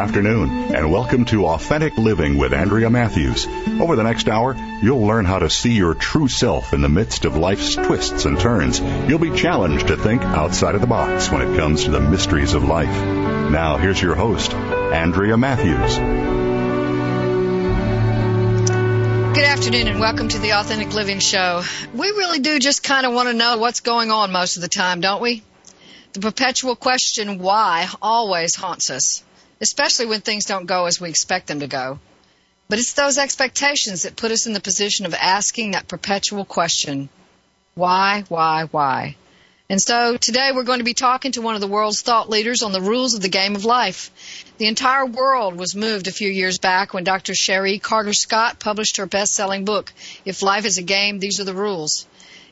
afternoon, 0.00 0.74
and 0.74 0.90
welcome 0.90 1.26
to 1.26 1.44
Authentic 1.44 1.98
Living 1.98 2.38
with 2.38 2.54
Andrea 2.54 2.88
Matthews. 2.88 3.46
Over 3.78 3.96
the 3.96 4.02
next 4.02 4.30
hour, 4.30 4.56
you'll 4.80 5.06
learn 5.06 5.26
how 5.26 5.40
to 5.40 5.50
see 5.50 5.72
your 5.72 5.92
true 5.92 6.26
self 6.26 6.72
in 6.72 6.80
the 6.80 6.88
midst 6.88 7.26
of 7.26 7.36
life's 7.36 7.74
twists 7.74 8.24
and 8.24 8.40
turns. 8.40 8.80
You'll 8.80 9.18
be 9.18 9.36
challenged 9.36 9.88
to 9.88 9.98
think 9.98 10.22
outside 10.22 10.74
of 10.74 10.80
the 10.80 10.86
box 10.86 11.30
when 11.30 11.42
it 11.42 11.54
comes 11.58 11.84
to 11.84 11.90
the 11.90 12.00
mysteries 12.00 12.54
of 12.54 12.64
life. 12.64 12.88
Now, 12.88 13.76
here's 13.76 14.00
your 14.00 14.14
host, 14.14 14.54
Andrea 14.54 15.36
Matthews. 15.36 15.98
Good 19.36 19.44
afternoon 19.44 19.86
and 19.86 20.00
welcome 20.00 20.28
to 20.28 20.38
the 20.38 20.52
Authentic 20.54 20.94
Living 20.94 21.18
Show. 21.18 21.62
We 21.92 22.06
really 22.06 22.38
do 22.38 22.58
just 22.58 22.82
kind 22.82 23.04
of 23.04 23.12
want 23.12 23.28
to 23.28 23.34
know 23.34 23.58
what's 23.58 23.80
going 23.80 24.10
on 24.10 24.32
most 24.32 24.56
of 24.56 24.62
the 24.62 24.68
time, 24.68 25.02
don't 25.02 25.20
we? 25.20 25.42
The 26.14 26.20
perpetual 26.20 26.74
question 26.74 27.38
why 27.38 27.86
always 28.00 28.54
haunts 28.54 28.88
us, 28.88 29.22
especially 29.60 30.06
when 30.06 30.20
things 30.20 30.44
don't 30.44 30.66
go 30.66 30.86
as 30.86 31.00
we 31.00 31.08
expect 31.08 31.46
them 31.46 31.60
to 31.60 31.66
go. 31.66 31.98
But 32.68 32.78
it's 32.78 32.92
those 32.92 33.18
expectations 33.18 34.02
that 34.02 34.16
put 34.16 34.30
us 34.30 34.46
in 34.46 34.52
the 34.52 34.60
position 34.60 35.06
of 35.06 35.14
asking 35.14 35.72
that 35.72 35.88
perpetual 35.88 36.44
question 36.44 37.08
why, 37.74 38.24
why, 38.28 38.64
why? 38.70 39.16
And 39.70 39.80
so 39.80 40.16
today 40.16 40.50
we're 40.52 40.64
going 40.64 40.80
to 40.80 40.84
be 40.84 40.94
talking 40.94 41.30
to 41.32 41.42
one 41.42 41.54
of 41.54 41.60
the 41.60 41.68
world's 41.68 42.02
thought 42.02 42.28
leaders 42.28 42.62
on 42.62 42.72
the 42.72 42.80
rules 42.80 43.14
of 43.14 43.22
the 43.22 43.28
game 43.28 43.54
of 43.54 43.64
life. 43.64 44.10
The 44.58 44.66
entire 44.66 45.06
world 45.06 45.54
was 45.54 45.76
moved 45.76 46.08
a 46.08 46.12
few 46.12 46.28
years 46.28 46.58
back 46.58 46.92
when 46.92 47.04
Dr. 47.04 47.34
Cherie 47.36 47.78
Carter 47.78 48.12
Scott 48.12 48.58
published 48.58 48.96
her 48.96 49.06
best-selling 49.06 49.64
book, 49.64 49.92
If 50.24 50.42
Life 50.42 50.64
is 50.64 50.78
a 50.78 50.82
Game, 50.82 51.20
These 51.20 51.38
Are 51.38 51.44
the 51.44 51.54
Rules. 51.54 52.06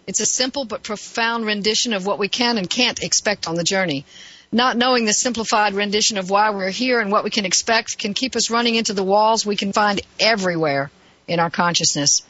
It's 0.06 0.20
a 0.20 0.26
simple 0.26 0.64
but 0.64 0.84
profound 0.84 1.44
rendition 1.44 1.92
of 1.92 2.06
what 2.06 2.20
we 2.20 2.28
can 2.28 2.56
and 2.56 2.70
can't 2.70 3.02
expect 3.02 3.48
on 3.48 3.56
the 3.56 3.64
journey. 3.64 4.06
Not 4.50 4.78
knowing 4.78 5.04
the 5.04 5.12
simplified 5.12 5.74
rendition 5.74 6.16
of 6.16 6.30
why 6.30 6.50
we're 6.50 6.70
here 6.70 7.00
and 7.00 7.12
what 7.12 7.24
we 7.24 7.30
can 7.30 7.44
expect 7.44 7.98
can 7.98 8.14
keep 8.14 8.34
us 8.34 8.50
running 8.50 8.76
into 8.76 8.94
the 8.94 9.04
walls 9.04 9.44
we 9.44 9.56
can 9.56 9.72
find 9.72 10.00
everywhere 10.18 10.90
in 11.26 11.38
our 11.38 11.50
consciousness. 11.50 12.22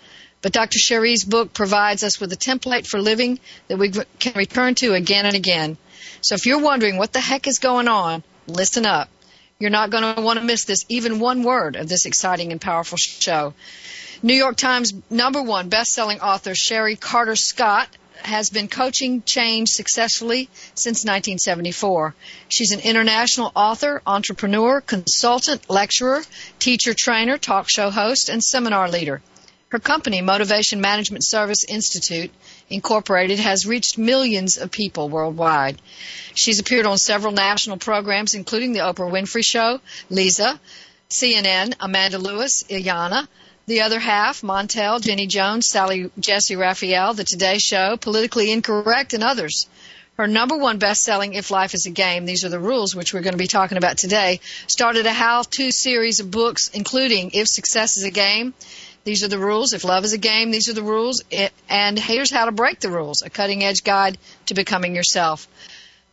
But 0.43 0.53
Dr. 0.53 0.79
Cherie's 0.79 1.25
book 1.25 1.53
provides 1.53 2.03
us 2.03 2.21
with 2.21 2.33
a 2.33 2.37
template 2.37 2.87
for 2.87 3.01
living 3.01 3.39
that 3.69 3.79
we 3.79 3.91
can 3.91 4.35
return 4.35 4.75
to 4.77 4.95
again 4.95 5.27
and 5.27 5.37
again. 5.37 5.77
So 6.21 6.35
if 6.35 6.47
you're 6.47 6.61
wondering 6.61 6.97
what 6.97 7.13
the 7.13 7.21
heck 7.21 7.47
is 7.47 7.59
going 7.59 7.87
on, 7.87 8.25
listen 8.47 8.87
up. 8.87 9.09
You're 9.61 9.71
not 9.71 9.91
going 9.91 10.15
to 10.15 10.21
want 10.21 10.39
to 10.39 10.45
miss 10.45 10.65
this, 10.65 10.85
even 10.89 11.21
one 11.21 11.43
word 11.43 11.77
of 11.77 11.89
this 11.89 12.07
exciting 12.07 12.53
and 12.53 12.61
powerful 12.61 12.99
show. 12.99 13.55
New 14.23 14.35
York 14.35 14.57
Times 14.57 14.93
number 15.11 15.43
one 15.43 15.69
best-selling 15.69 16.21
author 16.21 16.55
Cherie 16.55 16.97
Carter 16.97 17.37
Scott 17.37 17.89
has 18.23 18.51
been 18.51 18.69
coaching 18.69 19.23
change 19.23 19.69
successfully 19.69 20.49
since 20.75 21.05
1974. 21.05 22.15
She's 22.49 22.73
an 22.73 22.81
international 22.81 23.53
author, 23.55 24.03
entrepreneur, 24.07 24.81
consultant, 24.81 25.69
lecturer, 25.71 26.23
teacher 26.59 26.95
trainer, 26.97 27.39
talk 27.39 27.69
show 27.69 27.91
host, 27.91 28.29
and 28.29 28.43
seminar 28.43 28.91
leader. 28.91 29.23
Her 29.71 29.79
company, 29.79 30.23
Motivation 30.23 30.81
Management 30.81 31.27
Service 31.27 31.65
Institute 31.65 32.31
Incorporated, 32.71 33.39
has 33.39 33.67
reached 33.67 33.99
millions 33.99 34.57
of 34.57 34.71
people 34.71 35.11
worldwide. 35.11 35.81
She's 36.35 36.59
appeared 36.59 36.87
on 36.87 36.97
several 36.97 37.33
national 37.33 37.77
programs, 37.77 38.35
including 38.35 38.73
The 38.73 38.81
Oprah 38.81 39.11
Winfrey 39.11 39.45
Show, 39.45 39.81
Leeza, 40.11 40.59
CNN, 41.11 41.75
Amanda 41.81 42.19
Lewis, 42.19 42.63
Iyanla, 42.65 43.29
the 43.69 43.83
other 43.83 43.99
half, 44.01 44.41
Montel, 44.41 44.99
Jenny 44.99 45.27
Jones, 45.27 45.69
Sally 45.69 46.11
Jessy 46.19 46.57
Raphael, 46.57 47.13
The 47.13 47.25
Today 47.25 47.59
Show, 47.59 47.99
Politically 47.99 48.51
Incorrect, 48.51 49.13
and 49.13 49.23
others. 49.23 49.69
Her 50.17 50.27
number 50.27 50.57
one 50.57 50.79
best-selling 50.79 51.35
If 51.35 51.51
Life 51.51 51.75
is 51.75 51.85
a 51.85 51.91
Game, 51.91 52.25
These 52.25 52.45
Are 52.45 52.49
the 52.49 52.59
Rules, 52.59 52.97
which 52.97 53.13
we're 53.13 53.21
going 53.21 53.35
to 53.35 53.39
be 53.39 53.47
talking 53.47 53.77
about 53.77 53.99
today, 53.99 54.41
started 54.67 55.05
a 55.05 55.13
how-to 55.13 55.71
series 55.71 56.19
of 56.19 56.31
books, 56.31 56.69
including 56.69 57.33
If 57.35 57.47
Success 57.47 57.99
is 57.99 58.05
a 58.05 58.11
Game, 58.11 58.55
These 59.05 59.23
Are 59.23 59.29
the 59.29 59.39
Rules, 59.39 59.75
If 59.75 59.85
Love 59.85 60.03
is 60.05 60.15
a 60.15 60.19
Game, 60.19 60.51
These 60.51 60.71
Are 60.71 60.75
the 60.75 60.83
Rules, 60.83 61.23
and 61.69 61.99
Here's 61.99 62.31
How 62.31 62.47
to 62.47 62.53
Break 62.53 62.81
the 62.81 62.91
Rules, 62.91 63.21
a 63.21 63.29
cutting-edge 63.29 63.85
guide 63.85 64.17
to 64.47 64.55
becoming 64.55 64.97
yourself. 64.97 65.47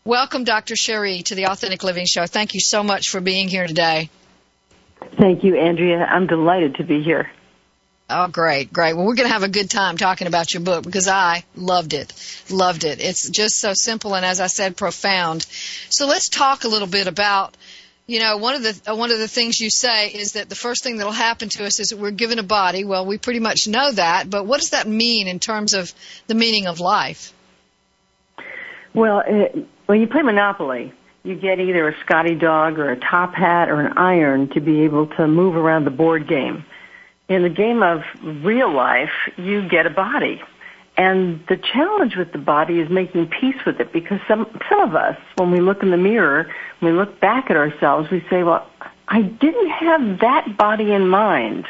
Welcome, 0.04 0.44
Dr. 0.44 0.76
Cherie, 0.76 1.24
to 1.24 1.36
the 1.36 1.46
Authentic 1.46 1.86
Living 1.86 2.06
Show. 2.06 2.28
Thank 2.28 2.54
you 2.54 2.60
so 2.60 2.84
much 2.84 3.10
for 3.10 3.22
being 3.22 3.48
here 3.48 3.66
today. 3.66 4.10
Thank 5.18 5.46
you, 5.46 5.56
Andrea. 5.56 6.06
I'm 6.06 6.28
delighted 6.28 6.76
to 6.76 6.84
be 6.84 7.02
here. 7.02 7.32
Oh, 8.08 8.28
great, 8.28 8.72
great. 8.72 8.94
Well, 8.94 9.06
we're 9.06 9.16
going 9.16 9.28
to 9.28 9.34
have 9.34 9.42
a 9.42 9.48
good 9.48 9.70
time 9.70 9.98
talking 9.98 10.28
about 10.28 10.54
your 10.54 10.62
book 10.62 10.84
because 10.84 11.08
I 11.08 11.44
loved 11.56 11.94
it. 11.94 12.14
Loved 12.52 12.84
it. 12.84 13.02
It's 13.02 13.28
just 13.30 13.60
so 13.60 13.72
simple 13.74 14.16
and, 14.16 14.24
as 14.24 14.40
I 14.40 14.46
said, 14.46 14.78
profound. 14.78 15.42
So 15.90 16.06
let's 16.06 16.30
talk 16.30 16.66
a 16.66 16.68
little 16.68 16.88
bit 16.88 17.08
about, 17.08 17.58
you 18.06 18.20
know, 18.20 18.38
one 18.38 18.54
of 18.54 18.62
the, 18.62 18.92
uh, 18.92 18.96
one 18.96 19.10
of 19.10 19.18
the 19.18 19.28
things 19.28 19.60
you 19.60 19.72
say 19.72 20.10
is 20.10 20.34
that 20.34 20.50
the 20.50 20.56
first 20.56 20.84
thing 20.84 20.98
that'll 20.98 21.12
happen 21.12 21.50
to 21.50 21.66
us 21.66 21.80
is 21.80 21.88
that 21.88 21.98
we're 21.98 22.12
given 22.12 22.38
a 22.38 22.44
body. 22.44 22.86
Well, 22.86 23.08
we 23.08 23.18
pretty 23.18 23.40
much 23.40 23.68
know 23.68 23.92
that, 23.94 24.30
but 24.30 24.46
what 24.46 24.60
does 24.60 24.70
that 24.70 24.88
mean 24.88 25.28
in 25.28 25.40
terms 25.40 25.74
of 25.74 25.92
the 26.28 26.36
meaning 26.36 26.68
of 26.68 26.80
life? 26.80 27.34
Well, 28.94 29.24
uh, 29.28 29.62
when 29.88 30.00
you 30.00 30.06
play 30.06 30.22
Monopoly, 30.22 30.94
you 31.24 31.34
get 31.34 31.60
either 31.60 31.88
a 31.88 31.96
Scotty 32.06 32.36
dog 32.36 32.78
or 32.78 32.92
a 32.92 33.00
top 33.00 33.34
hat 33.34 33.70
or 33.70 33.82
an 33.82 33.98
iron 33.98 34.50
to 34.50 34.62
be 34.62 34.82
able 34.82 35.08
to 35.08 35.28
move 35.28 35.56
around 35.56 35.86
the 35.86 35.92
board 35.92 36.28
game 36.28 36.66
in 37.28 37.44
the 37.44 37.50
game 37.50 37.82
of 37.82 38.02
real 38.24 38.72
life, 38.74 39.12
you 39.38 39.68
get 39.68 39.86
a 39.86 39.90
body. 39.90 40.42
And 40.98 41.44
the 41.50 41.58
challenge 41.58 42.16
with 42.16 42.32
the 42.32 42.38
body 42.38 42.80
is 42.80 42.90
making 42.90 43.28
peace 43.28 43.58
with 43.66 43.80
it 43.80 43.92
because 43.92 44.20
some, 44.28 44.48
some 44.70 44.80
of 44.80 44.96
us, 44.96 45.18
when 45.36 45.52
we 45.52 45.60
look 45.60 45.84
in 45.84 45.92
the 45.92 45.98
mirror, 45.98 46.50
when 46.80 46.94
we 46.94 46.98
look 46.98 47.20
back 47.20 47.50
at 47.50 47.58
ourselves, 47.58 48.10
we 48.12 48.26
say, 48.30 48.44
well, 48.44 48.66
I 49.08 49.22
didn't 49.22 49.70
have 49.70 50.20
that 50.20 50.58
body 50.58 50.94
in 50.94 51.08
mind. 51.08 51.66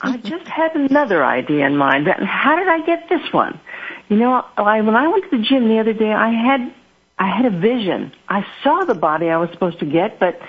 I 0.00 0.16
just 0.24 0.46
had 0.46 0.74
another 0.74 1.24
idea 1.24 1.66
in 1.66 1.76
mind. 1.76 2.08
How 2.08 2.56
did 2.56 2.68
I 2.68 2.84
get 2.86 3.08
this 3.08 3.32
one? 3.32 3.60
You 4.08 4.16
know, 4.16 4.44
I, 4.56 4.80
when 4.80 4.94
I 4.96 5.08
went 5.08 5.30
to 5.30 5.36
the 5.36 5.42
gym 5.42 5.68
the 5.68 5.78
other 5.78 5.92
day, 5.92 6.12
I 6.12 6.30
had, 6.30 6.72
I 7.18 7.36
had 7.36 7.44
a 7.44 7.58
vision. 7.58 8.12
I 8.28 8.46
saw 8.62 8.84
the 8.84 8.94
body 8.94 9.28
I 9.28 9.36
was 9.36 9.50
supposed 9.50 9.80
to 9.80 9.86
get, 9.86 10.18
but 10.18 10.40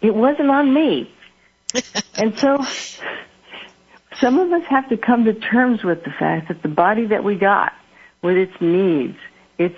it 0.00 0.14
wasn't 0.14 0.50
on 0.50 0.72
me. 0.72 1.12
and 2.14 2.38
so 2.38 2.64
some 4.20 4.38
of 4.38 4.52
us 4.52 4.62
have 4.68 4.88
to 4.88 4.96
come 4.96 5.24
to 5.24 5.34
terms 5.34 5.82
with 5.82 6.04
the 6.04 6.10
fact 6.10 6.48
that 6.48 6.62
the 6.62 6.68
body 6.68 7.06
that 7.06 7.24
we 7.24 7.36
got, 7.36 7.72
with 8.22 8.36
its 8.36 8.52
needs, 8.60 9.16
its 9.58 9.76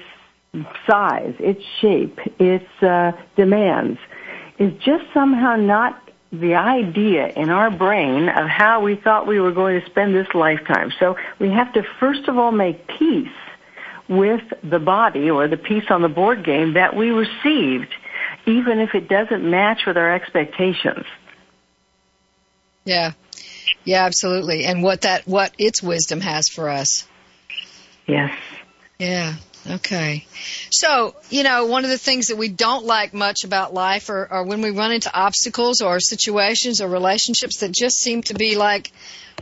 size, 0.87 1.35
its 1.39 1.63
shape, 1.81 2.19
its 2.39 2.83
uh, 2.83 3.13
demands, 3.37 3.99
is 4.59 4.73
just 4.83 5.05
somehow 5.13 5.57
not 5.57 6.11
the 6.33 6.55
idea 6.55 7.29
in 7.29 7.51
our 7.51 7.71
brain 7.71 8.29
of 8.29 8.47
how 8.47 8.81
we 8.81 8.95
thought 8.95 9.27
we 9.27 9.41
were 9.41 9.53
going 9.53 9.81
to 9.81 9.87
spend 9.87 10.15
this 10.15 10.29
lifetime. 10.35 10.93
So 10.99 11.17
we 11.39 11.51
have 11.51 11.73
to 11.75 11.83
first 11.99 12.29
of 12.29 12.39
all 12.39 12.53
make 12.53 12.87
peace 12.87 13.29
with 14.09 14.43
the 14.63 14.79
body 14.79 15.31
or 15.31 15.49
the 15.49 15.57
piece 15.57 15.85
on 15.91 16.03
the 16.03 16.09
board 16.09 16.45
game 16.45 16.75
that 16.75 16.95
we 16.95 17.11
received, 17.11 17.93
even 18.47 18.79
if 18.79 18.95
it 18.95 19.09
doesn't 19.09 19.49
match 19.49 19.87
with 19.87 19.97
our 19.97 20.13
expectations. 20.13 21.05
Yeah, 22.85 23.13
yeah, 23.91 24.05
absolutely. 24.05 24.67
And 24.67 24.85
what 24.85 25.01
that, 25.01 25.27
what 25.27 25.53
its 25.59 25.83
wisdom 25.83 26.21
has 26.21 26.49
for 26.49 26.69
us. 26.69 27.09
Yes. 28.07 28.33
Yeah. 29.01 29.35
Okay. 29.69 30.29
So, 30.71 31.17
you 31.29 31.43
know, 31.43 31.67
one 31.67 31.83
of 31.83 31.91
the 31.91 31.99
things 31.99 32.29
that 32.29 32.37
we 32.37 32.49
don't 32.49 32.85
like 32.85 33.13
much 33.13 33.43
about 33.43 33.75
life 33.75 34.09
are, 34.09 34.29
are 34.31 34.45
when 34.45 34.63
we 34.63 34.71
run 34.71 34.93
into 34.93 35.13
obstacles 35.13 35.81
or 35.81 35.99
situations 35.99 36.81
or 36.81 36.89
relationships 36.89 37.59
that 37.59 37.73
just 37.73 37.97
seem 37.97 38.23
to 38.23 38.35
be 38.35 38.55
like, 38.55 38.93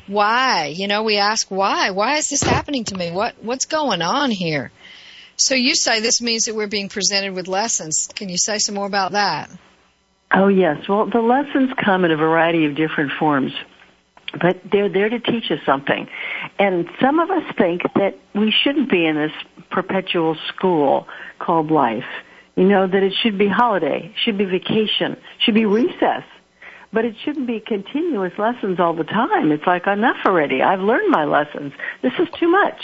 why? 0.06 0.72
You 0.74 0.88
know, 0.88 1.02
we 1.02 1.18
ask 1.18 1.50
why? 1.50 1.90
Why 1.90 2.16
is 2.16 2.30
this 2.30 2.42
happening 2.42 2.84
to 2.84 2.96
me? 2.96 3.10
What, 3.10 3.34
what's 3.44 3.66
going 3.66 4.00
on 4.00 4.30
here? 4.30 4.72
So 5.36 5.56
you 5.56 5.74
say 5.74 6.00
this 6.00 6.22
means 6.22 6.46
that 6.46 6.54
we're 6.54 6.68
being 6.68 6.88
presented 6.88 7.34
with 7.34 7.48
lessons. 7.48 8.08
Can 8.14 8.30
you 8.30 8.38
say 8.38 8.56
some 8.56 8.76
more 8.76 8.86
about 8.86 9.12
that? 9.12 9.50
Oh 10.32 10.48
yes. 10.48 10.88
Well, 10.88 11.04
the 11.10 11.20
lessons 11.20 11.70
come 11.84 12.06
in 12.06 12.12
a 12.12 12.16
variety 12.16 12.64
of 12.64 12.76
different 12.76 13.12
forms 13.18 13.52
but 14.32 14.60
they're 14.70 14.88
there 14.88 15.08
to 15.08 15.19
teach 15.19 15.50
us 15.50 15.60
something. 15.64 16.08
And 16.58 16.88
some 17.00 17.19
of 17.19 17.30
us 17.30 17.44
think 17.56 17.82
that 17.94 18.19
we 18.34 18.52
shouldn't 18.52 18.90
be 18.90 19.06
in 19.06 19.16
this 19.16 19.32
perpetual 19.70 20.36
school 20.48 21.06
called 21.38 21.70
life. 21.70 22.04
You 22.56 22.64
know, 22.64 22.86
that 22.86 23.02
it 23.02 23.12
should 23.22 23.38
be 23.38 23.48
holiday, 23.48 24.12
should 24.25 24.36
be 24.36 24.44
vacation, 24.44 25.16
should 25.38 25.54
be 25.54 25.64
recess. 25.64 26.25
But 26.92 27.04
it 27.04 27.14
shouldn't 27.22 27.46
be 27.46 27.60
continuous 27.60 28.32
lessons 28.38 28.80
all 28.80 28.94
the 28.94 29.04
time. 29.04 29.52
It's 29.52 29.66
like 29.66 29.86
enough 29.86 30.16
already. 30.25 30.62
I've 30.62 30.80
learned 30.80 31.10
my 31.10 31.25
lessons. 31.25 31.72
This 32.02 32.14
is 32.19 32.28
too 32.38 32.48
much. 32.48 32.80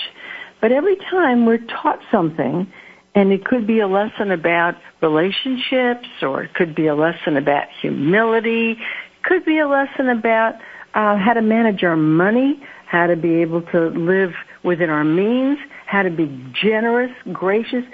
But 0.60 0.72
every 0.72 0.96
time 0.96 1.46
we're 1.46 1.58
taught 1.58 2.00
something, 2.12 2.70
and 3.14 3.32
it 3.32 3.44
could 3.44 3.66
be 3.66 3.80
a 3.80 3.88
lesson 3.88 4.30
about 4.30 4.76
relationships, 5.00 6.08
or 6.22 6.42
it 6.44 6.54
could 6.54 6.74
be 6.74 6.86
a 6.86 6.94
lesson 6.94 7.36
about 7.36 7.68
humility, 7.80 8.78
could 9.22 9.44
be 9.44 9.58
a 9.58 9.66
lesson 9.66 10.08
about 10.08 10.54
uh, 10.94 11.16
how 11.16 11.32
to 11.34 11.42
manage 11.42 11.82
our 11.82 11.96
money, 11.96 12.62
how 12.86 13.06
to 13.06 13.16
be 13.16 13.42
able 13.42 13.62
to 13.62 13.88
live 13.88 14.32
within 14.62 14.90
our 14.90 15.04
means, 15.04 15.58
how 15.86 16.02
to 16.02 16.10
be 16.10 16.26
generous, 16.52 17.10
gracious. 17.32 17.84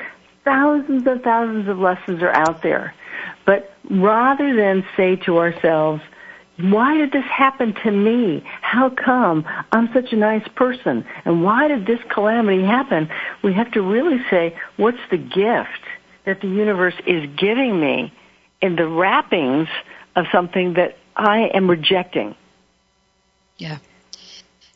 Thousands 0.45 1.07
and 1.07 1.23
thousands 1.23 1.69
of 1.69 1.79
lessons 1.79 2.23
are 2.23 2.33
out 2.33 2.63
there. 2.63 2.95
But 3.47 3.75
rather 3.91 4.55
than 4.55 4.85
say 4.97 5.17
to 5.17 5.39
ourselves, 5.39 6.03
why 6.59 6.99
did 6.99 7.13
this 7.13 7.25
happen 7.25 7.75
to 7.85 7.91
me? 7.91 8.45
How 8.61 8.91
come 8.91 9.45
I'm 9.73 9.91
such 9.95 10.13
a 10.13 10.17
nice 10.17 10.47
person? 10.57 11.07
And 11.25 11.43
why 11.43 11.69
did 11.69 11.87
this 11.87 12.01
calamity 12.11 12.63
happen? 12.63 13.09
We 13.43 13.55
have 13.55 13.71
to 13.73 13.83
really 13.83 14.19
say, 14.31 14.57
what's 14.77 14.99
the 15.11 15.17
gift 15.17 15.85
that 16.27 16.41
the 16.43 16.49
universe 16.49 16.95
is 17.07 17.29
giving 17.37 17.81
me 17.81 18.13
in 18.61 18.77
the 18.77 18.87
wrappings 18.87 19.69
of 20.17 20.27
something 20.31 20.75
that 20.75 20.99
I 21.17 21.49
am 21.55 21.71
rejecting? 21.71 22.35
Yeah. 23.61 23.79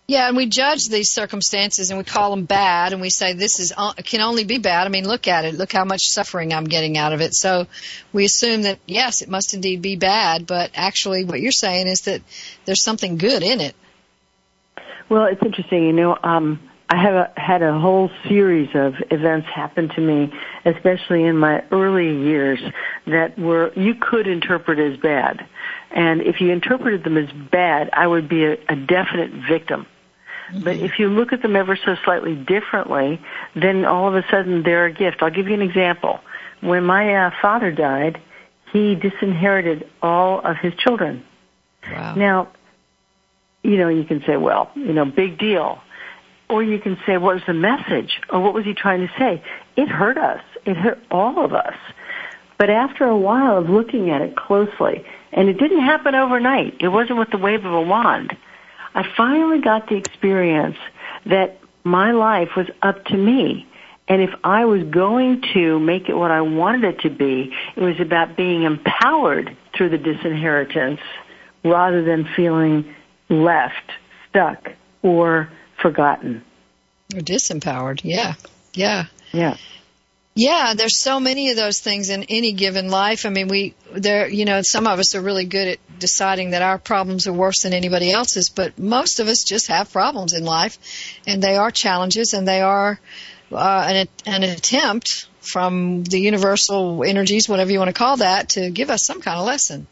Yeah, 0.06 0.28
and 0.28 0.36
we 0.36 0.44
judge 0.44 0.88
these 0.88 1.10
circumstances 1.10 1.88
and 1.88 1.96
we 1.96 2.04
call 2.04 2.30
them 2.30 2.44
bad 2.44 2.92
and 2.92 3.00
we 3.00 3.08
say 3.08 3.32
this 3.32 3.58
is 3.58 3.72
can 4.04 4.20
only 4.20 4.44
be 4.44 4.58
bad. 4.58 4.86
I 4.86 4.90
mean, 4.90 5.08
look 5.08 5.26
at 5.28 5.46
it. 5.46 5.54
Look 5.54 5.72
how 5.72 5.86
much 5.86 6.02
suffering 6.02 6.52
I'm 6.52 6.64
getting 6.64 6.98
out 6.98 7.14
of 7.14 7.22
it. 7.22 7.34
So 7.34 7.66
we 8.12 8.26
assume 8.26 8.62
that 8.62 8.80
yes, 8.86 9.22
it 9.22 9.30
must 9.30 9.54
indeed 9.54 9.80
be 9.80 9.96
bad, 9.96 10.46
but 10.46 10.72
actually 10.74 11.24
what 11.24 11.40
you're 11.40 11.52
saying 11.52 11.86
is 11.86 12.02
that 12.02 12.20
there's 12.66 12.84
something 12.84 13.16
good 13.16 13.42
in 13.42 13.62
it. 13.62 13.74
Well, 15.08 15.24
it's 15.24 15.42
interesting, 15.42 15.86
you 15.86 15.94
know, 15.94 16.18
um 16.22 16.60
I 16.90 17.00
have 17.02 17.14
a, 17.14 17.32
had 17.40 17.62
a 17.62 17.78
whole 17.78 18.10
series 18.28 18.68
of 18.74 18.94
events 19.10 19.48
happen 19.48 19.88
to 19.88 20.00
me, 20.02 20.30
especially 20.66 21.24
in 21.24 21.38
my 21.38 21.64
early 21.72 22.24
years, 22.24 22.60
that 23.06 23.38
were 23.38 23.72
you 23.74 23.94
could 23.94 24.26
interpret 24.26 24.78
as 24.78 24.98
bad. 24.98 25.46
And 25.94 26.20
if 26.22 26.40
you 26.40 26.50
interpreted 26.50 27.04
them 27.04 27.16
as 27.16 27.30
bad, 27.32 27.88
I 27.92 28.06
would 28.06 28.28
be 28.28 28.44
a, 28.44 28.58
a 28.68 28.76
definite 28.76 29.30
victim. 29.48 29.86
But 30.62 30.76
if 30.76 30.98
you 30.98 31.08
look 31.08 31.32
at 31.32 31.40
them 31.40 31.56
ever 31.56 31.76
so 31.76 31.96
slightly 32.04 32.34
differently, 32.34 33.20
then 33.54 33.84
all 33.86 34.08
of 34.08 34.14
a 34.14 34.24
sudden 34.30 34.62
they're 34.62 34.86
a 34.86 34.92
gift. 34.92 35.22
I'll 35.22 35.30
give 35.30 35.48
you 35.48 35.54
an 35.54 35.62
example. 35.62 36.20
When 36.60 36.84
my 36.84 37.14
uh, 37.14 37.30
father 37.40 37.72
died, 37.72 38.20
he 38.72 38.94
disinherited 38.94 39.88
all 40.02 40.40
of 40.40 40.56
his 40.56 40.74
children. 40.74 41.24
Wow. 41.90 42.14
Now, 42.14 42.48
you 43.62 43.78
know, 43.78 43.88
you 43.88 44.04
can 44.04 44.22
say, 44.26 44.36
well, 44.36 44.70
you 44.74 44.92
know, 44.92 45.04
big 45.04 45.38
deal. 45.38 45.80
Or 46.48 46.62
you 46.62 46.78
can 46.78 46.98
say, 47.06 47.16
what 47.16 47.36
was 47.36 47.44
the 47.46 47.54
message? 47.54 48.20
Or 48.28 48.40
what 48.40 48.52
was 48.52 48.64
he 48.64 48.74
trying 48.74 49.06
to 49.06 49.12
say? 49.18 49.42
It 49.76 49.88
hurt 49.88 50.18
us. 50.18 50.42
It 50.66 50.76
hurt 50.76 51.00
all 51.10 51.44
of 51.44 51.54
us. 51.54 51.76
But 52.58 52.68
after 52.68 53.04
a 53.04 53.16
while 53.16 53.56
of 53.56 53.70
looking 53.70 54.10
at 54.10 54.20
it 54.20 54.36
closely, 54.36 55.04
and 55.34 55.48
it 55.48 55.58
didn't 55.58 55.82
happen 55.82 56.14
overnight, 56.14 56.76
it 56.80 56.88
wasn't 56.88 57.18
with 57.18 57.30
the 57.30 57.38
wave 57.38 57.64
of 57.64 57.72
a 57.72 57.82
wand 57.82 58.36
I 58.94 59.02
finally 59.16 59.60
got 59.60 59.88
the 59.88 59.96
experience 59.96 60.76
that 61.26 61.58
my 61.82 62.12
life 62.12 62.50
was 62.56 62.68
up 62.80 63.04
to 63.06 63.16
me. 63.16 63.66
And 64.06 64.22
if 64.22 64.30
I 64.44 64.66
was 64.66 64.82
going 64.84 65.42
to 65.54 65.78
make 65.80 66.08
it 66.08 66.14
what 66.14 66.30
I 66.30 66.42
wanted 66.42 66.84
it 66.84 67.00
to 67.00 67.10
be, 67.10 67.52
it 67.74 67.80
was 67.80 67.98
about 68.00 68.36
being 68.36 68.62
empowered 68.62 69.56
through 69.76 69.90
the 69.90 69.98
disinheritance 69.98 71.00
rather 71.64 72.04
than 72.04 72.28
feeling 72.36 72.94
left, 73.28 73.90
stuck, 74.28 74.72
or 75.02 75.48
forgotten. 75.80 76.44
Or 77.14 77.20
disempowered, 77.20 78.02
yeah. 78.04 78.34
Yeah. 78.74 79.06
Yeah. 79.32 79.56
Yeah, 80.36 80.74
there's 80.76 81.00
so 81.00 81.20
many 81.20 81.50
of 81.50 81.56
those 81.56 81.78
things 81.78 82.10
in 82.10 82.24
any 82.24 82.52
given 82.52 82.88
life. 82.88 83.24
I 83.24 83.28
mean, 83.28 83.46
we 83.46 83.74
there, 83.92 84.28
you 84.28 84.44
know, 84.44 84.62
some 84.62 84.88
of 84.88 84.98
us 84.98 85.14
are 85.14 85.20
really 85.20 85.44
good 85.44 85.68
at 85.68 85.78
deciding 86.00 86.50
that 86.50 86.62
our 86.62 86.76
problems 86.76 87.28
are 87.28 87.32
worse 87.32 87.62
than 87.62 87.72
anybody 87.72 88.10
else's, 88.10 88.48
but 88.48 88.76
most 88.76 89.20
of 89.20 89.28
us 89.28 89.44
just 89.44 89.68
have 89.68 89.92
problems 89.92 90.32
in 90.32 90.44
life, 90.44 90.78
and 91.24 91.40
they 91.40 91.54
are 91.54 91.70
challenges, 91.70 92.34
and 92.34 92.48
they 92.48 92.60
are 92.62 92.98
uh, 93.52 93.84
an, 93.86 94.08
an 94.26 94.42
attempt 94.42 95.28
from 95.38 96.02
the 96.02 96.18
universal 96.18 97.04
energies, 97.04 97.48
whatever 97.48 97.70
you 97.70 97.78
want 97.78 97.88
to 97.88 97.94
call 97.94 98.16
that, 98.16 98.48
to 98.50 98.70
give 98.70 98.90
us 98.90 99.04
some 99.04 99.20
kind 99.20 99.38
of 99.38 99.46
lesson. 99.46 99.86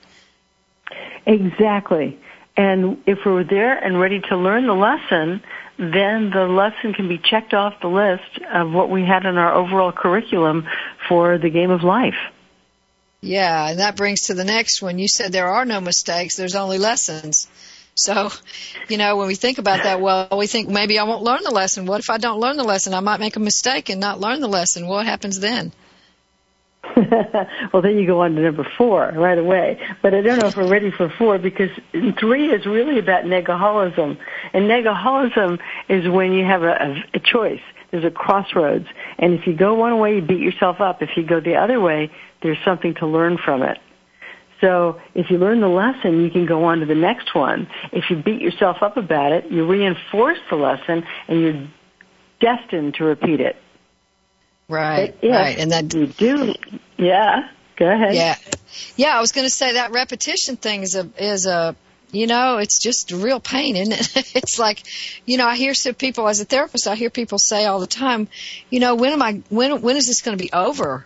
Exactly. 1.24 2.18
And 2.56 3.02
if 3.06 3.20
we're 3.24 3.44
there 3.44 3.78
and 3.78 4.00
ready 4.00 4.20
to 4.28 4.36
learn 4.36 4.66
the 4.66 4.74
lesson, 4.74 5.42
then 5.90 6.30
the 6.30 6.46
lesson 6.46 6.92
can 6.92 7.08
be 7.08 7.18
checked 7.18 7.54
off 7.54 7.80
the 7.80 7.88
list 7.88 8.38
of 8.52 8.70
what 8.70 8.90
we 8.90 9.04
had 9.04 9.24
in 9.24 9.36
our 9.36 9.54
overall 9.54 9.92
curriculum 9.92 10.66
for 11.08 11.38
the 11.38 11.50
game 11.50 11.70
of 11.70 11.82
life. 11.82 12.14
Yeah, 13.20 13.70
and 13.70 13.78
that 13.78 13.96
brings 13.96 14.22
to 14.22 14.34
the 14.34 14.44
next 14.44 14.82
one. 14.82 14.98
You 14.98 15.08
said 15.08 15.32
there 15.32 15.48
are 15.48 15.64
no 15.64 15.80
mistakes, 15.80 16.36
there's 16.36 16.56
only 16.56 16.78
lessons. 16.78 17.48
So, 17.94 18.30
you 18.88 18.96
know, 18.96 19.16
when 19.16 19.28
we 19.28 19.34
think 19.34 19.58
about 19.58 19.82
that, 19.82 20.00
well, 20.00 20.28
we 20.36 20.46
think 20.46 20.68
maybe 20.68 20.98
I 20.98 21.04
won't 21.04 21.22
learn 21.22 21.40
the 21.42 21.50
lesson. 21.50 21.86
What 21.86 22.00
if 22.00 22.10
I 22.10 22.18
don't 22.18 22.40
learn 22.40 22.56
the 22.56 22.64
lesson? 22.64 22.94
I 22.94 23.00
might 23.00 23.20
make 23.20 23.36
a 23.36 23.40
mistake 23.40 23.90
and 23.90 24.00
not 24.00 24.18
learn 24.18 24.40
the 24.40 24.48
lesson. 24.48 24.88
What 24.88 25.06
happens 25.06 25.40
then? 25.40 25.72
well, 27.72 27.80
then 27.80 27.96
you 27.96 28.06
go 28.06 28.22
on 28.22 28.34
to 28.34 28.42
number 28.42 28.66
four 28.76 29.12
right 29.14 29.38
away. 29.38 29.78
But 30.02 30.14
I 30.14 30.20
don't 30.20 30.38
know 30.40 30.48
if 30.48 30.56
we're 30.56 30.68
ready 30.68 30.90
for 30.90 31.08
four 31.16 31.38
because 31.38 31.70
three 32.18 32.50
is 32.50 32.66
really 32.66 32.98
about 32.98 33.24
negaholism. 33.24 34.18
And 34.52 34.64
negaholism 34.64 35.60
is 35.88 36.08
when 36.08 36.32
you 36.32 36.44
have 36.44 36.62
a, 36.62 37.02
a, 37.14 37.20
choice. 37.20 37.60
There's 37.90 38.04
a 38.04 38.10
crossroads. 38.10 38.86
And 39.18 39.32
if 39.34 39.46
you 39.46 39.54
go 39.54 39.74
one 39.74 39.98
way, 40.00 40.16
you 40.16 40.22
beat 40.22 40.40
yourself 40.40 40.80
up. 40.80 41.02
If 41.02 41.10
you 41.16 41.24
go 41.24 41.40
the 41.40 41.54
other 41.54 41.80
way, 41.80 42.10
there's 42.42 42.58
something 42.64 42.94
to 42.94 43.06
learn 43.06 43.38
from 43.38 43.62
it. 43.62 43.78
So 44.60 45.00
if 45.14 45.30
you 45.30 45.38
learn 45.38 45.60
the 45.60 45.68
lesson, 45.68 46.22
you 46.22 46.30
can 46.30 46.46
go 46.46 46.64
on 46.64 46.80
to 46.80 46.86
the 46.86 46.94
next 46.94 47.34
one. 47.34 47.68
If 47.92 48.10
you 48.10 48.16
beat 48.16 48.40
yourself 48.40 48.78
up 48.80 48.96
about 48.96 49.32
it, 49.32 49.50
you 49.50 49.66
reinforce 49.66 50.38
the 50.50 50.56
lesson 50.56 51.04
and 51.28 51.40
you're 51.40 51.68
destined 52.40 52.94
to 52.94 53.04
repeat 53.04 53.40
it. 53.40 53.56
Right, 54.72 55.14
right, 55.22 55.58
and 55.58 55.72
that 55.72 55.92
you 55.92 56.06
do, 56.06 56.54
yeah. 56.96 57.50
Go 57.76 57.90
ahead. 57.90 58.14
Yeah, 58.14 58.36
yeah. 58.96 59.16
I 59.16 59.20
was 59.20 59.32
going 59.32 59.46
to 59.46 59.52
say 59.52 59.74
that 59.74 59.92
repetition 59.92 60.56
thing 60.56 60.82
is 60.82 60.94
a 60.94 61.10
is 61.18 61.46
a 61.46 61.76
you 62.10 62.26
know 62.26 62.56
it's 62.56 62.80
just 62.80 63.12
a 63.12 63.16
real 63.16 63.38
pain, 63.38 63.76
isn't 63.76 63.92
it? 63.92 64.32
it's 64.34 64.58
like, 64.58 64.82
you 65.26 65.36
know, 65.36 65.46
I 65.46 65.56
hear 65.56 65.74
some 65.74 65.94
people 65.94 66.26
as 66.26 66.40
a 66.40 66.46
therapist, 66.46 66.86
I 66.86 66.94
hear 66.94 67.10
people 67.10 67.38
say 67.38 67.66
all 67.66 67.80
the 67.80 67.86
time, 67.86 68.28
you 68.70 68.80
know, 68.80 68.94
when 68.94 69.12
am 69.12 69.20
I 69.20 69.42
when 69.50 69.82
when 69.82 69.96
is 69.98 70.06
this 70.06 70.22
going 70.22 70.38
to 70.38 70.42
be 70.42 70.52
over? 70.54 71.04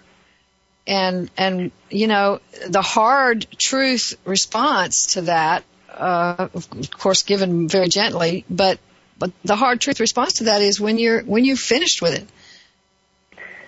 And 0.87 1.29
and 1.37 1.73
you 1.91 2.07
know, 2.07 2.41
the 2.69 2.83
hard 2.83 3.49
truth 3.59 4.17
response 4.25 5.15
to 5.15 5.23
that, 5.23 5.65
uh, 5.93 6.49
of 6.55 6.91
course, 6.93 7.25
given 7.25 7.69
very 7.69 7.89
gently, 7.89 8.45
but 8.49 8.79
but 9.19 9.33
the 9.45 9.57
hard 9.57 9.81
truth 9.81 9.99
response 9.99 10.35
to 10.35 10.45
that 10.45 10.63
is 10.63 10.81
when 10.81 10.99
you're 10.99 11.23
when 11.23 11.45
you're 11.45 11.57
finished 11.57 12.01
with 12.01 12.15
it 12.15 12.29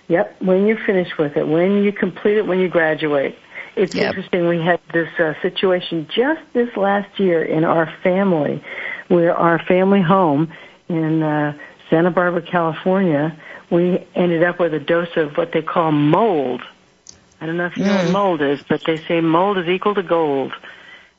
Yep, 0.09 0.41
when 0.43 0.67
you're 0.67 0.85
finished 0.85 1.19
with 1.19 1.37
it, 1.37 1.47
when 1.47 1.85
you 1.85 1.93
complete 1.93 2.39
it, 2.39 2.47
when 2.47 2.59
you 2.59 2.69
graduate. 2.69 3.39
It's 3.77 3.95
yep. 3.95 4.09
interesting. 4.09 4.49
We 4.49 4.61
had 4.61 4.81
this 4.93 5.09
uh, 5.21 5.35
situation 5.41 6.09
just 6.13 6.41
this 6.53 6.77
last 6.77 7.21
year 7.21 7.45
in 7.45 7.65
our 7.65 7.93
family, 8.03 8.65
where 9.07 9.37
our 9.37 9.59
family 9.61 10.01
home 10.01 10.53
in 10.89 11.23
uh, 11.23 11.57
Santa 11.91 12.11
Barbara, 12.11 12.43
California, 12.43 13.39
we 13.71 14.05
ended 14.15 14.43
up 14.43 14.59
with 14.59 14.75
a 14.75 14.81
dose 14.81 15.17
of 15.17 15.37
what 15.37 15.53
they 15.53 15.63
call 15.63 15.93
mold. 15.93 16.63
I 17.41 17.47
don't 17.47 17.57
know 17.57 17.67
if 17.67 17.77
you 17.77 17.85
know 17.85 17.95
what 17.95 18.07
mm. 18.07 18.13
mold 18.13 18.43
is, 18.43 18.63
but 18.69 18.83
they 18.85 18.97
say 18.97 19.21
mold 19.21 19.59
is 19.59 19.69
equal 19.69 19.95
to 19.95 20.03
gold. 20.03 20.53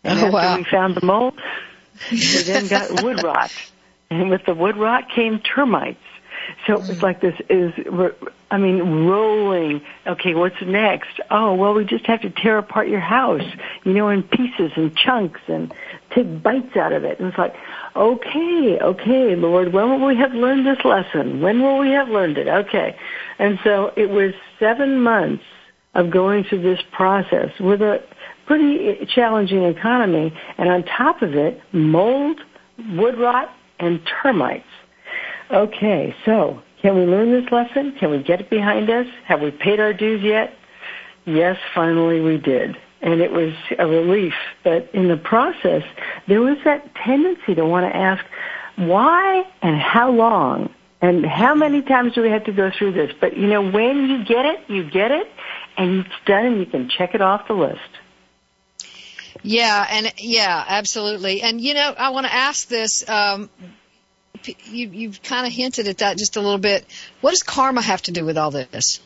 And 0.04 0.20
oh, 0.20 0.26
after 0.26 0.32
wow. 0.32 0.58
we 0.58 0.64
found 0.66 0.96
the 0.96 1.06
mold, 1.06 1.40
we 2.12 2.18
then 2.44 2.68
got 2.68 3.04
wood 3.04 3.24
rot. 3.24 3.52
And 4.12 4.32
with 4.32 4.44
the 4.44 4.56
wood 4.56 4.76
rot 4.76 5.12
came 5.12 5.38
termites. 5.38 6.02
So 6.66 6.74
it 6.74 6.88
was 6.88 7.02
like 7.02 7.22
this 7.22 7.36
is, 7.50 7.74
I 8.52 8.58
mean, 8.58 9.06
rolling. 9.08 9.82
Okay, 10.08 10.36
what's 10.36 10.62
next? 10.62 11.20
Oh, 11.30 11.54
well, 11.56 11.74
we 11.74 11.86
just 11.86 12.06
have 12.08 12.22
to 12.22 12.30
tear 12.30 12.58
apart 12.58 12.88
your 12.88 13.00
house, 13.00 13.44
you 13.84 13.94
know, 13.94 14.10
in 14.10 14.24
pieces 14.24 14.72
and 14.76 14.96
chunks 14.96 15.42
and 15.48 15.74
take 16.14 16.42
bites 16.42 16.76
out 16.76 16.92
of 16.94 17.04
it. 17.04 17.20
And 17.20 17.30
it's 17.30 17.38
like, 17.38 17.56
okay, 17.96 18.80
okay, 18.82 19.36
Lord, 19.36 19.74
when 19.74 19.90
will 19.90 20.08
we 20.08 20.18
have 20.18 20.34
learned 20.34 20.66
this 20.66 20.84
lesson? 20.84 21.42
When 21.42 21.62
will 21.62 21.80
we 21.80 21.90
have 21.92 22.10
learned 22.10 22.38
it? 22.38 22.48
Okay. 22.48 22.96
And 23.38 23.60
so 23.64 23.92
it 23.96 24.10
was 24.10 24.34
seven 24.60 25.02
months 25.02 25.44
of 25.94 26.12
going 26.12 26.44
through 26.44 26.62
this 26.62 26.82
process 26.92 27.52
with 27.60 27.82
a 27.82 28.04
pretty 28.46 29.06
challenging 29.14 29.64
economy. 29.64 30.34
And 30.58 30.70
on 30.70 30.84
top 30.84 31.22
of 31.22 31.36
it, 31.36 31.62
mold, 31.72 32.40
wood 32.92 33.18
rot, 33.18 33.50
and 33.80 34.02
termites. 34.22 34.66
Okay, 35.52 36.16
so 36.26 36.62
can 36.82 36.96
we 36.96 37.06
learn 37.06 37.32
this 37.32 37.52
lesson? 37.52 37.94
Can 38.00 38.12
we 38.12 38.22
get 38.22 38.40
it 38.40 38.50
behind 38.50 38.90
us? 38.90 39.08
Have 39.26 39.42
we 39.42 39.52
paid 39.52 39.80
our 39.80 39.94
dues 39.94 40.22
yet? 40.22 40.54
Yes, 41.26 41.58
finally 41.74 42.22
we 42.22 42.38
did. 42.38 42.78
And 43.02 43.22
it 43.22 43.32
was 43.32 43.54
a 43.78 43.88
relief. 43.88 44.34
But 44.64 44.90
in 44.94 45.08
the 45.08 45.18
process, 45.18 45.84
there 46.28 46.42
was 46.42 46.58
that 46.66 46.94
tendency 46.96 47.56
to 47.56 47.66
want 47.66 47.92
to 47.92 47.96
ask, 47.96 48.24
why 48.76 49.44
and 49.62 49.80
how 49.80 50.12
long? 50.12 50.74
And 51.02 51.26
how 51.26 51.56
many 51.56 51.82
times 51.82 52.14
do 52.14 52.22
we 52.22 52.30
have 52.30 52.44
to 52.46 52.52
go 52.52 52.72
through 52.78 52.92
this? 52.92 53.12
But 53.20 53.38
you 53.38 53.48
know, 53.48 53.62
when 53.62 54.10
you 54.10 54.26
get 54.26 54.46
it, 54.46 54.70
you 54.70 54.90
get 54.90 55.12
it, 55.12 55.28
and 55.78 56.06
it's 56.06 56.26
done 56.26 56.46
and 56.46 56.60
you 56.60 56.66
can 56.66 56.90
check 56.90 57.16
it 57.16 57.22
off 57.22 57.48
the 57.48 57.54
list. 57.54 57.80
Yeah, 59.42 59.88
and 59.90 60.14
yeah, 60.18 60.64
absolutely. 60.68 61.42
And 61.42 61.62
you 61.62 61.74
know, 61.74 61.94
I 61.98 62.10
want 62.10 62.26
to 62.26 62.34
ask 62.34 62.68
this. 62.68 63.08
Um, 63.08 63.50
you 64.66 64.90
you've 64.90 65.24
kind 65.24 65.46
of 65.46 65.54
hinted 65.54 65.88
at 65.88 66.00
that 66.00 66.18
just 66.18 66.36
a 66.36 66.42
little 66.42 66.58
bit. 66.58 66.86
What 67.22 67.32
does 67.32 67.44
karma 67.44 67.82
have 67.82 68.02
to 68.04 68.12
do 68.12 68.26
with 68.26 68.38
all 68.38 68.52
this? 68.52 69.00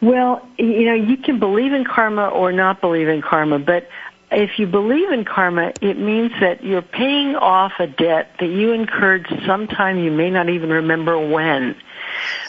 Well, 0.00 0.46
you 0.58 0.84
know, 0.84 0.94
you 0.94 1.16
can 1.16 1.38
believe 1.38 1.72
in 1.72 1.84
karma 1.84 2.28
or 2.28 2.52
not 2.52 2.80
believe 2.80 3.08
in 3.08 3.22
karma, 3.22 3.58
but 3.58 3.88
if 4.30 4.58
you 4.58 4.66
believe 4.66 5.10
in 5.10 5.24
karma, 5.24 5.72
it 5.80 5.98
means 5.98 6.32
that 6.40 6.64
you're 6.64 6.82
paying 6.82 7.36
off 7.36 7.72
a 7.78 7.86
debt 7.86 8.32
that 8.40 8.46
you 8.46 8.72
incurred 8.72 9.26
sometime 9.46 9.98
you 9.98 10.10
may 10.10 10.30
not 10.30 10.48
even 10.48 10.70
remember 10.70 11.18
when. 11.18 11.76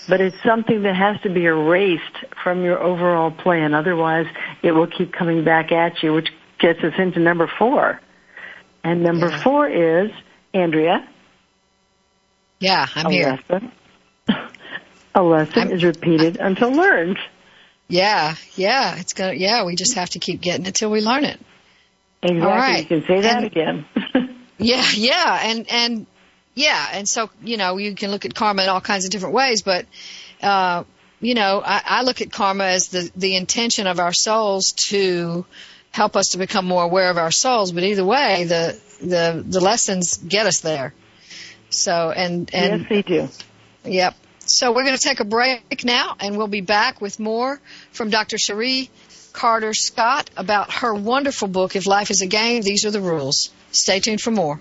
But 0.09 0.21
it's 0.21 0.35
something 0.43 0.83
that 0.83 0.95
has 0.95 1.21
to 1.21 1.29
be 1.29 1.45
erased 1.45 2.03
from 2.43 2.63
your 2.63 2.81
overall 2.81 3.31
plan. 3.31 3.73
Otherwise, 3.73 4.25
it 4.63 4.71
will 4.71 4.87
keep 4.87 5.13
coming 5.13 5.43
back 5.43 5.71
at 5.71 6.01
you, 6.01 6.13
which 6.13 6.29
gets 6.59 6.83
us 6.83 6.93
into 6.97 7.19
number 7.19 7.49
four. 7.59 7.99
And 8.83 9.03
number 9.03 9.29
yeah. 9.29 9.43
four 9.43 9.67
is, 9.67 10.11
Andrea. 10.53 11.07
Yeah, 12.59 12.87
I'm 12.95 13.07
a 13.07 13.11
here. 13.11 13.39
Lesson. 13.49 13.71
a 15.15 15.23
lesson 15.23 15.59
I'm, 15.59 15.71
is 15.71 15.83
repeated 15.83 16.39
I, 16.39 16.47
until 16.47 16.71
learned. 16.71 17.17
Yeah, 17.87 18.35
yeah, 18.55 18.97
it's 18.97 19.13
gonna. 19.13 19.33
Yeah, 19.33 19.65
we 19.65 19.75
just 19.75 19.95
have 19.95 20.09
to 20.11 20.19
keep 20.19 20.41
getting 20.41 20.65
it 20.65 20.75
till 20.75 20.91
we 20.91 21.01
learn 21.01 21.23
it. 21.23 21.39
Exactly. 22.23 22.41
All 22.41 22.55
right. 22.55 22.81
You 22.81 23.01
can 23.01 23.07
say 23.07 23.21
that 23.21 23.37
and, 23.37 23.45
again. 23.45 23.85
yeah, 24.57 24.85
yeah, 24.93 25.39
and 25.43 25.69
and 25.69 26.07
yeah, 26.55 26.87
and 26.93 27.07
so 27.07 27.29
you 27.43 27.57
know 27.57 27.77
you 27.77 27.95
can 27.95 28.11
look 28.11 28.25
at 28.25 28.33
karma 28.33 28.63
in 28.63 28.69
all 28.69 28.81
kinds 28.81 29.05
of 29.05 29.11
different 29.11 29.35
ways, 29.35 29.61
but 29.61 29.85
uh, 30.41 30.83
you 31.21 31.35
know 31.35 31.61
I, 31.63 31.81
I 31.85 32.01
look 32.01 32.21
at 32.21 32.31
karma 32.31 32.65
as 32.65 32.89
the 32.89 33.09
the 33.15 33.35
intention 33.35 33.87
of 33.87 33.99
our 33.99 34.13
souls 34.13 34.73
to 34.89 35.45
help 35.91 36.15
us 36.15 36.29
to 36.29 36.37
become 36.37 36.65
more 36.65 36.83
aware 36.83 37.09
of 37.09 37.17
our 37.17 37.31
souls. 37.31 37.71
But 37.71 37.83
either 37.83 38.03
way, 38.03 38.45
the 38.45 38.79
the 39.01 39.45
the 39.47 39.59
lessons 39.61 40.17
get 40.17 40.47
us 40.47 40.61
there. 40.61 40.93
So 41.69 42.11
and 42.11 42.49
and 42.53 42.81
yes, 42.81 42.89
they 42.89 43.01
do. 43.01 43.29
Yep. 43.83 44.15
So 44.49 44.71
we're 44.71 44.83
going 44.83 44.95
to 44.95 45.01
take 45.01 45.19
a 45.19 45.25
break 45.25 45.83
now, 45.83 46.15
and 46.19 46.37
we'll 46.37 46.47
be 46.47 46.61
back 46.61 47.01
with 47.01 47.19
more 47.19 47.59
from 47.91 48.09
Dr. 48.09 48.37
Cherie 48.37 48.89
Carter 49.33 49.73
Scott 49.73 50.29
about 50.37 50.71
her 50.71 50.93
wonderful 50.93 51.49
book, 51.49 51.75
If 51.75 51.85
Life 51.85 52.11
is 52.11 52.21
a 52.21 52.27
Game, 52.27 52.61
These 52.61 52.85
Are 52.85 52.91
the 52.91 53.01
Rules. 53.01 53.49
Stay 53.71 53.99
tuned 53.99 54.21
for 54.21 54.31
more. 54.31 54.59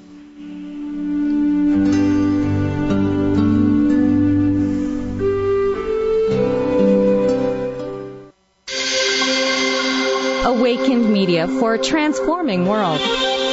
Awakened 10.44 11.12
Media 11.12 11.46
for 11.46 11.74
a 11.74 11.78
transforming 11.78 12.66
world. 12.66 13.00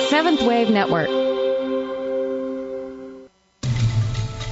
Seventh 0.10 0.42
Wave 0.42 0.70
Network. 0.70 1.33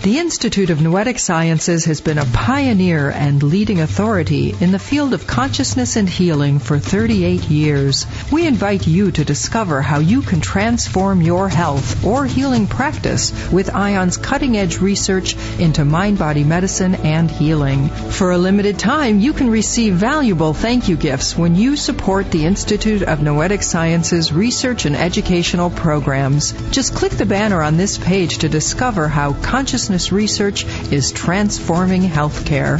The 0.03 0.17
Institute 0.17 0.72
of 0.72 0.81
Noetic 0.81 1.20
Sciences 1.20 1.86
has 1.86 2.01
been 2.01 2.17
a 2.17 2.25
pioneer 2.25 3.12
and 3.12 3.43
leading 3.43 3.81
authority 3.81 4.55
in 4.60 4.72
the 4.72 4.79
field 4.79 5.13
of 5.13 5.27
consciousness 5.27 5.96
and 5.96 6.10
healing 6.10 6.58
for 6.58 6.79
38 6.79 7.43
years. 7.43 8.08
We 8.31 8.48
invite 8.48 8.88
you 8.88 9.12
to 9.12 9.24
discover 9.24 9.79
how 9.84 10.00
you 10.00 10.24
can 10.24 10.41
transform 10.41 11.22
your 11.22 11.50
health 11.50 12.03
or 12.03 12.25
healing 12.25 12.65
practice 12.65 13.31
with 13.51 13.70
IONS' 13.70 14.17
cutting 14.17 14.58
edge 14.58 14.79
research 14.79 15.36
into 15.60 15.86
mind 15.86 16.17
body 16.17 16.43
medicine 16.43 16.96
and 16.96 17.29
healing. 17.29 17.89
For 17.89 18.31
a 18.31 18.39
limited 18.39 18.79
time, 18.79 19.20
you 19.20 19.34
can 19.34 19.51
receive 19.51 19.93
valuable 19.93 20.55
thank 20.55 20.89
you 20.89 20.98
gifts 20.98 21.38
when 21.38 21.53
you 21.53 21.75
support 21.75 22.31
the 22.31 22.48
Institute 22.48 23.03
of 23.03 23.22
Noetic 23.22 23.62
Sciences 23.62 24.34
research 24.34 24.86
and 24.86 24.96
educational 24.96 25.70
programs. 25.70 26.53
Just 26.72 26.96
click 26.96 27.12
the 27.12 27.27
banner 27.27 27.62
on 27.62 27.77
this 27.77 28.00
page 28.00 28.39
to 28.39 28.50
discover 28.50 29.08
how 29.08 29.34
consciousness 29.34 29.90
consciousness 29.91 30.12
research 30.13 30.65
is 30.93 31.12
transforming 31.12 32.03
healthcare 32.03 32.79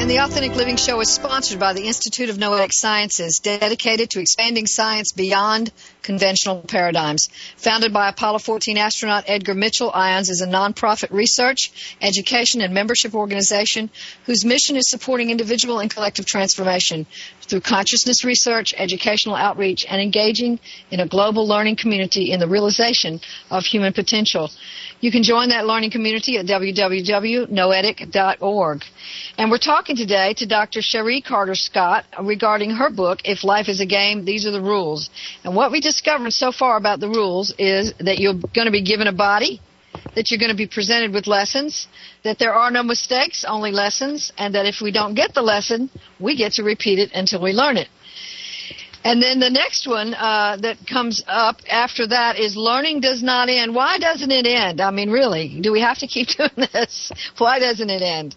And 0.00 0.10
the 0.10 0.18
Authentic 0.18 0.56
Living 0.56 0.74
Show 0.74 1.00
is 1.00 1.08
sponsored 1.08 1.60
by 1.60 1.74
the 1.74 1.86
Institute 1.86 2.28
of 2.28 2.38
Noetic 2.38 2.72
Sciences, 2.72 3.38
dedicated 3.40 4.10
to 4.10 4.20
expanding 4.20 4.66
science 4.66 5.12
beyond 5.12 5.70
conventional 6.04 6.60
paradigms. 6.60 7.28
Founded 7.56 7.92
by 7.92 8.08
Apollo 8.08 8.38
14 8.38 8.78
astronaut 8.78 9.24
Edgar 9.26 9.54
Mitchell, 9.54 9.90
IONS 9.90 10.30
is 10.30 10.40
a 10.40 10.46
nonprofit 10.46 11.10
research, 11.10 11.96
education, 12.00 12.60
and 12.60 12.72
membership 12.72 13.12
organization 13.14 13.90
whose 14.26 14.44
mission 14.44 14.76
is 14.76 14.88
supporting 14.88 15.30
individual 15.30 15.80
and 15.80 15.90
collective 15.90 16.26
transformation 16.26 17.06
through 17.42 17.60
consciousness 17.60 18.24
research, 18.24 18.72
educational 18.76 19.34
outreach, 19.34 19.84
and 19.88 20.00
engaging 20.00 20.60
in 20.90 21.00
a 21.00 21.08
global 21.08 21.48
learning 21.48 21.76
community 21.76 22.30
in 22.30 22.40
the 22.40 22.46
realization 22.46 23.20
of 23.50 23.64
human 23.64 23.92
potential. 23.92 24.50
You 25.00 25.10
can 25.10 25.22
join 25.22 25.50
that 25.50 25.66
learning 25.66 25.90
community 25.90 26.38
at 26.38 26.46
www.noetic.org. 26.46 28.84
And 29.36 29.50
we're 29.50 29.58
talking 29.58 29.96
today 29.96 30.32
to 30.34 30.46
Dr. 30.46 30.80
Cherie 30.80 31.20
Carter 31.20 31.54
Scott 31.54 32.06
regarding 32.22 32.70
her 32.70 32.88
book, 32.90 33.20
If 33.24 33.44
Life 33.44 33.68
is 33.68 33.80
a 33.80 33.86
Game, 33.86 34.24
These 34.24 34.46
Are 34.46 34.50
the 34.50 34.62
Rules. 34.62 35.10
And 35.42 35.54
what 35.54 35.70
we 35.72 35.80
discovered 35.94 36.32
so 36.32 36.50
far 36.50 36.76
about 36.76 36.98
the 36.98 37.08
rules 37.08 37.54
is 37.56 37.94
that 38.00 38.18
you're 38.18 38.40
going 38.54 38.66
to 38.66 38.72
be 38.72 38.82
given 38.82 39.06
a 39.06 39.12
body, 39.12 39.60
that 40.16 40.30
you're 40.30 40.40
going 40.40 40.50
to 40.50 40.56
be 40.56 40.66
presented 40.66 41.12
with 41.12 41.26
lessons, 41.28 41.86
that 42.24 42.36
there 42.38 42.52
are 42.52 42.70
no 42.70 42.82
mistakes, 42.82 43.44
only 43.46 43.70
lessons, 43.70 44.32
and 44.36 44.56
that 44.56 44.66
if 44.66 44.80
we 44.82 44.90
don't 44.90 45.14
get 45.14 45.34
the 45.34 45.42
lesson, 45.42 45.88
we 46.18 46.36
get 46.36 46.52
to 46.52 46.62
repeat 46.64 46.98
it 46.98 47.10
until 47.14 47.40
we 47.40 47.52
learn 47.52 47.76
it. 47.76 47.88
And 49.04 49.22
then 49.22 49.38
the 49.38 49.50
next 49.50 49.86
one 49.86 50.14
uh, 50.14 50.56
that 50.62 50.78
comes 50.86 51.22
up 51.28 51.60
after 51.70 52.06
that 52.08 52.38
is 52.40 52.56
learning 52.56 53.00
does 53.00 53.22
not 53.22 53.48
end. 53.48 53.74
Why 53.74 53.98
doesn't 53.98 54.30
it 54.30 54.46
end? 54.46 54.80
I 54.80 54.90
mean, 54.90 55.10
really, 55.10 55.60
do 55.60 55.70
we 55.70 55.80
have 55.80 55.98
to 55.98 56.08
keep 56.08 56.28
doing 56.36 56.68
this? 56.72 57.12
Why 57.38 57.60
doesn't 57.60 57.90
it 57.90 58.02
end? 58.02 58.34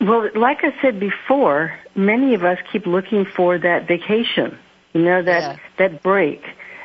Well, 0.00 0.30
like 0.34 0.58
I 0.62 0.72
said 0.80 0.98
before, 0.98 1.78
many 1.94 2.34
of 2.34 2.42
us 2.42 2.58
keep 2.72 2.86
looking 2.86 3.26
for 3.36 3.58
that 3.58 3.86
vacation. 3.86 4.58
You 4.92 5.02
know 5.02 5.22
that 5.22 5.42
yeah. 5.42 5.56
that 5.78 6.02
break, 6.02 6.42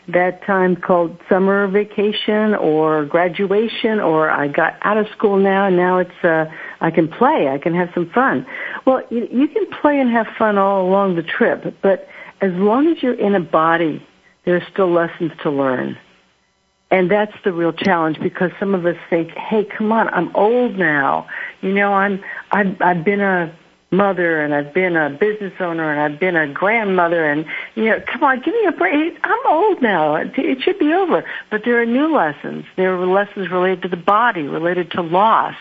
that 0.08 0.44
time 0.44 0.76
called 0.76 1.18
summer 1.28 1.68
vacation 1.68 2.56
or 2.56 3.06
graduation, 3.06 4.00
or 4.00 4.30
I 4.30 4.48
got 4.48 4.76
out 4.82 4.98
of 4.98 5.08
school 5.10 5.38
now. 5.38 5.68
And 5.68 5.78
now 5.78 5.98
it's 5.98 6.24
uh, 6.24 6.46
I 6.82 6.92
can 6.92 7.08
play. 7.08 7.48
I 7.48 7.58
can 7.58 7.74
have 7.74 7.90
some 7.94 8.10
fun. 8.10 8.46
Well, 8.86 9.02
you, 9.10 9.28
you 9.32 9.48
can 9.48 9.66
play 9.82 10.00
and 10.00 10.12
have 10.12 10.28
fun 10.38 10.58
all 10.58 10.88
along 10.88 11.16
the 11.16 11.24
trip, 11.24 11.76
but 11.82 12.08
as 12.42 12.52
long 12.54 12.88
as 12.88 13.02
you're 13.02 13.14
in 13.14 13.34
a 13.36 13.40
body, 13.40 14.06
there 14.46 14.56
are 14.56 14.68
still 14.72 14.92
lessons 14.92 15.32
to 15.44 15.50
learn. 15.50 15.98
And 16.92 17.10
that's 17.10 17.34
the 17.44 17.52
real 17.52 17.74
challenge 17.74 18.20
because 18.20 18.52
some 18.60 18.76
of 18.76 18.86
us 18.86 18.96
think, 19.10 19.32
hey, 19.32 19.66
come 19.66 19.92
on, 19.92 20.08
I'm 20.10 20.36
old 20.36 20.78
now. 20.78 21.28
You 21.62 21.74
know, 21.74 21.94
I'm, 21.94 22.24
I've, 22.52 22.80
I've 22.80 23.04
been 23.04 23.22
a 23.22 23.54
mother 23.96 24.42
and 24.42 24.54
I've 24.54 24.74
been 24.74 24.96
a 24.96 25.10
business 25.10 25.54
owner 25.60 25.92
and 25.92 26.00
I've 26.00 26.20
been 26.20 26.36
a 26.36 26.52
grandmother 26.52 27.30
and 27.30 27.46
you 27.76 27.86
know, 27.86 28.02
come 28.06 28.24
on, 28.24 28.42
give 28.42 28.54
me 28.54 28.66
a 28.68 28.72
break. 28.72 29.18
I'm 29.24 29.46
old 29.48 29.82
now. 29.82 30.16
It 30.16 30.62
should 30.62 30.80
be 30.80 30.94
over. 30.94 31.24
But 31.50 31.64
there 31.66 31.82
are 31.82 31.86
new 31.86 32.16
lessons. 32.16 32.66
There 32.76 32.96
are 32.96 33.06
lessons 33.06 33.50
related 33.50 33.84
to 33.84 33.88
the 33.88 33.98
body, 33.98 34.44
related 34.44 34.92
to 34.92 35.02
loss, 35.02 35.56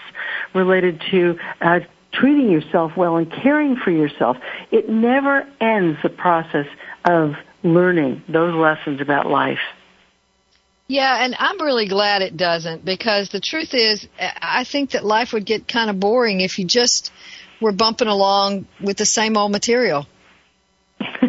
related 0.55 1.03
to 1.11 1.39
uh, 1.61 1.81
treating 2.13 2.51
yourself 2.51 2.97
well 2.97 3.17
and 3.17 3.31
caring 3.31 3.77
for 3.77 3.91
yourself. 3.91 4.37
It 4.71 4.89
never 4.89 5.47
ends 5.61 5.99
the 6.03 6.11
process 6.11 6.67
of 7.05 7.35
learning 7.63 8.23
those 8.29 8.55
lessons 8.55 9.01
about 9.01 9.27
life. 9.27 9.59
Yeah, 10.87 11.25
and 11.25 11.35
I'm 11.39 11.61
really 11.63 11.89
glad 11.89 12.21
it 12.21 12.37
doesn't 12.37 12.85
because 12.85 13.31
the 13.31 13.41
truth 13.41 13.73
is, 13.73 14.07
I 14.19 14.65
think 14.65 14.91
that 14.91 15.05
life 15.05 15.33
would 15.33 15.47
get 15.47 15.67
kind 15.67 15.89
of 15.89 15.99
boring 15.99 16.41
if 16.41 16.59
you 16.59 16.67
just 16.67 17.11
were 17.61 17.73
bumping 17.73 18.09
along 18.09 18.67
with 18.81 18.97
the 18.97 19.07
same 19.07 19.37
old 19.37 19.53
material. 19.53 20.07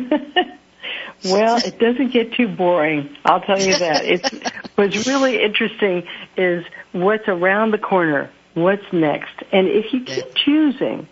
well, 1.24 1.58
it 1.58 1.80
doesn't 1.80 2.12
get 2.12 2.34
too 2.34 2.48
boring. 2.48 3.16
I'll 3.26 3.42
tell 3.42 3.60
you 3.60 3.78
that. 3.78 4.06
It's 4.06 4.30
what's 4.76 5.08
really 5.08 5.42
interesting 5.42 6.08
is 6.38 6.66
what's 6.92 7.28
around 7.28 7.72
the 7.72 7.78
corner. 7.78 8.30
What's 8.54 8.86
next? 8.92 9.34
And 9.52 9.68
if 9.68 9.94
you 9.94 10.04
keep 10.04 10.34
choosing 10.36 11.08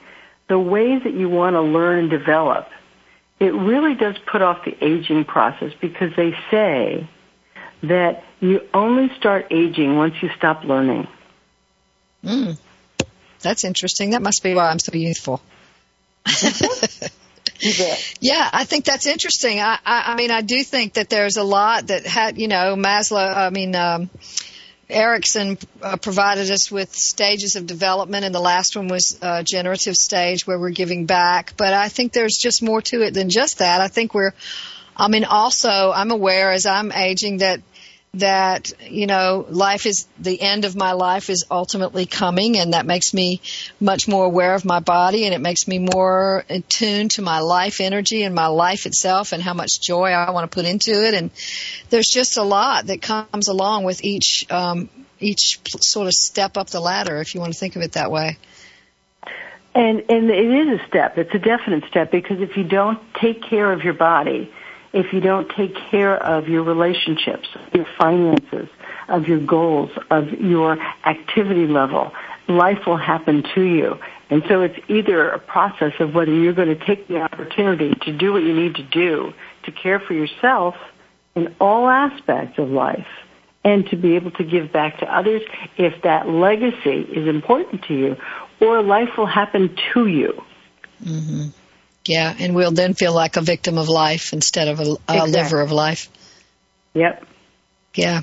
the 0.48 0.60
ways 0.60 1.04
that 1.04 1.14
you 1.14 1.30
want 1.30 1.56
to 1.56 1.62
learn 1.62 2.00
and 2.00 2.10
develop, 2.10 2.70
it 3.40 3.54
really 3.54 3.96
does 3.96 4.16
put 4.32 4.42
off 4.42 4.64
the 4.66 4.76
aging 4.84 5.26
process 5.26 5.74
because 5.82 6.16
they 6.16 6.36
say 6.52 7.10
that 7.84 8.24
you 8.40 8.62
only 8.74 9.14
start 9.18 9.48
aging 9.52 9.98
once 9.98 10.16
you 10.22 10.30
stop 10.38 10.64
learning. 10.64 11.08
Mm. 12.24 12.58
That's 13.44 13.64
interesting. 13.64 14.12
That 14.12 14.22
must 14.22 14.42
be 14.42 14.56
why 14.56 14.70
I'm 14.70 14.80
so 14.80 14.94
youthful. 14.94 15.42
yeah, 18.20 18.50
I 18.52 18.64
think 18.66 18.86
that's 18.86 19.06
interesting. 19.06 19.60
I, 19.60 19.78
I, 19.86 20.14
I 20.14 20.16
mean, 20.16 20.32
I 20.32 20.42
do 20.42 20.64
think 20.64 20.94
that 20.94 21.10
there's 21.10 21.38
a 21.38 21.44
lot 21.44 21.88
that 21.88 22.06
had, 22.06 22.38
you 22.38 22.48
know, 22.48 22.76
Maslow. 22.76 23.36
I 23.36 23.50
mean, 23.50 23.76
um, 23.76 24.10
Erikson 24.90 25.58
uh, 25.82 25.98
provided 25.98 26.50
us 26.52 26.72
with 26.72 26.94
stages 26.94 27.56
of 27.56 27.66
development, 27.66 28.26
and 28.26 28.34
the 28.34 28.40
last 28.40 28.76
one 28.76 28.88
was 28.88 29.18
uh, 29.22 29.44
generative 29.44 29.96
stage 29.96 30.46
where 30.46 30.60
we're 30.60 30.72
giving 30.72 31.06
back. 31.06 31.54
But 31.58 31.74
I 31.74 31.90
think 31.90 32.14
there's 32.14 32.38
just 32.38 32.62
more 32.62 32.82
to 32.84 33.02
it 33.02 33.14
than 33.14 33.30
just 33.30 33.60
that. 33.60 33.82
I 33.82 33.88
think 33.88 34.14
we're, 34.14 34.34
I 34.96 35.08
mean, 35.08 35.26
also 35.26 35.92
I'm 35.94 36.12
aware 36.12 36.52
as 36.52 36.66
I'm 36.66 36.92
aging 36.92 37.38
that 37.38 37.62
that 38.16 38.72
you 38.80 39.08
know 39.08 39.44
life 39.50 39.88
is 39.88 40.06
the 40.20 40.40
end 40.40 40.66
of 40.66 40.76
my 40.76 40.92
life 40.92 41.32
is 41.32 41.46
ultimately 41.50 42.06
coming 42.06 42.60
and 42.60 42.74
that 42.74 42.86
makes 42.86 43.12
me 43.12 43.42
much 43.80 44.08
more 44.08 44.26
aware 44.26 44.54
of 44.54 44.64
my 44.66 44.80
body 44.80 45.26
and 45.26 45.34
it 45.34 45.42
makes 45.42 45.68
me 45.68 45.80
more 45.80 46.46
attuned 46.48 47.10
to 47.10 47.24
my 47.24 47.40
life 47.40 47.82
energy 47.82 48.22
and 48.22 48.36
my 48.36 48.46
life 48.46 48.86
itself 48.86 49.34
and 49.34 49.42
how 49.42 49.56
much 49.56 49.82
joy 49.82 50.12
I 50.12 50.30
want 50.30 50.50
to 50.50 50.54
put 50.54 50.66
into 50.66 50.92
it. 50.92 51.16
And 51.16 51.32
there's 51.90 52.08
just 52.08 52.38
a 52.38 52.44
lot 52.44 52.86
that 52.88 53.02
comes 53.02 53.48
along 53.48 53.84
with 53.84 54.04
each 54.04 54.46
um, 54.52 54.90
each 55.20 55.60
sort 55.82 56.06
of 56.06 56.14
step 56.14 56.56
up 56.56 56.70
the 56.70 56.80
ladder 56.80 57.20
if 57.20 57.34
you 57.34 57.42
want 57.42 57.54
to 57.54 57.60
think 57.60 57.76
of 57.76 57.82
it 57.82 57.94
that 57.94 58.12
way. 58.12 58.38
And 59.74 60.04
and 60.08 60.30
it 60.30 60.68
is 60.68 60.80
a 60.80 60.88
step. 60.88 61.18
It's 61.18 61.34
a 61.34 61.40
definite 61.40 61.86
step 61.86 62.12
because 62.12 62.42
if 62.42 62.58
you 62.58 62.64
don't 62.64 63.00
take 63.16 63.42
care 63.42 63.72
of 63.72 63.84
your 63.84 63.96
body 63.96 64.52
if 64.94 65.12
you 65.12 65.20
don't 65.20 65.50
take 65.58 65.76
care 65.90 66.16
of 66.16 66.48
your 66.48 66.64
relationships, 66.64 67.48
your 67.74 67.88
finances, 67.98 68.70
of 69.10 69.28
your 69.28 69.40
goals, 69.40 69.90
of 70.10 70.32
your 70.34 70.80
activity 71.06 71.68
level, 71.68 72.12
life 72.48 72.86
will 72.86 72.98
happen 72.98 73.44
to 73.56 73.62
you. 73.62 73.98
And 74.30 74.44
so 74.48 74.62
it's 74.62 74.78
either 74.88 75.30
a 75.30 75.40
process 75.40 75.94
of 76.00 76.14
whether 76.14 76.32
you're 76.32 76.54
going 76.54 76.78
to 76.78 76.86
take 76.86 77.08
the 77.08 77.22
opportunity 77.22 77.94
to 78.02 78.18
do 78.18 78.34
what 78.34 78.44
you 78.44 78.54
need 78.54 78.76
to 78.76 78.84
do 78.84 79.34
to 79.64 79.72
care 79.72 80.00
for 80.00 80.14
yourself 80.14 80.76
in 81.36 81.56
all 81.60 81.90
aspects 81.90 82.60
of 82.60 82.70
life 82.70 83.08
and 83.64 83.88
to 83.90 83.96
be 83.96 84.16
able 84.16 84.32
to 84.32 84.44
give 84.44 84.72
back 84.72 85.00
to 85.00 85.06
others 85.06 85.42
if 85.78 86.02
that 86.04 86.28
legacy 86.28 87.02
is 87.02 87.28
important 87.28 87.84
to 87.84 87.94
you 87.94 88.16
or 88.60 88.82
life 88.82 89.10
will 89.18 89.26
happen 89.26 89.76
to 89.94 90.08
you. 90.08 90.42
Mm-hmm. 91.04 91.50
Yeah, 92.06 92.36
and 92.38 92.54
we'll 92.56 92.72
then 92.72 92.94
feel 92.94 93.14
like 93.14 93.38
a 93.38 93.42
victim 93.42 93.78
of 93.78 93.88
life 93.88 94.34
instead 94.34 94.68
of 94.68 94.80
a, 94.80 94.84
a 94.84 94.94
exactly. 94.94 95.32
liver 95.32 95.62
of 95.62 95.72
life. 95.72 96.10
Yep. 96.94 97.26
Yeah. 97.96 98.22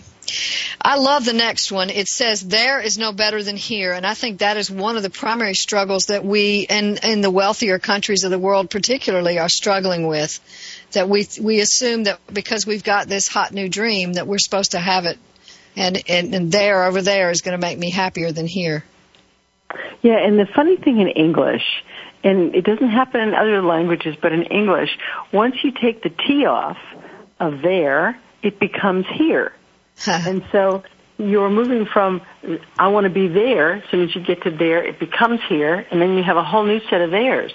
I 0.80 0.96
love 0.96 1.24
the 1.24 1.32
next 1.32 1.72
one. 1.72 1.90
It 1.90 2.06
says, 2.06 2.40
there 2.40 2.80
is 2.80 2.98
no 2.98 3.12
better 3.12 3.42
than 3.42 3.56
here. 3.56 3.92
And 3.92 4.06
I 4.06 4.14
think 4.14 4.38
that 4.38 4.56
is 4.56 4.70
one 4.70 4.96
of 4.96 5.02
the 5.02 5.10
primary 5.10 5.54
struggles 5.54 6.04
that 6.06 6.24
we, 6.24 6.66
and 6.68 6.98
in 7.02 7.20
the 7.20 7.30
wealthier 7.30 7.78
countries 7.78 8.24
of 8.24 8.30
the 8.30 8.38
world 8.38 8.70
particularly, 8.70 9.38
are 9.38 9.48
struggling 9.48 10.06
with. 10.06 10.38
That 10.92 11.08
we, 11.08 11.26
we 11.40 11.60
assume 11.60 12.04
that 12.04 12.20
because 12.32 12.66
we've 12.66 12.84
got 12.84 13.08
this 13.08 13.28
hot 13.28 13.52
new 13.52 13.68
dream 13.68 14.14
that 14.14 14.26
we're 14.26 14.38
supposed 14.38 14.72
to 14.72 14.78
have 14.78 15.04
it. 15.04 15.18
And, 15.76 16.02
and, 16.08 16.34
and 16.34 16.52
there, 16.52 16.84
over 16.84 17.00
there 17.00 17.30
is 17.30 17.42
going 17.42 17.58
to 17.58 17.64
make 17.64 17.78
me 17.78 17.90
happier 17.90 18.32
than 18.32 18.46
here. 18.46 18.84
Yeah, 20.02 20.18
and 20.18 20.38
the 20.38 20.46
funny 20.54 20.76
thing 20.76 21.00
in 21.00 21.08
English 21.08 21.62
and 22.22 22.54
it 22.54 22.64
doesn't 22.64 22.90
happen 22.90 23.20
in 23.20 23.35
other 23.35 23.62
languages, 23.62 24.16
but 24.20 24.33
in 24.33 24.42
English, 24.44 24.90
once 25.33 25.56
you 25.62 25.72
take 25.72 26.02
the 26.02 26.11
T 26.11 26.44
off 26.46 26.76
of 27.38 27.62
there, 27.62 28.18
it 28.42 28.61
becomes 28.61 29.06
here. 29.14 29.52
and 30.06 30.44
so 30.52 30.83
you're 31.18 31.50
moving 31.50 31.87
from 31.87 32.22
I 32.78 32.88
want 32.88 33.04
to 33.04 33.11
be 33.11 33.28
there. 33.28 33.74
As 33.74 33.83
soon 33.90 34.02
as 34.02 34.14
you 34.14 34.22
get 34.22 34.42
to 34.42 34.50
there, 34.50 34.83
it 34.87 34.98
becomes 34.98 35.40
here, 35.48 35.87
and 35.90 36.00
then 36.00 36.16
you 36.16 36.22
have 36.22 36.37
a 36.37 36.44
whole 36.44 36.64
new 36.64 36.80
set 36.88 37.00
of 37.00 37.11
theirs. 37.11 37.52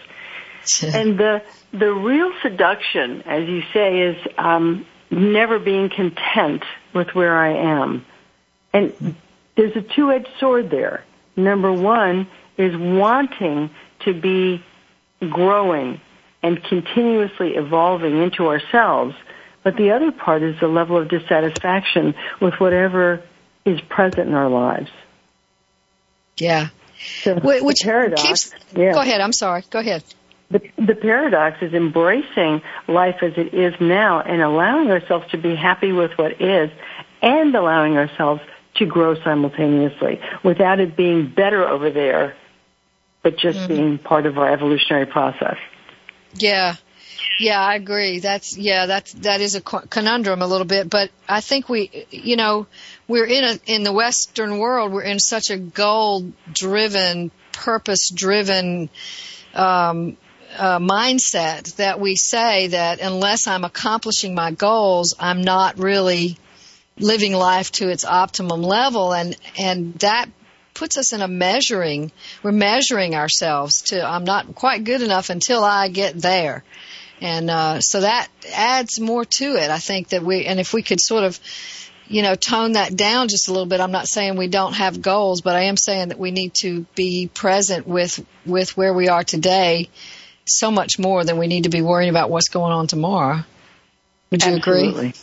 and 0.82 1.17
the 1.17 1.41
the 1.71 1.91
real 1.91 2.32
seduction, 2.41 3.21
as 3.23 3.47
you 3.47 3.62
say, 3.73 3.99
is 3.99 4.17
um, 4.38 4.86
never 5.12 5.60
being 5.60 5.89
content 5.89 6.63
with 6.93 7.10
where 7.13 7.38
I 7.38 7.82
am. 7.82 8.06
And 8.73 9.15
there's 9.56 9.75
a 9.75 9.82
two-edged 9.82 10.30
sword 10.39 10.69
there. 10.69 11.04
Number 11.36 11.71
one 11.71 12.28
is 12.58 12.75
wanting 12.75 13.69
to 14.06 14.13
be 14.13 14.63
growing 15.20 16.02
and 16.41 16.63
continuously 16.63 17.56
evolving 17.56 18.22
into 18.22 18.48
ourselves. 18.48 19.15
But 19.63 19.76
the 19.78 19.91
other 19.91 20.12
part 20.12 20.44
is 20.44 20.60
the 20.60 20.68
level 20.68 20.98
of 20.98 21.10
dissatisfaction 21.10 22.13
with 22.39 22.54
whatever 22.60 23.24
is 23.65 23.82
present 23.82 24.30
in 24.30 24.36
our 24.36 24.50
lives. 24.50 24.91
Yeah. 26.38 26.70
So 27.24 27.39
Which 27.39 27.82
paradox, 27.82 28.22
keeps, 28.22 28.52
yeah. 28.76 28.94
go 28.94 29.02
ahead, 29.02 29.22
I'm 29.22 29.34
sorry, 29.34 29.63
go 29.70 29.80
ahead. 29.80 30.04
The, 30.52 30.62
the 30.78 30.96
paradox 30.96 31.58
is 31.62 31.74
embracing 31.74 32.62
life 32.88 33.18
as 33.24 33.34
it 33.36 33.54
is 33.54 33.74
now 33.80 34.22
and 34.22 34.41
allowing 34.41 34.91
ourselves 34.91 35.30
to 35.32 35.38
be 35.38 35.56
happy 35.56 35.91
with 35.91 36.12
what 36.18 36.39
is 36.39 36.70
and 37.22 37.56
allowing 37.56 37.98
ourselves 37.98 38.41
to 38.76 38.86
grow 38.86 39.15
simultaneously 39.24 40.20
without 40.44 40.80
it 40.80 40.96
being 40.96 41.28
better 41.28 41.68
over 41.68 41.89
there 41.89 42.36
but 43.25 43.39
just 43.39 43.57
mm-hmm. 43.57 43.67
being 43.67 43.97
part 43.97 44.27
of 44.27 44.38
our 44.38 44.53
evolutionary 44.53 45.07
process. 45.07 45.57
Yeah. 46.35 46.75
Yeah, 47.39 47.59
I 47.59 47.73
agree. 47.73 48.19
That's 48.19 48.55
yeah, 48.55 48.85
that's 48.85 49.11
that 49.13 49.41
is 49.41 49.55
a 49.55 49.61
conundrum 49.61 50.43
a 50.43 50.47
little 50.47 50.67
bit, 50.67 50.89
but 50.89 51.09
I 51.27 51.41
think 51.41 51.67
we, 51.67 52.05
you 52.11 52.35
know, 52.35 52.67
we're 53.07 53.25
in 53.25 53.43
a 53.43 53.59
in 53.65 53.83
the 53.83 53.91
Western 53.91 54.59
world, 54.59 54.93
we're 54.93 55.01
in 55.01 55.19
such 55.19 55.49
a 55.49 55.57
goal-driven, 55.57 57.31
purpose-driven 57.51 58.89
um, 59.53 60.17
uh, 60.55 60.79
mindset 60.79 61.75
that 61.77 61.99
we 61.99 62.15
say 62.15 62.67
that 62.67 62.99
unless 62.99 63.47
I'm 63.47 63.65
accomplishing 63.65 64.35
my 64.35 64.51
goals, 64.51 65.15
I'm 65.19 65.41
not 65.41 65.79
really 65.79 66.38
living 66.97 67.33
life 67.33 67.71
to 67.73 67.89
its 67.89 68.05
optimum 68.05 68.61
level, 68.61 69.13
and 69.13 69.35
and 69.57 69.95
that 69.95 70.29
puts 70.75 70.97
us 70.97 71.13
in 71.13 71.21
a 71.21 71.27
measuring, 71.27 72.11
we're 72.43 72.51
measuring 72.51 73.15
ourselves 73.15 73.81
to, 73.83 74.05
I'm 74.05 74.25
not 74.25 74.53
quite 74.53 74.83
good 74.83 75.01
enough 75.01 75.31
until 75.31 75.63
I 75.63 75.88
get 75.88 76.15
there. 76.15 76.63
And, 77.21 77.49
uh, 77.49 77.81
so 77.81 78.01
that 78.01 78.27
adds 78.53 78.99
more 78.99 79.25
to 79.25 79.55
it. 79.55 79.71
I 79.71 79.79
think 79.79 80.09
that 80.09 80.21
we, 80.21 80.45
and 80.45 80.59
if 80.59 80.73
we 80.73 80.83
could 80.83 81.01
sort 81.01 81.23
of, 81.23 81.39
you 82.07 82.21
know, 82.21 82.35
tone 82.35 82.73
that 82.73 82.95
down 82.95 83.29
just 83.29 83.47
a 83.47 83.51
little 83.51 83.65
bit. 83.65 83.79
I'm 83.79 83.91
not 83.91 84.07
saying 84.07 84.38
we 84.38 84.47
don't 84.47 84.73
have 84.73 85.01
goals, 85.01 85.41
but 85.41 85.55
I 85.55 85.63
am 85.63 85.77
saying 85.77 86.09
that 86.09 86.19
we 86.19 86.29
need 86.29 86.53
to 86.61 86.85
be 86.95 87.27
present 87.33 87.88
with, 87.88 88.23
with 88.45 88.77
where 88.77 88.93
we 88.93 89.09
are 89.09 89.23
today 89.23 89.89
so 90.45 90.69
much 90.69 90.99
more 90.99 91.23
than 91.23 91.39
we 91.39 91.47
need 91.47 91.63
to 91.63 91.69
be 91.69 91.81
worrying 91.81 92.11
about 92.11 92.29
what's 92.29 92.49
going 92.49 92.71
on 92.71 92.85
tomorrow. 92.85 93.39
Would 94.29 94.45
you 94.45 94.57
Absolutely. 94.57 95.07
agree? 95.07 95.13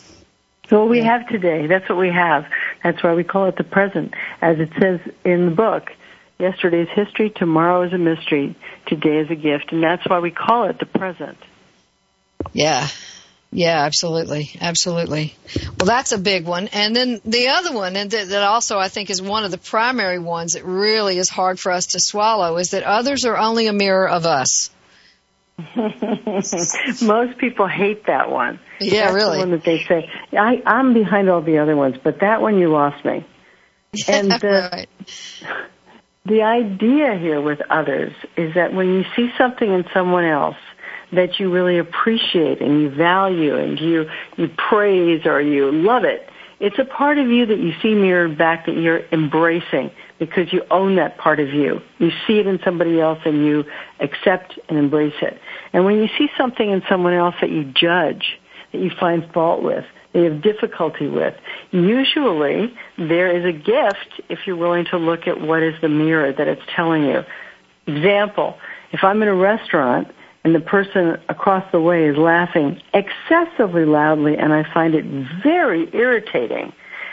So 0.69 0.81
what 0.81 0.89
we 0.89 1.01
have 1.03 1.27
today, 1.27 1.67
that's 1.67 1.87
what 1.87 1.97
we 1.97 2.09
have. 2.09 2.45
That's 2.83 3.01
why 3.01 3.13
we 3.13 3.23
call 3.23 3.47
it 3.47 3.55
the 3.55 3.63
present. 3.63 4.13
As 4.41 4.59
it 4.59 4.69
says 4.79 4.99
in 5.23 5.45
the 5.45 5.55
book, 5.55 5.91
yesterday's 6.39 6.89
history, 6.89 7.29
tomorrow 7.29 7.83
is 7.83 7.93
a 7.93 7.97
mystery, 7.97 8.55
today 8.87 9.19
is 9.19 9.31
a 9.31 9.35
gift, 9.35 9.71
and 9.71 9.81
that's 9.81 10.07
why 10.07 10.19
we 10.19 10.31
call 10.31 10.65
it 10.65 10.79
the 10.79 10.85
present. 10.85 11.37
Yeah. 12.51 12.87
Yeah, 13.51 13.85
absolutely. 13.85 14.49
Absolutely. 14.59 15.35
Well, 15.77 15.85
that's 15.85 16.11
a 16.11 16.17
big 16.17 16.45
one. 16.45 16.69
And 16.69 16.95
then 16.95 17.21
the 17.23 17.49
other 17.49 17.71
one, 17.71 17.95
and 17.95 18.09
that, 18.09 18.43
also 18.43 18.79
I 18.79 18.89
think 18.89 19.11
is 19.11 19.21
one 19.21 19.45
of 19.45 19.51
the 19.51 19.59
primary 19.59 20.17
ones 20.17 20.53
that 20.53 20.65
really 20.65 21.19
is 21.19 21.29
hard 21.29 21.59
for 21.59 21.71
us 21.71 21.87
to 21.87 21.99
swallow, 21.99 22.57
is 22.57 22.71
that 22.71 22.83
others 22.83 23.25
are 23.25 23.37
only 23.37 23.67
a 23.67 23.73
mirror 23.73 24.09
of 24.09 24.25
us. 24.25 24.71
Most 27.01 27.37
people 27.37 27.67
hate 27.67 28.07
that 28.07 28.31
one. 28.31 28.59
Yeah, 28.79 29.05
That's 29.05 29.13
really. 29.13 29.37
The 29.37 29.39
one 29.39 29.51
that 29.51 29.63
they 29.63 29.83
say, 29.83 30.09
I, 30.31 30.61
I'm 30.65 30.93
behind 30.93 31.29
all 31.29 31.41
the 31.41 31.59
other 31.59 31.75
ones, 31.75 31.95
but 32.03 32.19
that 32.21 32.41
one 32.41 32.57
you 32.57 32.71
lost 32.71 33.03
me. 33.05 33.25
And 34.07 34.31
the, 34.31 34.69
right. 34.71 34.89
the 36.25 36.41
idea 36.41 37.15
here 37.15 37.39
with 37.39 37.61
others 37.69 38.11
is 38.35 38.55
that 38.55 38.73
when 38.73 38.87
you 38.87 39.03
see 39.15 39.29
something 39.37 39.71
in 39.71 39.85
someone 39.93 40.25
else 40.25 40.55
that 41.11 41.39
you 41.39 41.51
really 41.51 41.77
appreciate 41.77 42.59
and 42.59 42.81
you 42.81 42.89
value 42.89 43.55
and 43.55 43.79
you, 43.79 44.09
you 44.35 44.47
praise 44.47 45.27
or 45.27 45.39
you 45.39 45.71
love 45.71 46.05
it, 46.05 46.27
it's 46.59 46.79
a 46.79 46.85
part 46.85 47.17
of 47.17 47.27
you 47.27 47.45
that 47.45 47.59
you 47.59 47.73
see 47.81 47.93
mirrored 47.93 48.37
back 48.37 48.67
that 48.67 48.77
you're 48.77 49.01
embracing 49.11 49.91
because 50.17 50.53
you 50.53 50.63
own 50.71 50.95
that 50.95 51.17
part 51.17 51.41
of 51.41 51.49
you. 51.49 51.81
You 51.99 52.11
see 52.25 52.39
it 52.39 52.47
in 52.47 52.59
somebody 52.63 53.01
else 53.01 53.19
and 53.25 53.45
you 53.45 53.65
accept 53.99 54.57
and 54.69 54.77
embrace 54.77 55.15
it. 55.21 55.39
And 55.73 55.85
when 55.85 55.97
you 55.97 56.07
see 56.17 56.29
something 56.37 56.69
in 56.69 56.83
someone 56.87 57.13
else 57.13 57.35
that 57.41 57.49
you 57.49 57.63
judge, 57.65 58.39
that 58.71 58.79
you 58.79 58.91
find 58.99 59.29
fault 59.33 59.63
with, 59.63 59.83
that 60.13 60.19
you 60.19 60.31
have 60.31 60.41
difficulty 60.41 61.07
with, 61.07 61.35
usually 61.71 62.73
there 62.97 63.35
is 63.35 63.43
a 63.43 63.51
gift 63.51 64.21
if 64.29 64.39
you're 64.45 64.55
willing 64.55 64.85
to 64.91 64.97
look 64.97 65.27
at 65.27 65.41
what 65.41 65.63
is 65.63 65.73
the 65.81 65.89
mirror 65.89 66.31
that 66.31 66.47
it's 66.47 66.61
telling 66.75 67.03
you. 67.03 67.23
Example, 67.87 68.57
if 68.91 69.03
I'm 69.03 69.21
in 69.23 69.27
a 69.27 69.35
restaurant 69.35 70.07
and 70.43 70.53
the 70.53 70.59
person 70.59 71.17
across 71.29 71.69
the 71.71 71.81
way 71.81 72.05
is 72.05 72.17
laughing 72.17 72.79
excessively 72.93 73.85
loudly 73.85 74.37
and 74.37 74.53
I 74.53 74.71
find 74.73 74.93
it 74.93 75.05
very 75.41 75.89
irritating, 75.93 76.71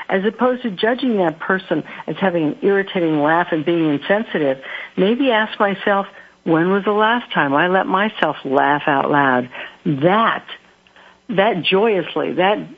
as 0.09 0.25
opposed 0.25 0.63
to 0.63 0.71
judging 0.71 1.17
that 1.19 1.39
person 1.39 1.85
as 2.07 2.17
having 2.17 2.45
an 2.45 2.59
irritating 2.63 3.23
laugh 3.23 3.49
and 3.53 3.65
being 3.65 3.89
insensitive, 3.89 4.59
maybe 4.97 5.31
ask 5.31 5.59
myself, 5.59 6.07
when 6.51 6.71
was 6.71 6.85
the 6.85 6.93
last 6.93 7.33
time 7.33 7.55
I 7.55 7.69
let 7.69 7.87
myself 7.87 8.37
laugh 8.45 8.83
out 8.87 9.11
loud? 9.11 9.51
That, 9.85 10.45
that 11.29 11.63
joyously, 11.63 12.35
that 12.35 12.69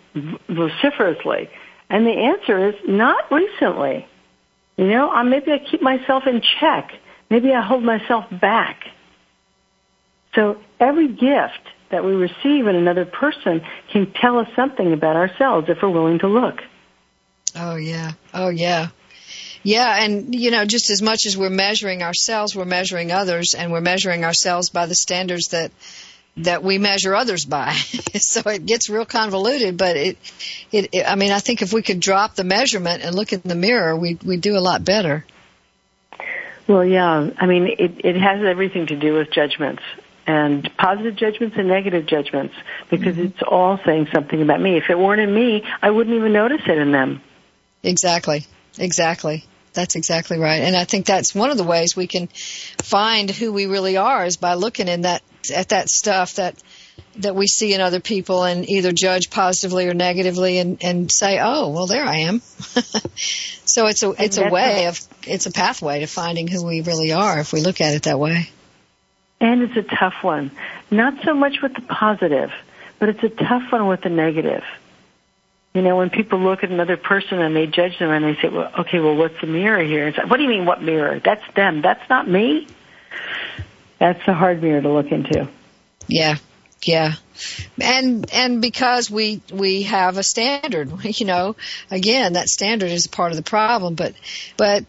vociferously. 0.48 1.48
And 1.88 2.06
the 2.06 2.10
answer 2.10 2.68
is 2.68 2.74
not 2.86 3.30
recently. 3.30 4.06
You 4.76 4.86
know, 4.86 5.22
maybe 5.24 5.52
I 5.52 5.58
keep 5.58 5.82
myself 5.82 6.24
in 6.26 6.42
check. 6.60 6.92
Maybe 7.30 7.52
I 7.52 7.60
hold 7.60 7.82
myself 7.82 8.24
back. 8.40 8.84
So 10.34 10.58
every 10.80 11.08
gift 11.08 11.68
that 11.90 12.04
we 12.04 12.12
receive 12.12 12.66
in 12.66 12.74
another 12.74 13.04
person 13.04 13.62
can 13.92 14.12
tell 14.12 14.38
us 14.38 14.48
something 14.56 14.92
about 14.92 15.16
ourselves 15.16 15.68
if 15.68 15.78
we're 15.82 15.90
willing 15.90 16.18
to 16.20 16.28
look. 16.28 16.60
Oh 17.54 17.76
yeah. 17.76 18.12
Oh 18.32 18.48
yeah. 18.48 18.88
Yeah, 19.62 20.02
and 20.02 20.34
you 20.34 20.50
know, 20.50 20.64
just 20.64 20.90
as 20.90 21.00
much 21.00 21.26
as 21.26 21.36
we're 21.36 21.50
measuring 21.50 22.02
ourselves, 22.02 22.56
we're 22.56 22.64
measuring 22.64 23.12
others, 23.12 23.54
and 23.56 23.70
we're 23.70 23.80
measuring 23.80 24.24
ourselves 24.24 24.70
by 24.70 24.86
the 24.86 24.94
standards 24.94 25.48
that 25.48 25.70
that 26.38 26.64
we 26.64 26.78
measure 26.78 27.14
others 27.14 27.44
by. 27.44 27.72
so 28.16 28.48
it 28.50 28.66
gets 28.66 28.88
real 28.88 29.04
convoluted, 29.04 29.76
but 29.76 29.96
it, 29.96 30.18
it, 30.72 30.88
it, 30.92 31.04
I 31.06 31.14
mean, 31.14 31.30
I 31.30 31.40
think 31.40 31.62
if 31.62 31.72
we 31.72 31.82
could 31.82 32.00
drop 32.00 32.34
the 32.34 32.44
measurement 32.44 33.04
and 33.04 33.14
look 33.14 33.32
in 33.32 33.42
the 33.44 33.54
mirror, 33.54 33.96
we 33.96 34.18
we 34.24 34.36
do 34.36 34.56
a 34.56 34.60
lot 34.60 34.84
better. 34.84 35.24
Well, 36.66 36.84
yeah. 36.84 37.30
I 37.36 37.46
mean, 37.46 37.68
it 37.78 38.04
it 38.04 38.16
has 38.16 38.44
everything 38.44 38.86
to 38.86 38.96
do 38.96 39.14
with 39.14 39.30
judgments 39.30 39.82
and 40.26 40.70
positive 40.76 41.16
judgments 41.16 41.56
and 41.58 41.68
negative 41.68 42.06
judgments 42.06 42.54
because 42.90 43.16
mm-hmm. 43.16 43.26
it's 43.26 43.42
all 43.42 43.78
saying 43.84 44.08
something 44.12 44.40
about 44.40 44.60
me. 44.60 44.76
If 44.76 44.88
it 44.88 44.98
weren't 44.98 45.20
in 45.20 45.34
me, 45.34 45.64
I 45.80 45.90
wouldn't 45.90 46.16
even 46.16 46.32
notice 46.32 46.62
it 46.66 46.78
in 46.78 46.92
them. 46.92 47.20
Exactly. 47.82 48.46
Exactly. 48.78 49.44
That's 49.72 49.94
exactly 49.94 50.38
right. 50.38 50.62
And 50.62 50.76
I 50.76 50.84
think 50.84 51.06
that's 51.06 51.34
one 51.34 51.50
of 51.50 51.56
the 51.56 51.64
ways 51.64 51.96
we 51.96 52.06
can 52.06 52.28
find 52.82 53.30
who 53.30 53.52
we 53.52 53.66
really 53.66 53.96
are 53.96 54.24
is 54.24 54.36
by 54.36 54.54
looking 54.54 54.88
in 54.88 55.02
that 55.02 55.22
at 55.54 55.70
that 55.70 55.88
stuff 55.88 56.34
that 56.34 56.54
that 57.16 57.34
we 57.34 57.46
see 57.46 57.74
in 57.74 57.80
other 57.80 58.00
people 58.00 58.44
and 58.44 58.68
either 58.68 58.92
judge 58.92 59.30
positively 59.30 59.88
or 59.88 59.94
negatively 59.94 60.58
and 60.58 60.82
and 60.82 61.10
say, 61.10 61.38
"Oh, 61.40 61.70
well 61.70 61.86
there 61.86 62.04
I 62.04 62.18
am." 62.18 62.40
so 63.64 63.86
it's 63.86 64.02
a 64.02 64.10
it's 64.22 64.38
a 64.38 64.48
way 64.48 64.86
of 64.86 65.00
it's 65.26 65.46
a 65.46 65.50
pathway 65.50 66.00
to 66.00 66.06
finding 66.06 66.48
who 66.48 66.64
we 66.64 66.82
really 66.82 67.12
are 67.12 67.40
if 67.40 67.52
we 67.52 67.60
look 67.60 67.80
at 67.80 67.94
it 67.94 68.04
that 68.04 68.18
way. 68.18 68.50
And 69.40 69.62
it's 69.62 69.76
a 69.76 69.82
tough 69.82 70.22
one. 70.22 70.52
Not 70.90 71.14
so 71.24 71.34
much 71.34 71.60
with 71.62 71.74
the 71.74 71.80
positive, 71.80 72.52
but 72.98 73.08
it's 73.08 73.24
a 73.24 73.28
tough 73.28 73.72
one 73.72 73.88
with 73.88 74.02
the 74.02 74.08
negative. 74.08 74.62
You 75.74 75.80
know, 75.80 75.96
when 75.96 76.10
people 76.10 76.38
look 76.38 76.62
at 76.62 76.70
another 76.70 76.98
person 76.98 77.40
and 77.40 77.56
they 77.56 77.66
judge 77.66 77.98
them 77.98 78.10
and 78.10 78.24
they 78.24 78.40
say, 78.40 78.48
well, 78.48 78.70
okay, 78.80 79.00
well, 79.00 79.16
what's 79.16 79.40
the 79.40 79.46
mirror 79.46 79.82
here? 79.82 80.08
It's 80.08 80.18
like, 80.18 80.28
what 80.28 80.36
do 80.36 80.42
you 80.42 80.48
mean, 80.48 80.66
what 80.66 80.82
mirror? 80.82 81.18
That's 81.18 81.42
them. 81.54 81.80
That's 81.80 82.08
not 82.10 82.28
me. 82.28 82.66
That's 83.98 84.20
a 84.26 84.34
hard 84.34 84.62
mirror 84.62 84.82
to 84.82 84.90
look 84.90 85.10
into. 85.10 85.48
Yeah. 86.08 86.36
Yeah. 86.84 87.14
And, 87.80 88.30
and 88.32 88.60
because 88.60 89.10
we, 89.10 89.40
we 89.52 89.82
have 89.84 90.18
a 90.18 90.22
standard, 90.22 90.90
you 91.04 91.24
know, 91.26 91.56
again, 91.90 92.34
that 92.34 92.48
standard 92.48 92.90
is 92.90 93.06
part 93.06 93.32
of 93.32 93.36
the 93.36 93.42
problem, 93.42 93.94
but, 93.94 94.14
but 94.56 94.84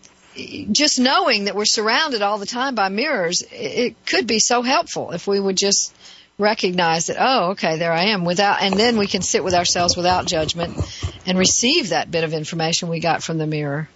just 0.71 0.99
knowing 0.99 1.45
that 1.45 1.55
we're 1.55 1.65
surrounded 1.65 2.21
all 2.21 2.39
the 2.39 2.45
time 2.45 2.75
by 2.75 2.89
mirrors, 2.89 3.43
it 3.51 4.05
could 4.05 4.27
be 4.27 4.39
so 4.39 4.61
helpful 4.63 5.11
if 5.11 5.27
we 5.27 5.39
would 5.39 5.57
just 5.57 5.95
recognize 6.37 7.07
that, 7.07 7.17
oh, 7.19 7.51
okay, 7.51 7.77
there 7.77 7.93
I 7.93 8.05
am 8.05 8.25
without, 8.25 8.61
and 8.61 8.73
then 8.73 8.97
we 8.97 9.07
can 9.07 9.21
sit 9.21 9.43
with 9.43 9.53
ourselves 9.53 9.95
without 9.95 10.25
judgment 10.25 10.77
and 11.25 11.37
receive 11.37 11.89
that 11.89 12.09
bit 12.09 12.23
of 12.23 12.33
information 12.33 12.89
we 12.89 12.99
got 12.99 13.23
from 13.23 13.37
the 13.37 13.47
mirror. 13.47 13.89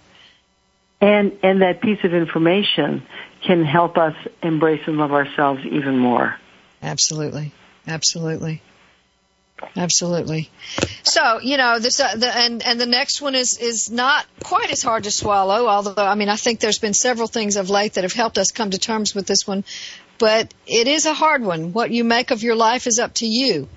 And, 1.00 1.38
and 1.42 1.62
that 1.62 1.80
piece 1.80 2.02
of 2.04 2.14
information 2.14 3.06
can 3.46 3.64
help 3.64 3.96
us 3.96 4.14
embrace 4.42 4.82
and 4.86 4.96
love 4.96 5.12
ourselves 5.12 5.60
even 5.64 5.98
more. 5.98 6.36
Absolutely. 6.82 7.52
Absolutely. 7.86 8.62
Absolutely. 9.76 10.50
So 11.02 11.40
you 11.40 11.56
know 11.56 11.78
this, 11.80 11.98
uh, 11.98 12.14
the, 12.14 12.28
and 12.28 12.62
and 12.62 12.80
the 12.80 12.86
next 12.86 13.20
one 13.20 13.34
is 13.34 13.58
is 13.58 13.90
not 13.90 14.24
quite 14.44 14.70
as 14.70 14.82
hard 14.82 15.04
to 15.04 15.10
swallow. 15.10 15.66
Although 15.66 15.94
I 15.96 16.14
mean 16.14 16.28
I 16.28 16.36
think 16.36 16.60
there's 16.60 16.78
been 16.78 16.94
several 16.94 17.26
things 17.26 17.56
of 17.56 17.68
late 17.68 17.94
that 17.94 18.04
have 18.04 18.12
helped 18.12 18.38
us 18.38 18.52
come 18.52 18.70
to 18.70 18.78
terms 18.78 19.16
with 19.16 19.26
this 19.26 19.46
one, 19.46 19.64
but 20.18 20.52
it 20.66 20.88
is 20.88 21.06
a 21.06 21.14
hard 21.14 21.42
one. 21.42 21.72
What 21.72 21.90
you 21.90 22.04
make 22.04 22.30
of 22.30 22.42
your 22.42 22.56
life 22.56 22.86
is 22.86 22.98
up 22.98 23.14
to 23.14 23.26
you. 23.26 23.68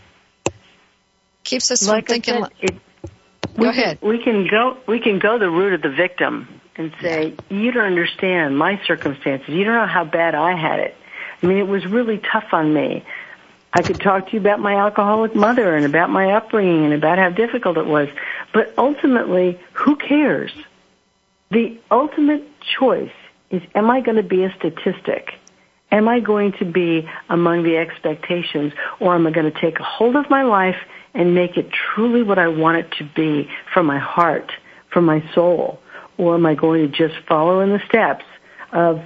Keeps 1.44 1.72
us 1.72 1.88
like 1.88 2.08
from 2.08 2.14
thinking. 2.14 2.44
Said, 2.44 2.52
it, 2.62 2.74
go 3.04 3.12
we 3.58 3.68
ahead. 3.68 4.00
Can, 4.00 4.10
we 4.10 4.24
can 4.24 4.48
go. 4.50 4.78
We 4.88 5.00
can 5.00 5.20
go 5.20 5.40
the 5.40 5.50
route 5.50 5.74
of 5.74 5.82
the 5.82 5.90
victim 5.90 6.48
and 6.76 6.94
say, 7.02 7.36
"You 7.50 7.72
don't 7.72 7.86
understand 7.86 8.58
my 8.58 8.80
circumstances. 8.86 9.50
You 9.50 9.64
don't 9.64 9.76
know 9.76 9.88
how 9.88 10.06
bad 10.06 10.36
I 10.36 10.56
had 10.56 10.80
it. 10.80 10.96
I 11.42 11.46
mean, 11.48 11.58
it 11.58 11.68
was 11.68 11.86
really 11.86 12.20
tough 12.20 12.54
on 12.54 12.74
me." 12.74 13.04
I 13.74 13.82
could 13.82 14.02
talk 14.02 14.28
to 14.28 14.34
you 14.34 14.40
about 14.40 14.60
my 14.60 14.76
alcoholic 14.76 15.34
mother 15.34 15.76
and 15.76 15.86
about 15.86 16.10
my 16.10 16.34
upbringing 16.34 16.86
and 16.86 16.94
about 16.94 17.18
how 17.18 17.30
difficult 17.30 17.78
it 17.78 17.86
was. 17.86 18.10
But 18.54 18.74
ultimately, 18.78 19.60
who 19.72 19.96
cares? 19.96 20.52
The 21.52 21.80
ultimate 21.90 22.44
choice 22.78 23.14
is 23.50 23.62
am 23.74 23.90
I 23.90 24.02
going 24.02 24.18
to 24.18 24.24
be 24.24 24.44
a 24.44 24.54
statistic? 24.58 25.36
Am 25.92 26.08
I 26.08 26.20
going 26.20 26.54
to 26.60 26.66
be 26.66 27.08
among 27.30 27.64
the 27.64 27.78
expectations 27.78 28.74
or 29.00 29.16
am 29.16 29.28
I 29.28 29.32
going 29.32 29.52
to 29.52 29.62
take 29.62 29.80
a 29.80 29.84
hold 29.84 30.16
of 30.16 30.30
my 30.30 30.44
life 30.44 30.78
and 31.14 31.36
make 31.36 31.58
it 31.58 31.70
truly 31.72 32.24
what 32.24 32.40
I 32.40 32.48
want 32.48 32.78
it 32.78 32.92
to 33.00 33.04
be 33.04 33.50
from 33.74 33.86
my 33.86 34.00
heart, 34.00 34.52
from 34.90 35.06
my 35.06 35.24
soul? 35.34 35.80
Or 36.18 36.36
am 36.36 36.46
I 36.46 36.56
going 36.56 36.90
to 36.90 36.98
just 36.98 37.16
follow 37.28 37.62
in 37.62 37.70
the 37.72 37.82
steps 37.88 38.26
of 38.72 39.02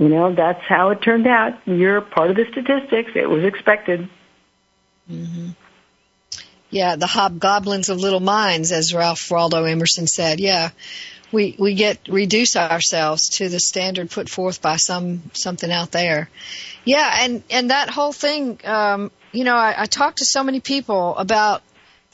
you 0.00 0.08
know, 0.08 0.34
that's 0.34 0.62
how 0.66 0.88
it 0.90 1.02
turned 1.02 1.26
out. 1.26 1.60
You're 1.66 2.00
part 2.00 2.30
of 2.30 2.36
the 2.36 2.46
statistics. 2.50 3.10
It 3.14 3.28
was 3.28 3.44
expected. 3.44 4.08
Mm-hmm. 5.10 5.50
Yeah, 6.70 6.96
the 6.96 7.06
hobgoblins 7.06 7.90
of 7.90 7.98
little 7.98 8.20
minds, 8.20 8.72
as 8.72 8.94
Ralph 8.94 9.30
Waldo 9.30 9.62
Emerson 9.64 10.06
said. 10.06 10.40
Yeah, 10.40 10.70
we 11.32 11.56
we 11.58 11.74
get 11.74 12.08
reduce 12.08 12.56
ourselves 12.56 13.28
to 13.38 13.48
the 13.48 13.60
standard 13.60 14.10
put 14.10 14.28
forth 14.28 14.60
by 14.60 14.76
some 14.76 15.22
something 15.32 15.70
out 15.70 15.90
there. 15.90 16.28
Yeah, 16.84 17.10
and 17.20 17.42
and 17.50 17.70
that 17.70 17.90
whole 17.90 18.12
thing. 18.12 18.60
Um, 18.64 19.10
you 19.32 19.44
know, 19.44 19.54
I, 19.54 19.82
I 19.82 19.86
talk 19.86 20.16
to 20.16 20.24
so 20.24 20.42
many 20.42 20.58
people 20.58 21.16
about 21.16 21.62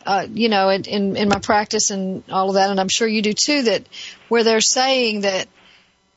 uh, 0.07 0.27
you 0.33 0.49
know, 0.49 0.69
in, 0.69 0.85
in, 0.85 1.17
in 1.17 1.29
my 1.29 1.41
practice 1.41 1.91
and 1.91 2.23
all 2.31 2.49
of 2.49 2.55
that, 2.55 2.71
and 2.71 2.79
I'm 2.79 2.89
sure 2.89 3.09
you 3.09 3.23
do 3.23 3.33
too, 3.33 3.63
that 3.63 3.83
where 4.29 4.45
they're 4.45 4.61
saying 4.61 5.23
that, 5.23 5.49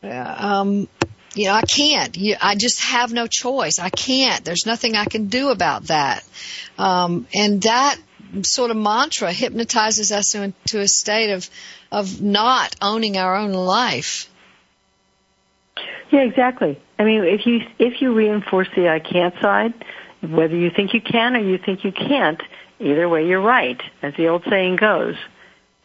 uh, 0.03 0.35
um, 0.37 0.87
you 1.33 1.45
know, 1.45 1.53
I 1.53 1.63
can't. 1.63 2.15
You, 2.15 2.35
I 2.39 2.55
just 2.55 2.81
have 2.81 3.11
no 3.11 3.25
choice. 3.25 3.79
I 3.79 3.89
can't. 3.89 4.45
There's 4.45 4.65
nothing 4.65 4.95
I 4.95 5.05
can 5.05 5.27
do 5.27 5.49
about 5.49 5.85
that. 5.85 6.23
Um, 6.77 7.27
and 7.33 7.63
that 7.63 7.97
sort 8.43 8.71
of 8.71 8.77
mantra 8.77 9.31
hypnotizes 9.31 10.11
us 10.11 10.35
into 10.35 10.79
a 10.79 10.87
state 10.87 11.31
of 11.31 11.49
of 11.91 12.21
not 12.21 12.75
owning 12.81 13.17
our 13.17 13.35
own 13.35 13.53
life. 13.53 14.29
Yeah, 16.11 16.21
exactly. 16.21 16.79
I 16.97 17.03
mean, 17.03 17.23
if 17.23 17.45
you 17.45 17.61
if 17.77 18.01
you 18.01 18.13
reinforce 18.13 18.67
the 18.75 18.89
I 18.89 18.99
can't 18.99 19.35
side, 19.41 19.73
whether 20.21 20.55
you 20.55 20.69
think 20.69 20.93
you 20.93 21.01
can 21.01 21.35
or 21.35 21.39
you 21.39 21.57
think 21.57 21.83
you 21.83 21.91
can't, 21.91 22.41
either 22.79 23.07
way 23.07 23.27
you're 23.27 23.41
right, 23.41 23.81
as 24.01 24.13
the 24.15 24.27
old 24.27 24.43
saying 24.49 24.77
goes. 24.77 25.15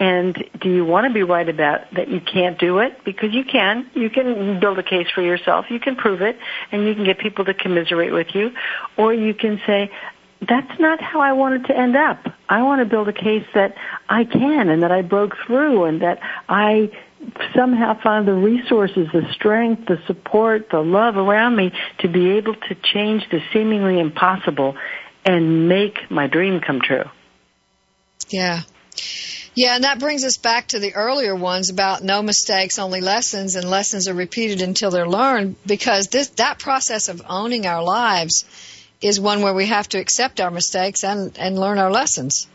And 0.00 0.36
do 0.60 0.68
you 0.68 0.84
want 0.84 1.06
to 1.06 1.14
be 1.14 1.22
right 1.22 1.48
about 1.48 1.82
that 1.94 2.08
you 2.08 2.20
can't 2.20 2.58
do 2.58 2.78
it? 2.78 3.04
Because 3.04 3.32
you 3.32 3.44
can. 3.44 3.88
You 3.94 4.10
can 4.10 4.58
build 4.58 4.78
a 4.78 4.82
case 4.82 5.06
for 5.14 5.22
yourself. 5.22 5.66
You 5.70 5.78
can 5.78 5.94
prove 5.94 6.20
it 6.20 6.36
and 6.72 6.84
you 6.84 6.94
can 6.96 7.04
get 7.04 7.18
people 7.18 7.44
to 7.44 7.54
commiserate 7.54 8.12
with 8.12 8.34
you. 8.34 8.50
Or 8.96 9.14
you 9.14 9.34
can 9.34 9.60
say, 9.64 9.92
that's 10.48 10.80
not 10.80 11.00
how 11.00 11.20
I 11.20 11.32
wanted 11.32 11.66
to 11.66 11.76
end 11.76 11.96
up. 11.96 12.26
I 12.48 12.62
want 12.62 12.80
to 12.80 12.84
build 12.84 13.08
a 13.08 13.12
case 13.12 13.46
that 13.54 13.74
I 14.08 14.24
can 14.24 14.68
and 14.68 14.82
that 14.82 14.92
I 14.92 15.02
broke 15.02 15.32
through 15.46 15.84
and 15.84 16.02
that 16.02 16.20
I 16.48 16.90
somehow 17.54 18.00
found 18.02 18.28
the 18.28 18.34
resources, 18.34 19.08
the 19.12 19.22
strength, 19.32 19.86
the 19.86 19.98
support, 20.06 20.68
the 20.70 20.80
love 20.80 21.16
around 21.16 21.56
me 21.56 21.72
to 22.00 22.08
be 22.08 22.32
able 22.32 22.54
to 22.54 22.74
change 22.74 23.22
the 23.30 23.40
seemingly 23.52 23.98
impossible 23.98 24.76
and 25.24 25.68
make 25.68 26.10
my 26.10 26.26
dream 26.26 26.60
come 26.60 26.80
true. 26.80 27.04
Yeah. 28.28 28.62
Yeah, 29.54 29.76
and 29.76 29.84
that 29.84 30.00
brings 30.00 30.24
us 30.24 30.36
back 30.36 30.68
to 30.68 30.80
the 30.80 30.94
earlier 30.94 31.34
ones 31.34 31.70
about 31.70 32.02
no 32.02 32.22
mistakes, 32.22 32.78
only 32.78 33.00
lessons, 33.00 33.54
and 33.54 33.70
lessons 33.70 34.08
are 34.08 34.14
repeated 34.14 34.60
until 34.60 34.90
they're 34.90 35.08
learned 35.08 35.56
because 35.64 36.08
this 36.08 36.28
that 36.30 36.58
process 36.58 37.08
of 37.08 37.22
owning 37.28 37.64
our 37.64 37.82
lives 37.82 38.44
is 39.04 39.20
one 39.20 39.42
where 39.42 39.52
we 39.52 39.66
have 39.66 39.86
to 39.90 39.98
accept 39.98 40.40
our 40.40 40.50
mistakes 40.50 41.04
and, 41.04 41.36
and 41.38 41.58
learn 41.58 41.78
our 41.78 41.90
lessons. 41.90 42.48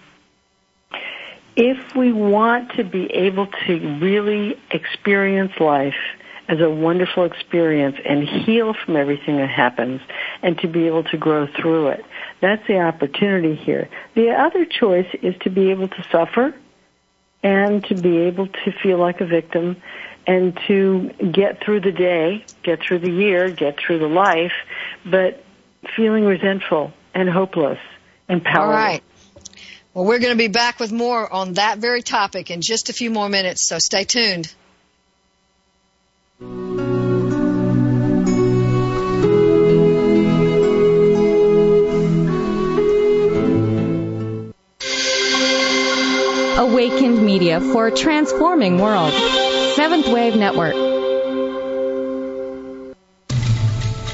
If 1.56 1.96
we 1.96 2.12
want 2.12 2.72
to 2.78 2.84
be 2.84 3.06
able 3.06 3.48
to 3.68 4.00
really 4.02 4.60
experience 4.72 5.52
life 5.60 5.94
as 6.48 6.60
a 6.60 6.70
wonderful 6.70 7.26
experience 7.26 7.98
and 8.04 8.28
heal 8.28 8.74
from 8.74 8.96
everything 8.96 9.38
that 9.38 9.50
happens 9.50 10.02
and 10.42 10.58
to 10.60 10.68
be 10.68 10.88
able 10.88 11.04
to 11.04 11.18
grow 11.18 11.46
through 11.46 11.90
it, 11.90 12.04
that's 12.42 12.66
the 12.66 12.80
opportunity 12.80 13.56
here. 13.56 13.88
The 14.16 14.32
other 14.32 14.66
choice 14.66 15.08
is 15.22 15.36
to 15.42 15.52
be 15.52 15.70
able 15.70 15.90
to 15.90 16.06
suffer 16.12 16.56
and 17.44 17.84
to 17.86 17.96
be 17.96 18.18
able 18.22 18.48
to 18.48 18.72
feel 18.82 18.98
like 18.98 19.22
a 19.22 19.26
victim 19.26 19.80
and 20.26 20.60
to 20.68 21.12
get 21.32 21.64
through 21.64 21.82
the 21.82 21.92
day, 21.92 22.44
get 22.64 22.80
through 22.82 23.00
the 23.00 23.12
year, 23.12 23.52
get 23.52 23.80
through 23.80 24.00
the 24.00 24.08
life, 24.08 24.54
but 25.06 25.44
feeling 25.96 26.26
resentful 26.26 26.92
and 27.14 27.30
hopeless 27.30 27.80
and 28.28 28.44
powerless. 28.44 28.68
All 28.68 28.72
right. 28.72 29.04
Well, 29.94 30.06
we're 30.06 30.20
going 30.20 30.34
to 30.34 30.38
be 30.38 30.48
back 30.48 30.80
with 30.80 30.92
more 30.92 31.32
on 31.32 31.54
that 31.54 31.80
very 31.80 32.02
topic 32.02 32.52
in 32.52 32.62
just 32.62 32.90
a 32.90 32.94
few 32.94 33.10
more 33.10 33.28
minutes, 33.28 33.68
so 33.68 33.80
stay 33.80 34.04
tuned. 34.04 34.54
Awakened 46.60 47.26
Media 47.26 47.60
for 47.60 47.88
a 47.88 47.92
transforming 47.92 48.78
world. 48.78 49.12
Seventh 49.76 50.08
Wave 50.08 50.36
Network. 50.36 50.89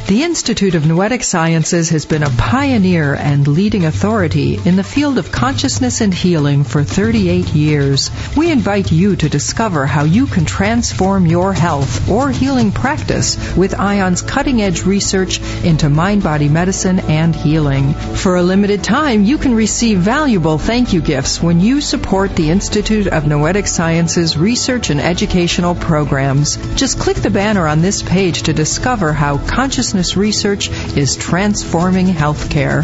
The 0.08 0.22
Institute 0.22 0.76
of 0.76 0.86
Noetic 0.86 1.24
Sciences 1.24 1.90
has 1.90 2.06
been 2.06 2.22
a 2.22 2.30
pioneer 2.30 3.16
and 3.16 3.48
leading 3.48 3.86
authority 3.86 4.60
in 4.64 4.76
the 4.76 4.84
field 4.84 5.18
of 5.18 5.32
consciousness 5.32 6.00
and 6.00 6.14
healing 6.14 6.64
for 6.64 6.84
38 6.84 7.48
years. 7.56 8.12
We 8.38 8.52
invite 8.52 8.92
you 8.92 9.16
to 9.16 9.28
discover 9.28 9.88
how 9.88 10.04
you 10.04 10.28
can 10.28 10.46
transform 10.46 11.26
your 11.26 11.54
health 11.54 12.08
or 12.08 12.30
healing 12.30 12.72
practice 12.72 13.36
with 13.56 13.74
IONS' 13.74 14.22
cutting 14.22 14.62
edge 14.62 14.84
research 14.84 15.42
into 15.64 15.90
mind 15.90 16.22
body 16.22 16.50
medicine 16.50 17.00
and 17.00 17.36
healing. 17.36 17.96
For 17.96 18.36
a 18.36 18.44
limited 18.44 18.84
time, 18.84 19.24
you 19.24 19.40
can 19.40 19.56
receive 19.56 19.98
valuable 19.98 20.60
thank 20.60 20.94
you 20.94 21.02
gifts 21.02 21.42
when 21.42 21.62
you 21.62 21.82
support 21.82 22.36
the 22.36 22.52
Institute 22.52 23.08
of 23.08 23.26
Noetic 23.26 23.66
Sciences 23.66 24.38
research 24.38 24.92
and 24.92 25.02
educational 25.02 25.74
programs. 25.74 26.58
Just 26.76 27.00
click 27.00 27.18
the 27.18 27.32
banner 27.32 27.68
on 27.68 27.82
this 27.82 28.04
page 28.04 28.44
to 28.44 28.54
discover 28.54 29.12
how 29.12 29.40
consciousness 29.40 29.95
consciousness 29.96 30.18
research 30.18 30.70
is 30.98 31.16
transforming 31.16 32.08
healthcare. 32.08 32.84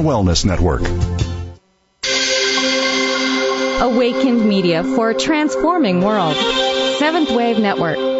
and 0.00 0.08
Wellness 0.08 0.44
Network. 0.44 0.82
Awakened 3.82 4.46
Media 4.46 4.82
for 4.82 5.10
a 5.10 5.14
transforming 5.14 6.02
world. 6.02 6.36
Seventh 6.98 7.30
Wave 7.30 7.58
Network. 7.58 8.19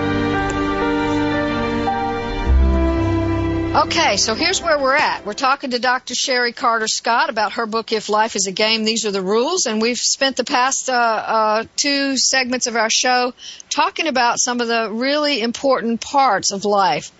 Okay, 3.73 4.17
so 4.17 4.35
here's 4.35 4.61
where 4.61 4.77
we're 4.77 4.97
at. 4.97 5.25
We're 5.25 5.31
talking 5.31 5.71
to 5.71 5.79
Dr. 5.79 6.13
Cherie 6.13 6.51
Carter 6.51 6.89
Scott 6.89 7.29
about 7.29 7.53
her 7.53 7.65
book, 7.65 7.93
If 7.93 8.09
Life 8.09 8.35
is 8.35 8.45
a 8.45 8.51
Game, 8.51 8.83
These 8.83 9.05
Are 9.05 9.11
the 9.11 9.21
Rules. 9.21 9.65
And 9.65 9.81
we've 9.81 9.97
spent 9.97 10.35
the 10.35 10.43
past 10.43 10.89
uh, 10.89 10.93
uh, 10.93 11.63
two 11.77 12.17
segments 12.17 12.67
of 12.67 12.75
our 12.75 12.89
show 12.89 13.33
talking 13.69 14.07
about 14.07 14.41
some 14.41 14.59
of 14.59 14.67
the 14.67 14.91
really 14.91 15.39
important 15.39 16.01
parts 16.01 16.51
of 16.51 16.65
life. 16.65 17.13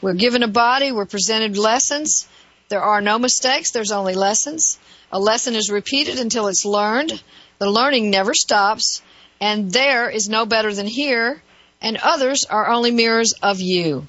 We're 0.00 0.14
given 0.14 0.44
a 0.44 0.48
body, 0.48 0.92
we're 0.92 1.06
presented 1.06 1.58
lessons. 1.58 2.28
There 2.68 2.82
are 2.82 3.00
no 3.00 3.18
mistakes, 3.18 3.72
there's 3.72 3.90
only 3.90 4.14
lessons. 4.14 4.78
A 5.10 5.18
lesson 5.18 5.56
is 5.56 5.70
repeated 5.70 6.20
until 6.20 6.46
it's 6.46 6.64
learned. 6.64 7.20
The 7.58 7.68
learning 7.68 8.10
never 8.10 8.32
stops. 8.32 9.02
And 9.40 9.72
there 9.72 10.08
is 10.08 10.28
no 10.28 10.46
better 10.46 10.72
than 10.72 10.86
here. 10.86 11.42
And 11.82 11.96
others 11.96 12.44
are 12.44 12.68
only 12.68 12.92
mirrors 12.92 13.34
of 13.42 13.60
you. 13.60 14.06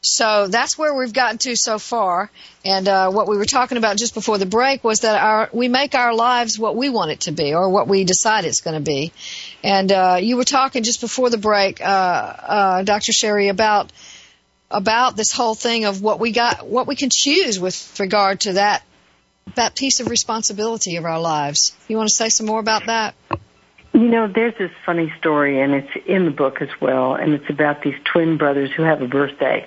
So 0.00 0.46
that's 0.46 0.78
where 0.78 0.94
we've 0.94 1.12
gotten 1.12 1.38
to 1.38 1.56
so 1.56 1.78
far. 1.78 2.30
And 2.64 2.86
uh, 2.86 3.10
what 3.10 3.26
we 3.26 3.36
were 3.36 3.44
talking 3.44 3.78
about 3.78 3.96
just 3.96 4.14
before 4.14 4.38
the 4.38 4.46
break 4.46 4.84
was 4.84 5.00
that 5.00 5.20
our 5.20 5.50
we 5.52 5.66
make 5.68 5.94
our 5.94 6.14
lives 6.14 6.58
what 6.58 6.76
we 6.76 6.88
want 6.88 7.10
it 7.10 7.20
to 7.22 7.32
be, 7.32 7.52
or 7.54 7.68
what 7.68 7.88
we 7.88 8.04
decide 8.04 8.44
it's 8.44 8.60
going 8.60 8.76
to 8.76 8.84
be. 8.84 9.12
And 9.64 9.90
uh, 9.90 10.18
you 10.20 10.36
were 10.36 10.44
talking 10.44 10.84
just 10.84 11.00
before 11.00 11.30
the 11.30 11.38
break, 11.38 11.80
uh, 11.80 11.84
uh 11.84 12.82
Dr. 12.84 13.12
Cherie, 13.12 13.48
about 13.48 13.92
about 14.70 15.16
this 15.16 15.32
whole 15.32 15.54
thing 15.54 15.84
of 15.84 16.00
what 16.00 16.20
we 16.20 16.30
got, 16.30 16.66
what 16.66 16.86
we 16.86 16.94
can 16.94 17.08
choose 17.12 17.58
with 17.58 17.98
regard 17.98 18.40
to 18.40 18.52
that 18.54 18.84
that 19.56 19.74
piece 19.74 19.98
of 19.98 20.08
responsibility 20.08 20.96
of 20.96 21.06
our 21.06 21.20
lives. 21.20 21.74
You 21.88 21.96
want 21.96 22.08
to 22.08 22.14
say 22.14 22.28
some 22.28 22.46
more 22.46 22.60
about 22.60 22.86
that? 22.86 23.14
You 23.94 24.08
know, 24.08 24.28
there's 24.32 24.56
this 24.58 24.70
funny 24.86 25.12
story, 25.18 25.60
and 25.60 25.74
it's 25.74 26.06
in 26.06 26.26
the 26.26 26.30
book 26.30 26.62
as 26.62 26.68
well, 26.80 27.14
and 27.14 27.32
it's 27.32 27.50
about 27.50 27.82
these 27.82 27.96
twin 28.04 28.36
brothers 28.36 28.70
who 28.76 28.84
have 28.84 29.02
a 29.02 29.08
birthday 29.08 29.66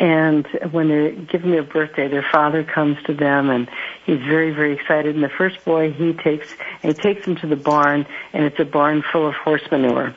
and 0.00 0.46
when 0.72 0.88
they're 0.88 1.12
giving 1.12 1.50
their 1.50 1.62
birthday, 1.62 2.08
their 2.08 2.26
father 2.32 2.64
comes 2.64 2.96
to 3.04 3.12
them 3.12 3.50
and 3.50 3.68
he's 4.06 4.20
very, 4.20 4.50
very 4.50 4.72
excited. 4.72 5.14
And 5.14 5.22
the 5.22 5.28
first 5.28 5.62
boy 5.62 5.92
he 5.92 6.14
takes, 6.14 6.48
he 6.80 6.94
takes 6.94 7.26
him 7.26 7.36
to 7.36 7.46
the 7.46 7.56
barn 7.56 8.06
and 8.32 8.44
it's 8.44 8.58
a 8.58 8.64
barn 8.64 9.04
full 9.12 9.28
of 9.28 9.34
horse 9.34 9.62
manure. 9.70 10.14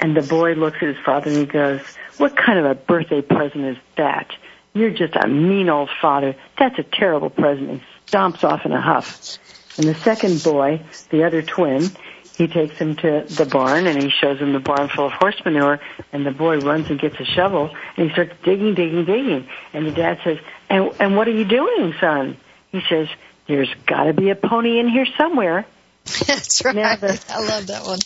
And 0.00 0.16
the 0.16 0.22
boy 0.22 0.54
looks 0.54 0.78
at 0.82 0.88
his 0.88 0.98
father 1.04 1.30
and 1.30 1.38
he 1.38 1.46
goes, 1.46 1.80
what 2.18 2.36
kind 2.36 2.58
of 2.58 2.64
a 2.64 2.74
birthday 2.74 3.22
present 3.22 3.64
is 3.64 3.76
that? 3.96 4.32
You're 4.74 4.90
just 4.90 5.14
a 5.14 5.28
mean 5.28 5.68
old 5.68 5.90
father. 6.00 6.34
That's 6.58 6.78
a 6.80 6.82
terrible 6.82 7.30
present. 7.30 7.70
He 7.70 7.82
stomps 8.06 8.42
off 8.42 8.66
in 8.66 8.72
a 8.72 8.80
huff. 8.80 9.38
And 9.78 9.86
the 9.86 9.94
second 9.94 10.42
boy, 10.42 10.82
the 11.10 11.22
other 11.22 11.42
twin, 11.42 11.90
he 12.36 12.46
takes 12.48 12.76
him 12.76 12.96
to 12.96 13.24
the 13.28 13.44
barn 13.44 13.86
and 13.86 14.02
he 14.02 14.10
shows 14.10 14.38
him 14.38 14.52
the 14.52 14.60
barn 14.60 14.88
full 14.88 15.06
of 15.06 15.12
horse 15.12 15.40
manure 15.44 15.80
and 16.12 16.24
the 16.24 16.30
boy 16.30 16.58
runs 16.58 16.88
and 16.88 16.98
gets 16.98 17.18
a 17.20 17.24
shovel 17.24 17.74
and 17.96 18.08
he 18.08 18.12
starts 18.12 18.32
digging, 18.42 18.74
digging, 18.74 19.04
digging. 19.04 19.48
And 19.72 19.86
the 19.86 19.92
dad 19.92 20.18
says, 20.24 20.38
and, 20.70 20.92
and 20.98 21.16
what 21.16 21.28
are 21.28 21.32
you 21.32 21.44
doing, 21.44 21.94
son? 22.00 22.36
He 22.70 22.80
says, 22.88 23.08
there's 23.46 23.72
gotta 23.86 24.14
be 24.14 24.30
a 24.30 24.34
pony 24.34 24.78
in 24.78 24.88
here 24.88 25.06
somewhere. 25.18 25.66
That's 26.26 26.64
right. 26.64 27.00
The, 27.00 27.24
I 27.28 27.40
love 27.40 27.66
that 27.66 27.84
one. 27.84 27.98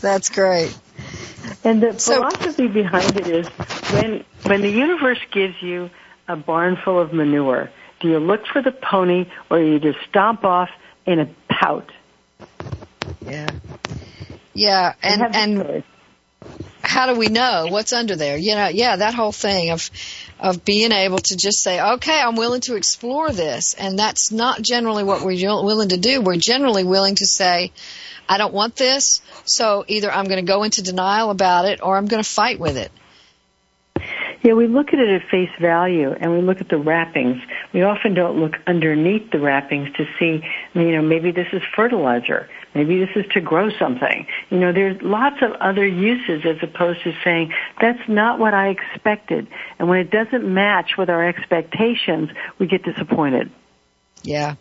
That's 0.00 0.30
great. 0.30 0.76
And 1.62 1.82
the 1.82 1.98
so, 1.98 2.16
philosophy 2.16 2.68
behind 2.68 3.16
it 3.18 3.26
is 3.26 3.48
when 3.92 4.24
when 4.44 4.62
the 4.62 4.70
universe 4.70 5.18
gives 5.30 5.60
you 5.60 5.90
a 6.28 6.36
barn 6.36 6.78
full 6.82 7.00
of 7.00 7.12
manure, 7.12 7.70
do 8.00 8.08
you 8.08 8.18
look 8.18 8.46
for 8.46 8.62
the 8.62 8.72
pony 8.72 9.26
or 9.50 9.58
do 9.58 9.66
you 9.66 9.78
just 9.78 9.98
stomp 10.08 10.44
off 10.44 10.70
in 11.06 11.20
a 11.20 11.28
pout? 11.50 11.90
Yeah. 13.24 13.48
Yeah, 14.54 14.94
and 15.02 15.34
and 15.34 15.84
how 16.82 17.12
do 17.12 17.18
we 17.18 17.28
know 17.28 17.66
what's 17.70 17.92
under 17.92 18.14
there? 18.14 18.36
You 18.36 18.54
know, 18.54 18.68
yeah, 18.68 18.96
that 18.96 19.14
whole 19.14 19.32
thing 19.32 19.70
of 19.70 19.90
of 20.38 20.64
being 20.64 20.92
able 20.92 21.18
to 21.18 21.36
just 21.36 21.62
say, 21.62 21.80
okay, 21.80 22.20
I'm 22.20 22.36
willing 22.36 22.60
to 22.62 22.76
explore 22.76 23.30
this, 23.30 23.74
and 23.74 23.98
that's 23.98 24.30
not 24.30 24.62
generally 24.62 25.02
what 25.02 25.22
we're 25.22 25.36
willing 25.62 25.88
to 25.88 25.96
do. 25.96 26.20
We're 26.20 26.36
generally 26.36 26.84
willing 26.84 27.16
to 27.16 27.26
say, 27.26 27.72
I 28.28 28.38
don't 28.38 28.54
want 28.54 28.76
this, 28.76 29.22
so 29.44 29.84
either 29.88 30.10
I'm 30.10 30.26
going 30.26 30.44
to 30.44 30.50
go 30.50 30.62
into 30.62 30.82
denial 30.82 31.30
about 31.30 31.64
it 31.64 31.80
or 31.82 31.96
I'm 31.96 32.06
going 32.06 32.22
to 32.22 32.28
fight 32.28 32.60
with 32.60 32.76
it. 32.76 32.92
Yeah, 34.42 34.52
we 34.52 34.66
look 34.66 34.88
at 34.88 34.98
it 34.98 35.22
at 35.22 35.30
face 35.30 35.48
value 35.58 36.10
and 36.10 36.32
we 36.32 36.42
look 36.42 36.60
at 36.60 36.68
the 36.68 36.76
wrappings. 36.76 37.40
We 37.72 37.82
often 37.82 38.12
don't 38.12 38.38
look 38.38 38.52
underneath 38.66 39.30
the 39.30 39.40
wrappings 39.40 39.88
to 39.96 40.04
see, 40.18 40.44
you 40.74 40.92
know, 40.92 41.00
maybe 41.00 41.30
this 41.30 41.46
is 41.54 41.62
fertilizer. 41.74 42.48
Maybe 42.74 42.98
this 42.98 43.10
is 43.14 43.24
to 43.32 43.40
grow 43.40 43.70
something. 43.78 44.26
You 44.50 44.58
know, 44.58 44.72
there's 44.72 45.00
lots 45.00 45.36
of 45.42 45.52
other 45.60 45.86
uses 45.86 46.44
as 46.44 46.56
opposed 46.62 47.02
to 47.04 47.12
saying, 47.22 47.52
that's 47.80 48.08
not 48.08 48.38
what 48.38 48.52
I 48.52 48.68
expected. 48.68 49.46
And 49.78 49.88
when 49.88 50.00
it 50.00 50.10
doesn't 50.10 50.44
match 50.44 50.96
with 50.98 51.08
our 51.08 51.26
expectations, 51.26 52.30
we 52.58 52.66
get 52.66 52.82
disappointed. 52.82 53.50
Yeah. 54.22 54.56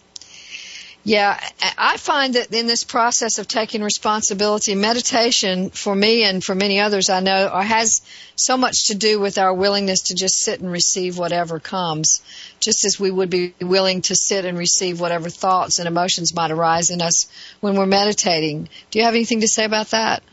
Yeah, 1.05 1.37
I 1.77 1.97
find 1.97 2.35
that 2.35 2.53
in 2.53 2.65
this 2.65 2.85
process 2.85 3.37
of 3.37 3.45
taking 3.45 3.83
responsibility, 3.83 4.73
meditation 4.73 5.69
for 5.69 5.93
me 5.93 6.23
and 6.23 6.41
for 6.41 6.55
many 6.55 6.79
others 6.79 7.09
I 7.09 7.19
know 7.19 7.47
uh, 7.47 7.61
has 7.61 8.01
so 8.37 8.55
much 8.55 8.87
to 8.87 8.95
do 8.95 9.19
with 9.19 9.37
our 9.37 9.53
willingness 9.53 10.03
to 10.03 10.15
just 10.15 10.37
sit 10.39 10.61
and 10.61 10.71
receive 10.71 11.17
whatever 11.17 11.59
comes, 11.59 12.21
just 12.61 12.85
as 12.85 13.01
we 13.01 13.11
would 13.11 13.29
be 13.29 13.53
willing 13.59 14.01
to 14.03 14.15
sit 14.15 14.45
and 14.45 14.57
receive 14.57 15.01
whatever 15.01 15.29
thoughts 15.29 15.79
and 15.79 15.89
emotions 15.89 16.33
might 16.33 16.51
arise 16.51 16.89
in 16.89 17.01
us 17.01 17.27
when 17.59 17.75
we're 17.75 17.85
meditating. 17.85 18.69
Do 18.89 18.99
you 18.99 19.03
have 19.03 19.13
anything 19.13 19.41
to 19.41 19.47
say 19.47 19.65
about 19.65 19.87
that? 19.87 20.23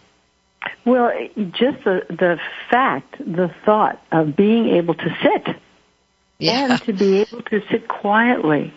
Well, 0.84 1.10
just 1.36 1.82
the 1.82 2.02
the 2.10 2.38
fact, 2.70 3.18
the 3.18 3.52
thought 3.64 4.00
of 4.12 4.36
being 4.36 4.68
able 4.76 4.94
to 4.94 5.16
sit 5.20 5.56
yeah. 6.38 6.72
and 6.72 6.82
to 6.82 6.92
be 6.92 7.22
able 7.22 7.42
to 7.42 7.60
sit 7.70 7.88
quietly 7.88 8.72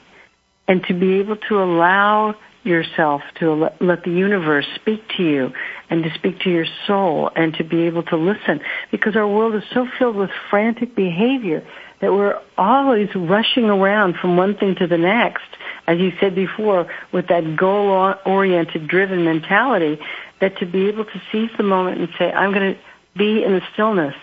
and 0.68 0.84
to 0.84 0.94
be 0.94 1.20
able 1.20 1.38
to 1.50 1.62
allow 1.62 2.36
yourself 2.64 3.22
to 3.40 3.70
let 3.82 4.04
the 4.04 4.12
universe 4.12 4.66
speak 4.76 5.04
to 5.18 5.24
you 5.24 5.52
and 5.90 6.04
to 6.04 6.14
speak 6.16 6.40
to 6.40 6.50
your 6.50 6.66
soul 6.88 7.30
and 7.36 7.54
to 7.56 7.64
be 7.64 7.82
able 7.82 8.04
to 8.04 8.16
listen. 8.16 8.62
Because 8.90 9.18
our 9.18 9.28
world 9.28 9.54
is 9.56 9.64
so 9.74 9.86
filled 10.00 10.16
with 10.16 10.30
frantic 10.50 10.96
behavior 10.96 11.66
that 12.00 12.14
we're 12.14 12.40
always 12.58 13.10
rushing 13.16 13.66
around 13.66 14.16
from 14.16 14.38
one 14.38 14.56
thing 14.58 14.76
to 14.76 14.88
the 14.88 14.98
next 14.98 15.44
as 15.88 16.00
you 16.00 16.12
said 16.22 16.36
before 16.36 16.90
with 17.12 17.28
that 17.28 17.58
goal 17.58 18.14
oriented 18.26 18.88
driven 18.88 19.26
mentality 19.26 20.00
that 20.40 20.58
to 20.58 20.66
be 20.66 20.88
able 20.88 21.04
to 21.04 21.22
seize 21.32 21.50
the 21.58 21.64
moment 21.64 22.00
and 22.00 22.10
say 22.18 22.32
i'm 22.32 22.54
going 22.54 22.74
to 22.74 22.80
be 23.18 23.44
in 23.44 23.54
the 23.54 23.62
stillness. 23.74 24.16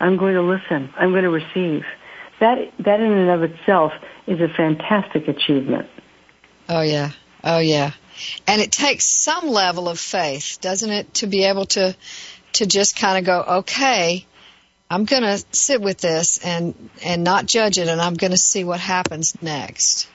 I'm 0.00 0.16
going 0.16 0.34
to 0.34 0.42
listen. 0.42 0.92
I'm 0.96 1.10
going 1.10 1.24
to 1.24 1.30
receive 1.30 1.84
that 2.40 2.72
that 2.78 3.00
in 3.00 3.12
and 3.12 3.30
of 3.30 3.42
itself 3.50 3.92
is 4.26 4.40
a 4.40 4.48
fantastic 4.48 5.28
achievement. 5.28 5.88
Oh 6.68 6.82
yeah. 6.82 7.10
Oh 7.44 7.58
yeah. 7.58 7.92
And 8.46 8.62
it 8.62 8.72
takes 8.72 9.22
some 9.22 9.48
level 9.48 9.88
of 9.88 9.98
faith, 9.98 10.58
doesn't 10.60 10.90
it, 10.90 11.14
to 11.14 11.26
be 11.26 11.44
able 11.44 11.66
to 11.66 11.96
to 12.54 12.66
just 12.66 12.98
kind 12.98 13.18
of 13.18 13.24
go, 13.24 13.58
okay, 13.58 14.26
I'm 14.90 15.04
going 15.04 15.22
to 15.22 15.44
sit 15.52 15.80
with 15.80 15.98
this 15.98 16.38
and 16.38 16.90
and 17.04 17.24
not 17.24 17.46
judge 17.46 17.78
it 17.78 17.88
and 17.88 18.00
I'm 18.00 18.14
going 18.14 18.30
to 18.30 18.38
see 18.38 18.64
what 18.64 18.80
happens 18.80 19.34
next. 19.42 20.08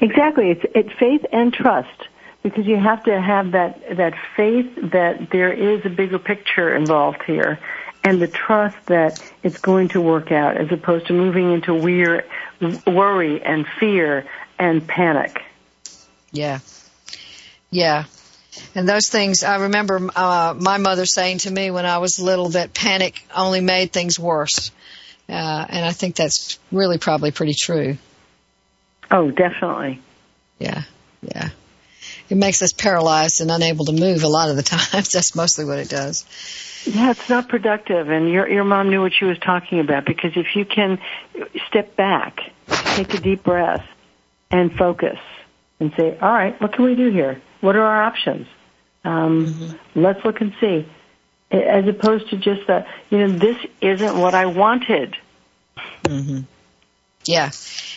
Exactly. 0.00 0.50
It's 0.50 0.64
it's 0.74 0.98
faith 0.98 1.24
and 1.32 1.52
trust 1.52 2.08
because 2.42 2.66
you 2.66 2.76
have 2.76 3.04
to 3.04 3.20
have 3.20 3.52
that 3.52 3.96
that 3.96 4.14
faith 4.36 4.66
that 4.92 5.28
there 5.30 5.52
is 5.52 5.84
a 5.84 5.90
bigger 5.90 6.18
picture 6.18 6.74
involved 6.74 7.22
here 7.26 7.58
and 8.04 8.20
the 8.20 8.28
trust 8.28 8.76
that 8.86 9.22
it's 9.42 9.58
going 9.58 9.88
to 9.88 10.00
work 10.00 10.32
out 10.32 10.56
as 10.56 10.70
opposed 10.72 11.06
to 11.06 11.12
moving 11.12 11.52
into 11.52 11.74
weird 11.74 12.24
worry 12.86 13.42
and 13.42 13.66
fear 13.78 14.26
and 14.58 14.86
panic. 14.86 15.40
Yeah. 16.32 16.60
Yeah. 17.70 18.04
And 18.74 18.88
those 18.88 19.08
things, 19.08 19.42
I 19.44 19.56
remember 19.56 20.10
uh, 20.14 20.54
my 20.58 20.78
mother 20.78 21.06
saying 21.06 21.38
to 21.38 21.50
me 21.50 21.70
when 21.70 21.86
I 21.86 21.98
was 21.98 22.20
little 22.20 22.50
that 22.50 22.74
panic 22.74 23.26
only 23.34 23.60
made 23.60 23.92
things 23.92 24.18
worse. 24.18 24.70
Uh, 25.28 25.66
and 25.68 25.84
I 25.84 25.92
think 25.92 26.16
that's 26.16 26.58
really 26.70 26.98
probably 26.98 27.30
pretty 27.30 27.54
true. 27.58 27.96
Oh, 29.10 29.30
definitely. 29.30 30.00
Yeah, 30.58 30.82
yeah. 31.22 31.50
It 32.28 32.36
makes 32.36 32.62
us 32.62 32.72
paralyzed 32.72 33.40
and 33.40 33.50
unable 33.50 33.84
to 33.86 33.92
move 33.92 34.22
a 34.22 34.28
lot 34.28 34.50
of 34.50 34.56
the 34.56 34.62
times. 34.62 35.10
That's 35.10 35.34
mostly 35.34 35.64
what 35.64 35.78
it 35.78 35.88
does. 35.88 36.24
Yeah, 36.84 37.12
it's 37.12 37.28
not 37.28 37.48
productive, 37.48 38.10
and 38.10 38.28
your 38.28 38.48
your 38.48 38.64
mom 38.64 38.90
knew 38.90 39.02
what 39.02 39.12
she 39.12 39.24
was 39.24 39.38
talking 39.38 39.78
about 39.78 40.04
because 40.04 40.32
if 40.34 40.56
you 40.56 40.64
can 40.64 40.98
step 41.68 41.94
back, 41.94 42.40
take 42.96 43.14
a 43.14 43.18
deep 43.18 43.44
breath, 43.44 43.86
and 44.50 44.74
focus, 44.74 45.18
and 45.78 45.92
say, 45.96 46.18
"All 46.20 46.32
right, 46.32 46.60
what 46.60 46.72
can 46.72 46.84
we 46.84 46.96
do 46.96 47.10
here? 47.10 47.40
What 47.60 47.76
are 47.76 47.82
our 47.82 48.02
options? 48.02 48.48
Um, 49.04 49.46
mm-hmm. 49.46 50.02
Let's 50.02 50.24
look 50.24 50.40
and 50.40 50.52
see," 50.60 50.88
as 51.52 51.86
opposed 51.86 52.30
to 52.30 52.36
just 52.36 52.66
that, 52.66 52.88
you 53.10 53.18
know, 53.18 53.28
this 53.28 53.56
isn't 53.80 54.18
what 54.18 54.34
I 54.34 54.46
wanted. 54.46 55.16
Mm-hmm. 56.04 56.40
Yeah. 57.24 57.50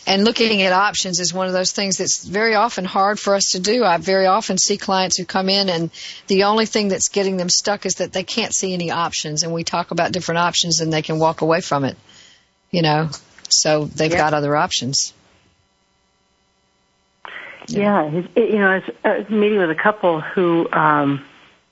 And 0.07 0.23
looking 0.23 0.61
at 0.61 0.71
options 0.71 1.19
is 1.19 1.33
one 1.33 1.47
of 1.47 1.53
those 1.53 1.71
things 1.71 1.97
that's 1.97 2.23
very 2.23 2.53
often 2.53 2.85
hard 2.85 3.19
for 3.19 3.33
us 3.33 3.51
to 3.51 3.59
do. 3.59 3.83
I 3.83 3.97
very 3.97 4.27
often 4.27 4.57
see 4.57 4.77
clients 4.77 5.17
who 5.17 5.25
come 5.25 5.49
in 5.49 5.67
and 5.67 5.89
the 6.27 6.43
only 6.43 6.67
thing 6.67 6.89
that's 6.89 7.09
getting 7.09 7.37
them 7.37 7.49
stuck 7.49 7.85
is 7.85 7.95
that 7.95 8.13
they 8.13 8.23
can't 8.23 8.53
see 8.53 8.73
any 8.73 8.91
options 8.91 9.41
and 9.43 9.51
we 9.51 9.63
talk 9.63 9.91
about 9.91 10.11
different 10.11 10.39
options 10.39 10.79
and 10.79 10.93
they 10.93 11.01
can 11.01 11.17
walk 11.17 11.41
away 11.41 11.61
from 11.61 11.85
it. 11.85 11.97
You 12.69 12.83
know, 12.83 13.09
so 13.49 13.85
they've 13.85 14.11
got 14.11 14.33
other 14.33 14.55
options. 14.55 15.13
Yeah, 17.67 18.09
yeah 18.11 18.23
it, 18.35 18.49
you 18.51 18.59
know, 18.59 18.69
I 18.69 18.75
was, 18.75 18.89
I 19.03 19.17
was 19.19 19.29
meeting 19.29 19.57
with 19.57 19.71
a 19.71 19.75
couple 19.75 20.21
who 20.21 20.69
um 20.71 21.25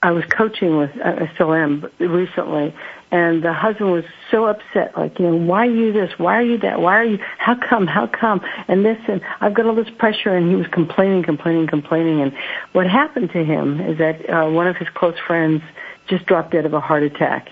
I 0.03 0.11
was 0.11 0.25
coaching 0.25 0.75
with, 0.75 0.91
I 1.01 1.31
still 1.33 1.53
am 1.53 1.89
recently, 1.97 2.75
and 3.13 3.43
the 3.43 3.53
husband 3.53 3.91
was 3.91 4.05
so 4.31 4.45
upset, 4.45 4.97
like, 4.97 5.19
you 5.19 5.27
know, 5.27 5.35
why 5.35 5.67
are 5.67 5.69
you 5.69 5.93
this? 5.93 6.17
Why 6.17 6.33
are 6.33 6.41
you 6.41 6.57
that? 6.57 6.81
Why 6.81 6.97
are 6.97 7.03
you, 7.03 7.19
how 7.37 7.53
come, 7.53 7.85
how 7.85 8.07
come? 8.07 8.41
And 8.67 8.83
this, 8.83 8.97
and 9.07 9.21
I've 9.39 9.53
got 9.53 9.67
all 9.67 9.75
this 9.75 9.91
pressure, 9.99 10.35
and 10.35 10.49
he 10.49 10.55
was 10.55 10.65
complaining, 10.71 11.21
complaining, 11.21 11.67
complaining. 11.67 12.21
And 12.21 12.33
what 12.71 12.87
happened 12.87 13.31
to 13.33 13.45
him 13.45 13.79
is 13.79 13.99
that 13.99 14.27
uh, 14.27 14.49
one 14.49 14.65
of 14.65 14.77
his 14.77 14.87
close 14.95 15.13
friends 15.27 15.61
just 16.07 16.25
dropped 16.25 16.53
dead 16.53 16.65
of 16.65 16.73
a 16.73 16.79
heart 16.79 17.03
attack, 17.03 17.49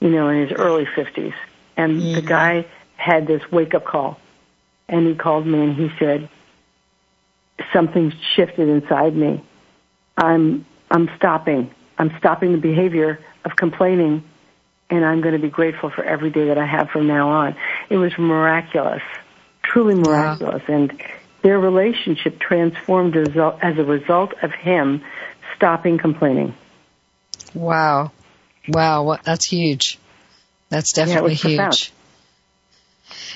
you 0.00 0.08
know, 0.08 0.30
in 0.30 0.48
his 0.48 0.58
early 0.58 0.86
50s. 0.86 1.34
And 1.76 2.00
mm-hmm. 2.00 2.14
the 2.14 2.22
guy 2.22 2.64
had 2.96 3.26
this 3.26 3.42
wake 3.52 3.74
up 3.74 3.84
call. 3.84 4.18
And 4.88 5.06
he 5.06 5.14
called 5.14 5.46
me 5.46 5.60
and 5.60 5.76
he 5.76 5.90
said, 5.98 6.30
something 7.70 8.14
shifted 8.34 8.66
inside 8.66 9.14
me. 9.14 9.44
I'm, 10.16 10.64
I'm 10.90 11.10
stopping. 11.18 11.70
I'm 11.98 12.16
stopping 12.18 12.52
the 12.52 12.58
behavior 12.58 13.18
of 13.44 13.56
complaining 13.56 14.24
and 14.92 15.06
I'm 15.06 15.22
going 15.22 15.32
to 15.32 15.40
be 15.40 15.48
grateful 15.48 15.88
for 15.88 16.04
every 16.04 16.30
day 16.30 16.48
that 16.48 16.58
I 16.58 16.66
have 16.66 16.90
from 16.90 17.06
now 17.06 17.30
on. 17.30 17.56
It 17.88 17.96
was 17.96 18.12
miraculous, 18.18 19.02
truly 19.62 19.94
miraculous, 19.94 20.62
wow. 20.68 20.74
and 20.74 21.02
their 21.42 21.58
relationship 21.58 22.38
transformed 22.38 23.16
as 23.16 23.78
a 23.78 23.84
result 23.84 24.34
of 24.42 24.52
him 24.52 25.02
stopping 25.56 25.96
complaining. 25.96 26.54
Wow, 27.54 28.12
wow, 28.68 29.18
that's 29.24 29.46
huge. 29.46 29.98
That's 30.68 30.92
definitely 30.92 31.32
yeah, 31.32 31.48
huge. 31.48 31.56
Profound. 31.56 31.90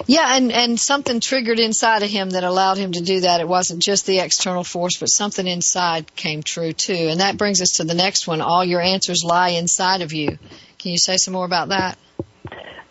Yeah, 0.07 0.37
and 0.37 0.53
and 0.53 0.79
something 0.79 1.21
triggered 1.21 1.59
inside 1.59 2.03
of 2.03 2.11
him 2.11 2.31
that 2.31 2.45
allowed 2.45 2.77
him 2.77 2.93
to 2.93 3.01
do 3.01 3.21
that. 3.21 3.41
It 3.41 3.49
wasn't 3.49 3.83
just 3.83 4.05
the 4.07 4.21
external 4.21 4.63
force, 4.63 4.99
but 4.99 5.07
something 5.07 5.47
inside 5.47 6.15
came 6.15 6.43
true 6.43 6.73
too. 6.73 7.09
And 7.11 7.21
that 7.21 7.39
brings 7.39 7.63
us 7.63 7.77
to 7.77 7.85
the 7.85 7.95
next 7.95 8.27
one. 8.27 8.41
All 8.41 8.65
your 8.65 8.81
answers 8.81 9.23
lie 9.25 9.51
inside 9.51 10.03
of 10.03 10.13
you. 10.13 10.39
Can 10.79 10.93
you 10.93 10.99
say 10.99 11.17
some 11.17 11.35
more 11.35 11.45
about 11.45 11.69
that? 11.69 11.99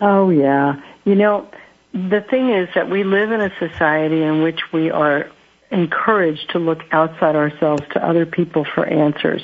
Oh, 0.01 0.29
yeah. 0.29 0.81
You 1.05 1.15
know, 1.15 1.47
the 1.93 2.21
thing 2.21 2.49
is 2.49 2.67
that 2.75 2.89
we 2.89 3.03
live 3.03 3.31
in 3.31 3.41
a 3.41 3.51
society 3.57 4.21
in 4.21 4.41
which 4.41 4.73
we 4.73 4.91
are 4.91 5.29
encouraged 5.71 6.49
to 6.51 6.59
look 6.59 6.81
outside 6.91 7.35
ourselves 7.35 7.83
to 7.93 8.05
other 8.05 8.25
people 8.25 8.65
for 8.65 8.85
answers. 8.85 9.43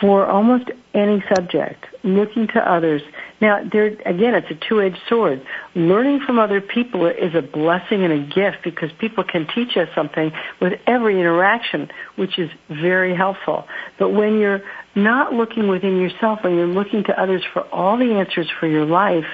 for 0.00 0.26
almost 0.26 0.70
any 0.94 1.22
subject, 1.34 1.84
looking 2.02 2.46
to 2.48 2.70
others. 2.70 3.02
Now, 3.40 3.62
there 3.62 3.86
again, 3.86 4.34
it's 4.34 4.50
a 4.50 4.54
two-edged 4.54 4.98
sword. 5.08 5.44
Learning 5.74 6.20
from 6.20 6.38
other 6.38 6.60
people 6.60 7.06
is 7.06 7.34
a 7.34 7.42
blessing 7.42 8.04
and 8.04 8.12
a 8.12 8.34
gift 8.34 8.58
because 8.64 8.90
people 8.92 9.24
can 9.24 9.46
teach 9.54 9.76
us 9.76 9.88
something 9.94 10.32
with 10.60 10.80
every 10.86 11.20
interaction, 11.20 11.90
which 12.16 12.38
is 12.38 12.50
very 12.68 13.14
helpful. 13.14 13.66
But 13.98 14.10
when 14.10 14.38
you're 14.38 14.62
not 15.02 15.32
looking 15.32 15.68
within 15.68 16.00
yourself, 16.00 16.40
when 16.42 16.56
you're 16.56 16.66
looking 16.66 17.04
to 17.04 17.20
others 17.20 17.42
for 17.52 17.62
all 17.68 17.96
the 17.96 18.14
answers 18.14 18.48
for 18.60 18.66
your 18.66 18.84
life, 18.84 19.26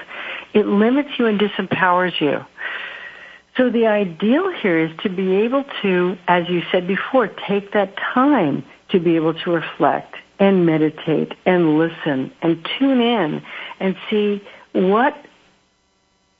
it 0.53 0.65
limits 0.65 1.09
you 1.17 1.25
and 1.25 1.39
disempowers 1.39 2.19
you. 2.19 2.45
So 3.57 3.69
the 3.69 3.87
ideal 3.87 4.51
here 4.61 4.79
is 4.85 4.91
to 5.03 5.09
be 5.09 5.37
able 5.37 5.63
to, 5.81 6.17
as 6.27 6.49
you 6.49 6.61
said 6.71 6.87
before, 6.87 7.27
take 7.27 7.71
that 7.73 7.95
time 8.13 8.65
to 8.89 8.99
be 8.99 9.15
able 9.15 9.33
to 9.33 9.51
reflect 9.51 10.15
and 10.39 10.65
meditate 10.65 11.33
and 11.45 11.77
listen 11.77 12.31
and 12.41 12.67
tune 12.77 12.99
in 12.99 13.41
and 13.79 13.95
see 14.09 14.43
what 14.73 15.15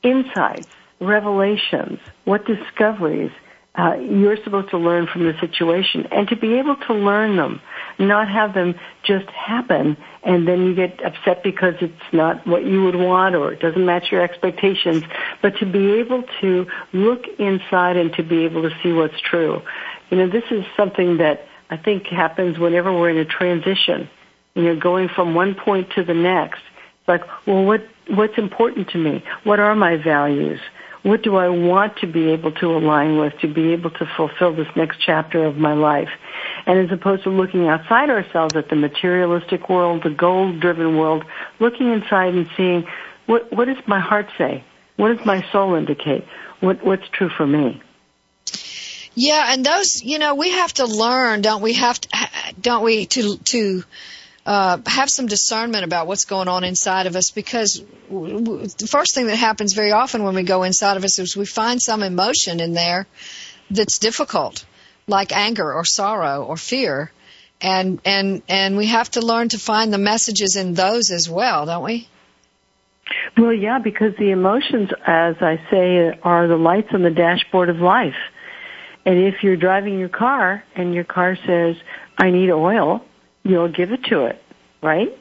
insights, 0.02 0.68
revelations, 1.00 1.98
what 2.24 2.44
discoveries 2.46 3.30
uh, 3.76 3.94
you're 3.94 4.42
supposed 4.42 4.70
to 4.70 4.78
learn 4.78 5.06
from 5.06 5.24
the 5.24 5.34
situation 5.40 6.06
and 6.10 6.28
to 6.28 6.36
be 6.36 6.54
able 6.54 6.76
to 6.76 6.94
learn 6.94 7.36
them, 7.36 7.60
not 7.98 8.28
have 8.28 8.54
them 8.54 8.74
just 9.04 9.28
happen 9.30 9.96
and 10.22 10.46
then 10.46 10.66
you 10.66 10.74
get 10.74 11.04
upset 11.04 11.42
because 11.42 11.74
it's 11.80 11.94
not 12.12 12.46
what 12.46 12.64
you 12.64 12.84
would 12.84 12.96
want 12.96 13.34
or 13.34 13.52
it 13.52 13.60
doesn't 13.60 13.84
match 13.84 14.10
your 14.10 14.22
expectations, 14.22 15.02
but 15.40 15.56
to 15.58 15.66
be 15.66 15.92
able 15.94 16.24
to 16.40 16.66
look 16.92 17.24
inside 17.38 17.96
and 17.96 18.12
to 18.14 18.22
be 18.22 18.44
able 18.44 18.62
to 18.62 18.70
see 18.82 18.92
what's 18.92 19.20
true. 19.20 19.62
You 20.10 20.18
know, 20.18 20.28
this 20.28 20.44
is 20.50 20.64
something 20.76 21.18
that 21.18 21.46
I 21.70 21.76
think 21.76 22.06
happens 22.06 22.58
whenever 22.58 22.92
we're 22.92 23.10
in 23.10 23.18
a 23.18 23.24
transition. 23.24 24.08
You 24.54 24.62
know, 24.62 24.76
going 24.80 25.08
from 25.08 25.34
one 25.34 25.54
point 25.54 25.90
to 25.96 26.04
the 26.04 26.14
next. 26.14 26.60
It's 27.00 27.08
like, 27.08 27.22
well, 27.46 27.64
what 27.64 27.86
what's 28.08 28.38
important 28.38 28.88
to 28.90 28.98
me? 28.98 29.22
What 29.44 29.60
are 29.60 29.74
my 29.74 29.96
values? 29.96 30.60
What 31.02 31.22
do 31.22 31.36
I 31.36 31.48
want 31.48 31.98
to 31.98 32.06
be 32.06 32.30
able 32.30 32.50
to 32.52 32.74
align 32.74 33.18
with 33.18 33.38
to 33.40 33.52
be 33.52 33.72
able 33.72 33.90
to 33.90 34.06
fulfill 34.16 34.56
this 34.56 34.66
next 34.74 34.98
chapter 34.98 35.44
of 35.44 35.56
my 35.56 35.72
life? 35.72 36.08
And 36.66 36.80
as 36.80 36.90
opposed 36.90 37.22
to 37.22 37.30
looking 37.30 37.68
outside 37.68 38.10
ourselves 38.10 38.56
at 38.56 38.68
the 38.68 38.76
materialistic 38.76 39.68
world, 39.68 40.02
the 40.02 40.10
goal-driven 40.10 40.96
world, 40.96 41.24
looking 41.60 41.92
inside 41.92 42.34
and 42.34 42.48
seeing 42.56 42.86
what 43.26 43.52
what 43.52 43.66
does 43.66 43.78
my 43.86 44.00
heart 44.00 44.26
say? 44.36 44.64
What 44.96 45.16
does 45.16 45.24
my 45.24 45.44
soul 45.52 45.74
indicate? 45.74 46.24
What 46.60 46.84
what's 46.84 47.08
true 47.08 47.28
for 47.28 47.46
me? 47.46 47.82
Yeah, 49.14 49.46
and 49.48 49.64
those, 49.64 50.02
you 50.02 50.18
know, 50.18 50.34
we 50.34 50.50
have 50.50 50.74
to 50.74 50.84
learn, 50.84 51.40
don't 51.40 51.62
we? 51.62 51.72
Have 51.72 51.98
to, 52.00 52.28
don't 52.60 52.84
we, 52.84 53.06
to 53.06 53.38
to 53.38 53.82
uh, 54.44 54.78
have 54.86 55.10
some 55.10 55.26
discernment 55.26 55.84
about 55.84 56.06
what's 56.06 56.24
going 56.24 56.48
on 56.48 56.64
inside 56.64 57.06
of 57.06 57.16
us 57.16 57.30
because 57.30 57.82
w- 58.08 58.38
w- 58.44 58.66
the 58.66 58.86
first 58.86 59.14
thing 59.14 59.26
that 59.26 59.36
happens 59.36 59.72
very 59.72 59.90
often 59.90 60.22
when 60.22 60.34
we 60.34 60.42
go 60.42 60.62
inside 60.62 60.96
of 60.96 61.04
us 61.04 61.18
is 61.18 61.36
we 61.36 61.46
find 61.46 61.82
some 61.82 62.02
emotion 62.02 62.60
in 62.60 62.72
there 62.72 63.06
that's 63.70 63.98
difficult, 63.98 64.64
like 65.06 65.32
anger 65.32 65.72
or 65.72 65.84
sorrow 65.84 66.44
or 66.44 66.56
fear, 66.56 67.10
and 67.60 68.00
and 68.04 68.42
and 68.48 68.76
we 68.76 68.86
have 68.86 69.10
to 69.12 69.20
learn 69.20 69.48
to 69.50 69.58
find 69.58 69.92
the 69.92 69.98
messages 69.98 70.56
in 70.56 70.74
those 70.74 71.10
as 71.10 71.28
well, 71.28 71.66
don't 71.66 71.84
we? 71.84 72.08
Well, 73.36 73.52
yeah, 73.52 73.78
because 73.78 74.14
the 74.18 74.30
emotions, 74.30 74.90
as 75.06 75.36
I 75.40 75.60
say, 75.70 76.18
are 76.22 76.48
the 76.48 76.56
lights 76.56 76.88
on 76.92 77.02
the 77.02 77.10
dashboard 77.10 77.68
of 77.68 77.76
life 77.76 78.16
and 79.06 79.18
if 79.18 79.44
you're 79.44 79.56
driving 79.56 80.00
your 80.00 80.08
car 80.08 80.64
and 80.74 80.92
your 80.92 81.04
car 81.04 81.38
says, 81.46 81.76
I 82.18 82.32
need 82.32 82.50
oil, 82.50 83.04
you'll 83.44 83.68
give 83.68 83.92
it 83.92 84.02
to 84.06 84.26
it, 84.26 84.42
right? 84.82 85.16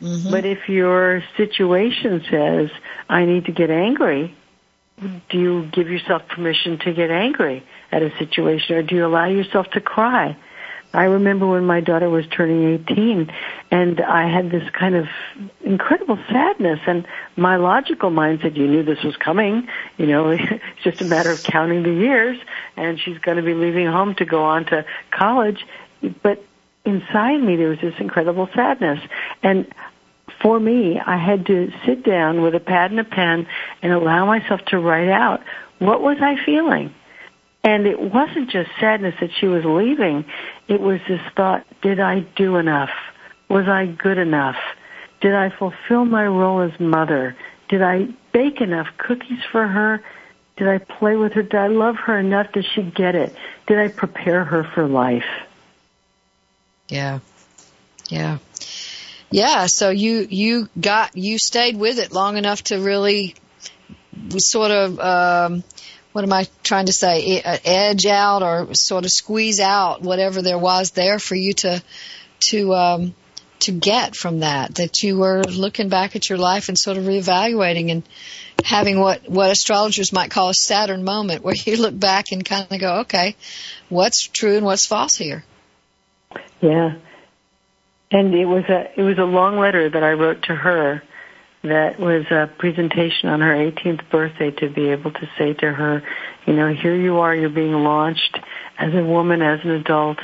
Mm-hmm. 0.00 0.30
But 0.30 0.46
if 0.46 0.70
your 0.70 1.22
situation 1.36 2.24
says, 2.30 2.70
I 3.10 3.26
need 3.26 3.44
to 3.44 3.52
get 3.52 3.70
angry, 3.70 4.34
do 4.98 5.38
you 5.38 5.68
give 5.70 5.88
yourself 5.88 6.22
permission 6.28 6.78
to 6.78 6.94
get 6.94 7.10
angry 7.10 7.62
at 7.92 8.02
a 8.02 8.16
situation 8.18 8.76
or 8.76 8.82
do 8.82 8.94
you 8.94 9.06
allow 9.06 9.26
yourself 9.26 9.70
to 9.70 9.80
cry? 9.80 10.36
I 10.92 11.04
remember 11.04 11.46
when 11.46 11.66
my 11.66 11.80
daughter 11.80 12.08
was 12.08 12.26
turning 12.28 12.74
18 12.88 13.30
and 13.70 14.00
I 14.00 14.28
had 14.28 14.50
this 14.50 14.68
kind 14.70 14.94
of 14.94 15.06
incredible 15.62 16.18
sadness 16.28 16.80
and 16.86 17.06
my 17.36 17.56
logical 17.56 18.08
mind 18.10 18.40
said, 18.42 18.56
you 18.56 18.66
knew 18.66 18.82
this 18.82 19.02
was 19.02 19.16
coming. 19.16 19.68
You 19.98 20.06
know, 20.06 20.30
it's 20.30 20.62
just 20.82 21.02
a 21.02 21.04
matter 21.04 21.30
of 21.30 21.42
counting 21.42 21.82
the 21.82 21.92
years 21.92 22.38
and 22.76 22.98
she's 22.98 23.18
going 23.18 23.36
to 23.36 23.42
be 23.42 23.54
leaving 23.54 23.86
home 23.86 24.14
to 24.16 24.24
go 24.24 24.44
on 24.44 24.64
to 24.66 24.86
college. 25.10 25.66
But 26.22 26.42
inside 26.84 27.42
me 27.42 27.56
there 27.56 27.68
was 27.68 27.80
this 27.80 27.94
incredible 27.98 28.48
sadness 28.54 29.00
and 29.42 29.66
for 30.42 30.58
me, 30.58 31.00
I 31.00 31.16
had 31.16 31.46
to 31.46 31.72
sit 31.84 32.04
down 32.04 32.42
with 32.42 32.54
a 32.54 32.60
pad 32.60 32.90
and 32.90 33.00
a 33.00 33.04
pen 33.04 33.46
and 33.82 33.92
allow 33.92 34.26
myself 34.26 34.60
to 34.66 34.78
write 34.78 35.08
out 35.08 35.42
what 35.78 36.00
was 36.00 36.18
I 36.20 36.36
feeling? 36.44 36.94
And 37.66 37.84
it 37.88 38.00
wasn't 38.00 38.48
just 38.48 38.70
sadness 38.78 39.16
that 39.20 39.30
she 39.40 39.48
was 39.48 39.64
leaving. 39.64 40.24
It 40.68 40.80
was 40.80 41.00
this 41.08 41.20
thought, 41.34 41.66
did 41.82 41.98
I 41.98 42.20
do 42.20 42.56
enough? 42.58 42.90
Was 43.48 43.66
I 43.66 43.86
good 43.86 44.18
enough? 44.18 44.54
Did 45.20 45.34
I 45.34 45.50
fulfill 45.50 46.04
my 46.04 46.24
role 46.26 46.60
as 46.60 46.78
mother? 46.78 47.36
Did 47.68 47.82
I 47.82 48.06
bake 48.32 48.60
enough 48.60 48.86
cookies 48.98 49.40
for 49.50 49.66
her? 49.66 50.00
Did 50.56 50.68
I 50.68 50.78
play 50.78 51.16
with 51.16 51.32
her? 51.32 51.42
Did 51.42 51.56
I 51.56 51.66
love 51.66 51.96
her 51.96 52.16
enough? 52.16 52.52
Did 52.52 52.66
she 52.72 52.82
get 52.82 53.16
it? 53.16 53.34
Did 53.66 53.78
I 53.78 53.88
prepare 53.88 54.44
her 54.44 54.62
for 54.62 54.86
life? 54.86 55.26
Yeah. 56.88 57.18
Yeah. 58.08 58.38
Yeah, 59.32 59.66
so 59.66 59.90
you 59.90 60.24
you 60.30 60.68
got 60.80 61.16
you 61.16 61.36
stayed 61.38 61.76
with 61.76 61.98
it 61.98 62.12
long 62.12 62.36
enough 62.36 62.62
to 62.64 62.78
really 62.78 63.34
sort 64.38 64.70
of 64.70 65.00
um 65.00 65.64
what 66.16 66.24
am 66.24 66.32
I 66.32 66.48
trying 66.62 66.86
to 66.86 66.94
say, 66.94 67.42
edge 67.42 68.06
out 68.06 68.42
or 68.42 68.72
sort 68.72 69.04
of 69.04 69.10
squeeze 69.10 69.60
out 69.60 70.00
whatever 70.00 70.40
there 70.40 70.56
was 70.56 70.92
there 70.92 71.18
for 71.18 71.34
you 71.34 71.52
to, 71.52 71.82
to, 72.48 72.72
um, 72.74 73.14
to 73.58 73.72
get 73.72 74.16
from 74.16 74.40
that, 74.40 74.76
that 74.76 75.02
you 75.02 75.18
were 75.18 75.42
looking 75.42 75.90
back 75.90 76.16
at 76.16 76.30
your 76.30 76.38
life 76.38 76.70
and 76.70 76.78
sort 76.78 76.96
of 76.96 77.04
reevaluating 77.04 77.90
and 77.90 78.02
having 78.64 78.98
what, 78.98 79.28
what 79.28 79.50
astrologers 79.50 80.10
might 80.10 80.30
call 80.30 80.48
a 80.48 80.54
Saturn 80.54 81.04
moment 81.04 81.44
where 81.44 81.54
you 81.54 81.76
look 81.76 82.00
back 82.00 82.32
and 82.32 82.42
kind 82.46 82.66
of 82.70 82.80
go, 82.80 83.00
okay, 83.00 83.36
what's 83.90 84.26
true 84.26 84.56
and 84.56 84.64
what's 84.64 84.86
false 84.86 85.16
here? 85.16 85.44
Yeah. 86.62 86.94
And 88.10 88.34
it 88.34 88.46
was 88.46 88.64
a, 88.70 88.90
it 88.98 89.02
was 89.02 89.18
a 89.18 89.24
long 89.24 89.58
letter 89.58 89.90
that 89.90 90.02
I 90.02 90.12
wrote 90.12 90.44
to 90.44 90.54
her 90.54 91.02
that 91.68 91.98
was 91.98 92.24
a 92.30 92.50
presentation 92.58 93.28
on 93.28 93.40
her 93.40 93.54
18th 93.54 94.08
birthday 94.10 94.50
to 94.50 94.70
be 94.70 94.88
able 94.88 95.12
to 95.12 95.28
say 95.38 95.52
to 95.54 95.72
her, 95.72 96.02
you 96.46 96.52
know, 96.52 96.72
here 96.72 96.94
you 96.94 97.18
are, 97.18 97.34
you're 97.34 97.50
being 97.50 97.72
launched 97.72 98.38
as 98.78 98.94
a 98.94 99.02
woman, 99.02 99.42
as 99.42 99.60
an 99.64 99.70
adult, 99.70 100.18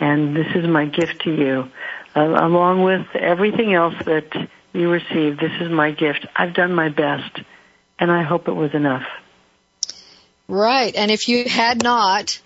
and 0.00 0.36
this 0.36 0.46
is 0.54 0.66
my 0.66 0.86
gift 0.86 1.22
to 1.22 1.34
you. 1.34 1.68
Uh, 2.16 2.46
along 2.46 2.82
with 2.82 3.06
everything 3.14 3.74
else 3.74 3.94
that 4.04 4.48
you 4.72 4.90
received, 4.90 5.40
this 5.40 5.52
is 5.60 5.70
my 5.70 5.90
gift. 5.90 6.26
I've 6.36 6.54
done 6.54 6.74
my 6.74 6.88
best, 6.88 7.40
and 7.98 8.10
I 8.10 8.22
hope 8.22 8.48
it 8.48 8.54
was 8.54 8.74
enough. 8.74 9.04
Right, 10.46 10.94
and 10.94 11.10
if 11.10 11.28
you 11.28 11.44
had 11.48 11.82
not, 11.82 12.40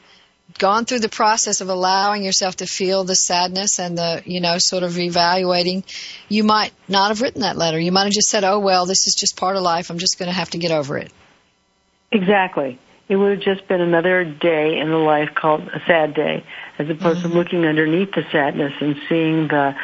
gone 0.56 0.84
through 0.84 1.00
the 1.00 1.08
process 1.08 1.60
of 1.60 1.68
allowing 1.68 2.24
yourself 2.24 2.56
to 2.56 2.66
feel 2.66 3.04
the 3.04 3.14
sadness 3.14 3.78
and 3.78 3.98
the, 3.98 4.22
you 4.24 4.40
know, 4.40 4.56
sort 4.58 4.82
of 4.82 4.98
evaluating, 4.98 5.84
you 6.28 6.44
might 6.44 6.72
not 6.88 7.08
have 7.08 7.20
written 7.20 7.42
that 7.42 7.56
letter. 7.56 7.78
You 7.78 7.92
might 7.92 8.04
have 8.04 8.12
just 8.12 8.30
said, 8.30 8.44
oh, 8.44 8.58
well, 8.58 8.86
this 8.86 9.06
is 9.06 9.14
just 9.14 9.36
part 9.36 9.56
of 9.56 9.62
life. 9.62 9.90
I'm 9.90 9.98
just 9.98 10.18
going 10.18 10.28
to 10.28 10.34
have 10.34 10.50
to 10.50 10.58
get 10.58 10.70
over 10.70 10.96
it. 10.96 11.12
Exactly. 12.10 12.78
It 13.08 13.16
would 13.16 13.38
have 13.38 13.56
just 13.56 13.66
been 13.68 13.80
another 13.80 14.22
day 14.22 14.78
in 14.78 14.90
the 14.90 14.98
life 14.98 15.30
called 15.34 15.62
a 15.62 15.80
sad 15.86 16.12
day, 16.14 16.44
as 16.78 16.90
opposed 16.90 17.20
mm-hmm. 17.20 17.30
to 17.30 17.34
looking 17.34 17.64
underneath 17.64 18.12
the 18.12 18.22
sadness 18.30 18.74
and 18.80 18.96
seeing 19.08 19.48
the, 19.48 19.74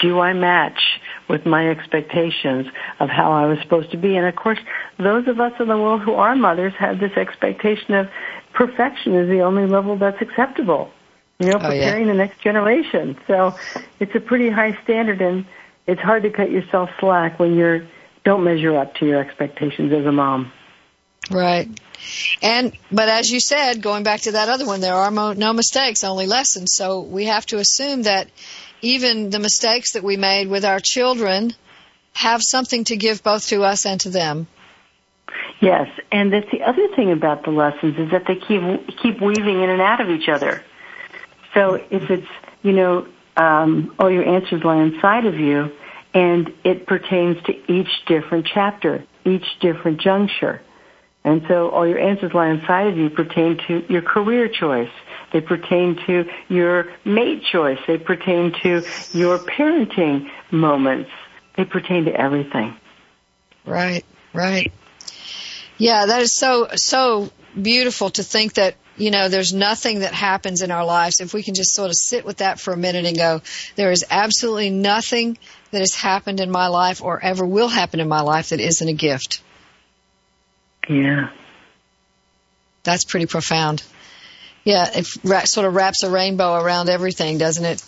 do 0.00 0.18
I 0.18 0.32
match 0.32 0.80
with 1.28 1.44
my 1.44 1.68
expectations 1.68 2.66
of 3.00 3.10
how 3.10 3.32
I 3.32 3.46
was 3.46 3.58
supposed 3.60 3.90
to 3.90 3.98
be? 3.98 4.16
And 4.16 4.26
of 4.26 4.34
course, 4.34 4.58
those 4.96 5.28
of 5.28 5.40
us 5.40 5.52
in 5.60 5.68
the 5.68 5.76
world 5.76 6.00
who 6.00 6.14
are 6.14 6.34
mothers 6.36 6.72
have 6.78 6.98
this 6.98 7.12
expectation 7.18 7.92
of 7.92 8.08
perfection 8.58 9.14
is 9.14 9.28
the 9.28 9.40
only 9.42 9.66
level 9.66 9.96
that's 9.96 10.20
acceptable. 10.20 10.90
You 11.38 11.50
know, 11.50 11.58
preparing 11.58 12.02
oh, 12.02 12.06
yeah. 12.06 12.12
the 12.12 12.18
next 12.18 12.40
generation. 12.40 13.16
So 13.28 13.54
it's 14.00 14.12
a 14.16 14.20
pretty 14.20 14.50
high 14.50 14.76
standard 14.82 15.22
and 15.22 15.46
it's 15.86 16.00
hard 16.00 16.24
to 16.24 16.30
cut 16.30 16.50
yourself 16.50 16.90
slack 16.98 17.38
when 17.38 17.54
you're 17.54 17.86
don't 18.24 18.42
measure 18.42 18.76
up 18.76 18.96
to 18.96 19.06
your 19.06 19.20
expectations 19.20 19.92
as 19.92 20.04
a 20.04 20.10
mom. 20.10 20.50
Right. 21.30 21.68
And 22.42 22.76
but 22.90 23.08
as 23.08 23.30
you 23.30 23.38
said, 23.38 23.80
going 23.80 24.02
back 24.02 24.22
to 24.22 24.32
that 24.32 24.48
other 24.48 24.66
one, 24.66 24.80
there 24.80 24.94
are 24.94 25.12
mo- 25.12 25.34
no 25.34 25.52
mistakes, 25.52 26.02
only 26.02 26.26
lessons. 26.26 26.74
So 26.74 27.02
we 27.02 27.26
have 27.26 27.46
to 27.46 27.58
assume 27.58 28.02
that 28.02 28.28
even 28.82 29.30
the 29.30 29.38
mistakes 29.38 29.92
that 29.92 30.02
we 30.02 30.16
made 30.16 30.48
with 30.48 30.64
our 30.64 30.80
children 30.80 31.52
have 32.14 32.42
something 32.42 32.82
to 32.84 32.96
give 32.96 33.22
both 33.22 33.46
to 33.48 33.62
us 33.62 33.86
and 33.86 34.00
to 34.00 34.10
them. 34.10 34.48
Yes, 35.60 35.88
and 36.12 36.32
that's 36.32 36.50
the 36.52 36.62
other 36.62 36.88
thing 36.94 37.10
about 37.10 37.44
the 37.44 37.50
lessons 37.50 37.98
is 37.98 38.10
that 38.12 38.26
they 38.26 38.36
keep 38.36 38.62
keep 39.02 39.20
weaving 39.20 39.62
in 39.62 39.70
and 39.70 39.80
out 39.80 40.00
of 40.00 40.08
each 40.08 40.28
other. 40.28 40.62
So 41.54 41.74
if 41.74 42.10
it's 42.10 42.28
you 42.62 42.72
know 42.72 43.08
um, 43.36 43.94
all 43.98 44.10
your 44.10 44.24
answers 44.24 44.62
lie 44.62 44.82
inside 44.82 45.26
of 45.26 45.34
you, 45.34 45.72
and 46.14 46.52
it 46.64 46.86
pertains 46.86 47.42
to 47.44 47.72
each 47.72 47.88
different 48.06 48.46
chapter, 48.52 49.04
each 49.24 49.58
different 49.60 50.00
juncture. 50.00 50.60
And 51.24 51.42
so 51.48 51.70
all 51.70 51.86
your 51.86 51.98
answers 51.98 52.32
lie 52.32 52.48
inside 52.48 52.86
of 52.86 52.96
you 52.96 53.10
pertain 53.10 53.58
to 53.66 53.84
your 53.92 54.02
career 54.02 54.48
choice. 54.48 54.90
They 55.32 55.40
pertain 55.40 55.98
to 56.06 56.24
your 56.48 56.92
mate 57.04 57.42
choice. 57.44 57.78
They 57.86 57.98
pertain 57.98 58.52
to 58.62 58.82
your 59.12 59.38
parenting 59.38 60.30
moments. 60.50 61.10
They 61.56 61.64
pertain 61.64 62.04
to 62.04 62.12
everything. 62.12 62.76
Right, 63.66 64.04
right. 64.32 64.72
Yeah, 65.78 66.06
that 66.06 66.22
is 66.22 66.34
so, 66.34 66.68
so 66.74 67.30
beautiful 67.60 68.10
to 68.10 68.22
think 68.22 68.54
that, 68.54 68.74
you 68.96 69.12
know, 69.12 69.28
there's 69.28 69.52
nothing 69.52 70.00
that 70.00 70.12
happens 70.12 70.60
in 70.60 70.72
our 70.72 70.84
lives. 70.84 71.20
If 71.20 71.32
we 71.32 71.44
can 71.44 71.54
just 71.54 71.72
sort 71.74 71.88
of 71.88 71.94
sit 71.94 72.24
with 72.24 72.38
that 72.38 72.58
for 72.58 72.72
a 72.72 72.76
minute 72.76 73.06
and 73.06 73.16
go, 73.16 73.42
there 73.76 73.92
is 73.92 74.04
absolutely 74.10 74.70
nothing 74.70 75.38
that 75.70 75.78
has 75.78 75.94
happened 75.94 76.40
in 76.40 76.50
my 76.50 76.66
life 76.66 77.02
or 77.02 77.22
ever 77.22 77.46
will 77.46 77.68
happen 77.68 78.00
in 78.00 78.08
my 78.08 78.22
life 78.22 78.48
that 78.48 78.60
isn't 78.60 78.88
a 78.88 78.92
gift. 78.92 79.40
Yeah. 80.88 81.30
That's 82.82 83.04
pretty 83.04 83.26
profound. 83.26 83.84
Yeah, 84.64 84.90
it 84.92 85.06
sort 85.48 85.66
of 85.66 85.74
wraps 85.74 86.02
a 86.02 86.10
rainbow 86.10 86.54
around 86.60 86.88
everything, 86.88 87.38
doesn't 87.38 87.64
it? 87.64 87.82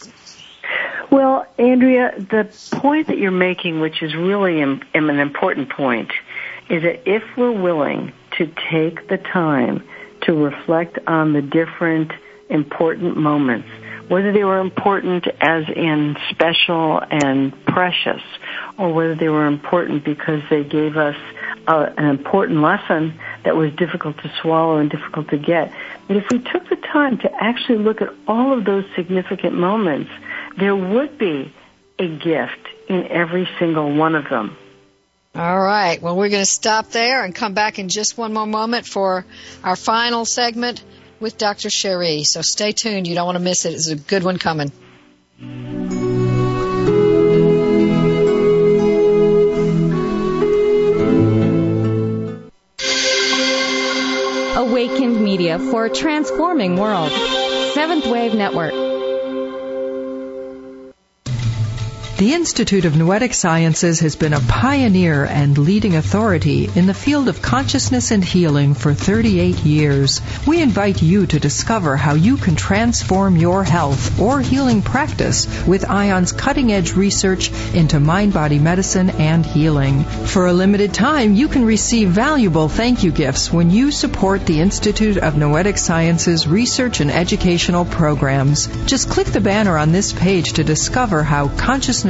Well, 1.11 1.45
Andrea, 1.59 2.15
the 2.17 2.49
point 2.71 3.09
that 3.09 3.19
you're 3.19 3.33
making, 3.33 3.81
which 3.81 4.01
is 4.03 4.15
really 4.15 4.61
an 4.61 4.85
important 4.95 5.71
point, 5.71 6.13
is 6.71 6.83
that 6.85 7.03
if 7.05 7.23
we're 7.37 7.51
willing 7.51 8.13
to 8.39 8.47
take 8.71 9.09
the 9.09 9.19
time 9.19 9.83
to 10.23 10.33
reflect 10.33 10.99
on 11.07 11.33
the 11.33 11.43
different 11.43 12.13
important 12.49 13.17
moments, 13.17 13.69
whether 14.09 14.33
they 14.33 14.45
were 14.45 14.59
important 14.59 15.27
as 15.41 15.69
in 15.69 16.17
special 16.31 17.01
and 17.11 17.53
precious, 17.67 18.23
or 18.79 18.93
whether 18.93 19.15
they 19.15 19.29
were 19.29 19.47
important 19.47 20.05
because 20.05 20.43
they 20.51 20.65
gave 20.65 20.97
us 20.97 21.17
an 21.67 22.07
important 22.07 22.61
lesson 22.61 23.15
that 23.45 23.57
was 23.57 23.73
difficult 23.75 24.17
to 24.19 24.33
swallow 24.41 24.79
and 24.79 24.91
difficult 24.91 25.29
to 25.29 25.39
get. 25.39 25.73
But 26.09 26.17
if 26.17 26.29
we 26.31 26.39
took 26.39 26.69
the 26.69 26.77
time 26.77 27.19
to 27.19 27.31
actually 27.43 27.79
look 27.79 28.03
at 28.03 28.13
all 28.27 28.57
of 28.57 28.65
those 28.65 28.85
significant 28.97 29.55
moments, 29.55 30.11
there 30.57 30.75
would 30.75 31.19
be 31.19 31.53
a 31.99 32.09
gift 32.09 32.69
in 32.89 33.07
every 33.09 33.49
single 33.59 33.95
one 33.95 34.15
of 34.17 34.29
them. 34.29 34.57
All 35.35 35.61
right. 35.61 36.03
Well, 36.03 36.17
we're 36.17 36.29
going 36.29 36.43
to 36.43 36.51
stop 36.51 36.91
there 36.91 37.25
and 37.25 37.35
come 37.35 37.55
back 37.55 37.79
in 37.79 37.89
just 37.89 38.19
one 38.19 38.33
more 38.33 38.47
moment 38.47 38.87
for 38.87 39.25
our 39.63 39.77
final 39.77 40.25
segment 40.25 40.83
with 41.21 41.39
Dr. 41.39 41.71
Cherie. 41.71 42.25
So 42.25 42.43
stay 42.43 42.73
tuned. 42.73 43.07
You 43.07 43.15
don't 43.15 43.27
want 43.27 43.39
to 43.39 43.45
miss 43.45 43.65
it. 43.65 43.75
It's 43.75 43.89
a 43.89 43.97
good 43.97 44.25
one 44.25 44.39
coming. 44.39 44.73
Awakened 54.57 55.23
Media 55.23 55.59
for 55.59 55.87
a 55.87 55.91
transforming 55.91 56.77
world. 56.77 57.13
Seventh 57.73 58.07
Wave 58.07 58.35
Network. 58.35 58.90
The 62.21 62.35
Institute 62.35 62.85
of 62.85 62.99
Noetic 62.99 63.33
Sciences 63.33 64.01
has 64.01 64.15
been 64.15 64.35
a 64.35 64.41
pioneer 64.41 65.25
and 65.25 65.57
leading 65.57 65.97
authority 65.97 66.69
in 66.75 66.85
the 66.85 66.93
field 66.93 67.31
of 67.31 67.41
consciousness 67.41 68.11
and 68.11 68.23
healing 68.23 68.75
for 68.75 68.93
38 68.93 69.61
years. 69.61 70.21
We 70.47 70.61
invite 70.61 71.01
you 71.01 71.25
to 71.25 71.41
discover 71.41 71.97
how 71.97 72.13
you 72.13 72.37
can 72.37 72.57
transform 72.57 73.39
your 73.39 73.65
health 73.65 74.21
or 74.21 74.43
healing 74.43 74.83
practice 74.83 75.47
with 75.67 75.89
IONS' 75.89 76.33
cutting 76.33 76.71
edge 76.71 76.93
research 76.93 77.51
into 77.73 77.99
mind 77.99 78.35
body 78.35 78.59
medicine 78.59 79.09
and 79.09 79.47
healing. 79.47 80.05
For 80.05 80.47
a 80.47 80.53
limited 80.53 80.93
time, 80.93 81.33
you 81.33 81.49
can 81.49 81.65
receive 81.65 82.11
valuable 82.11 82.69
thank 82.69 83.03
you 83.03 83.13
gifts 83.13 83.51
when 83.51 83.71
you 83.71 83.91
support 83.91 84.45
the 84.45 84.61
Institute 84.61 85.17
of 85.17 85.39
Noetic 85.39 85.79
Sciences 85.79 86.47
research 86.47 87.01
and 87.01 87.11
educational 87.11 87.87
programs. 87.87 88.67
Just 88.85 89.09
click 89.09 89.29
the 89.29 89.41
banner 89.41 89.79
on 89.79 89.93
this 89.93 90.13
page 90.13 90.53
to 90.53 90.65
discover 90.65 91.23
how 91.23 91.49
consciousness 91.49 92.10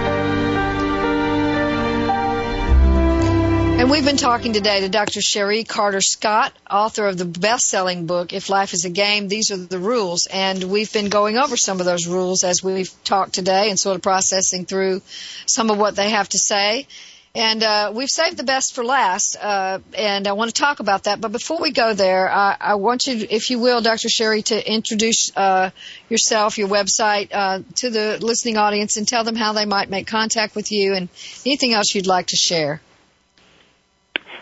And 3.87 3.93
we've 3.93 4.05
been 4.05 4.17
talking 4.17 4.53
today 4.53 4.81
to 4.81 4.89
Dr. 4.89 5.21
Cherie 5.21 5.63
Carter-Scott, 5.63 6.53
author 6.69 7.07
of 7.07 7.17
the 7.19 7.25
best-selling 7.25 8.07
book, 8.07 8.33
If 8.33 8.49
Life 8.49 8.75
is 8.75 8.85
a 8.85 8.91
Game, 8.91 9.29
These 9.29 9.53
Are 9.53 9.57
the 9.57 9.79
Rules. 9.79 10.27
And 10.27 10.65
we've 10.65 10.93
been 10.93 11.09
going 11.09 11.39
over 11.39 11.57
some 11.57 11.79
of 11.79 11.87
those 11.87 12.09
rules 12.09 12.43
as 12.43 12.65
we've 12.65 12.91
talked 13.05 13.35
today 13.35 13.71
and 13.71 13.79
sort 13.79 13.95
of 13.95 14.03
processing 14.03 14.65
through 14.65 15.03
some 15.47 15.71
of 15.71 15.79
what 15.79 15.95
they 15.95 16.11
have 16.11 16.29
to 16.31 16.37
say. 16.37 16.89
And 17.37 17.63
uh, 17.63 17.93
we've 17.95 18.11
saved 18.11 18.37
the 18.37 18.43
best 18.43 18.75
for 18.75 18.85
last, 18.85 19.37
uh, 19.41 19.79
and 19.97 20.27
I 20.27 20.33
want 20.33 20.53
to 20.53 20.61
talk 20.61 20.81
about 20.81 21.05
that. 21.05 21.21
But 21.21 21.31
before 21.31 21.61
we 21.61 21.71
go 21.71 21.95
there, 21.95 22.29
I, 22.29 22.57
I 22.59 22.75
want 22.75 23.07
you, 23.07 23.25
if 23.31 23.51
you 23.51 23.61
will, 23.61 23.83
Dr. 23.83 24.09
Sherry, 24.09 24.43
to 24.43 24.69
introduce 24.69 25.31
uh, 25.37 25.71
yourself, 26.09 26.59
your 26.59 26.67
website, 26.67 27.29
uh, 27.31 27.61
to 27.77 27.91
the 27.91 28.19
listening 28.21 28.57
audience, 28.57 28.97
and 28.97 29.07
tell 29.07 29.23
them 29.23 29.37
how 29.37 29.53
they 29.53 29.65
might 29.65 29.89
make 29.91 30.09
contact 30.09 30.57
with 30.57 30.73
you, 30.73 30.95
and 30.95 31.09
anything 31.45 31.73
else 31.73 31.95
you'd 31.95 32.09
like 32.09 32.27
to 32.29 32.37
share. 32.37 32.81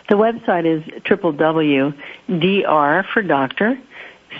The 0.09 0.15
website 0.15 0.65
is 0.65 0.83
www.dr 1.03 1.93
for 3.13 3.21
doctor, 3.23 3.79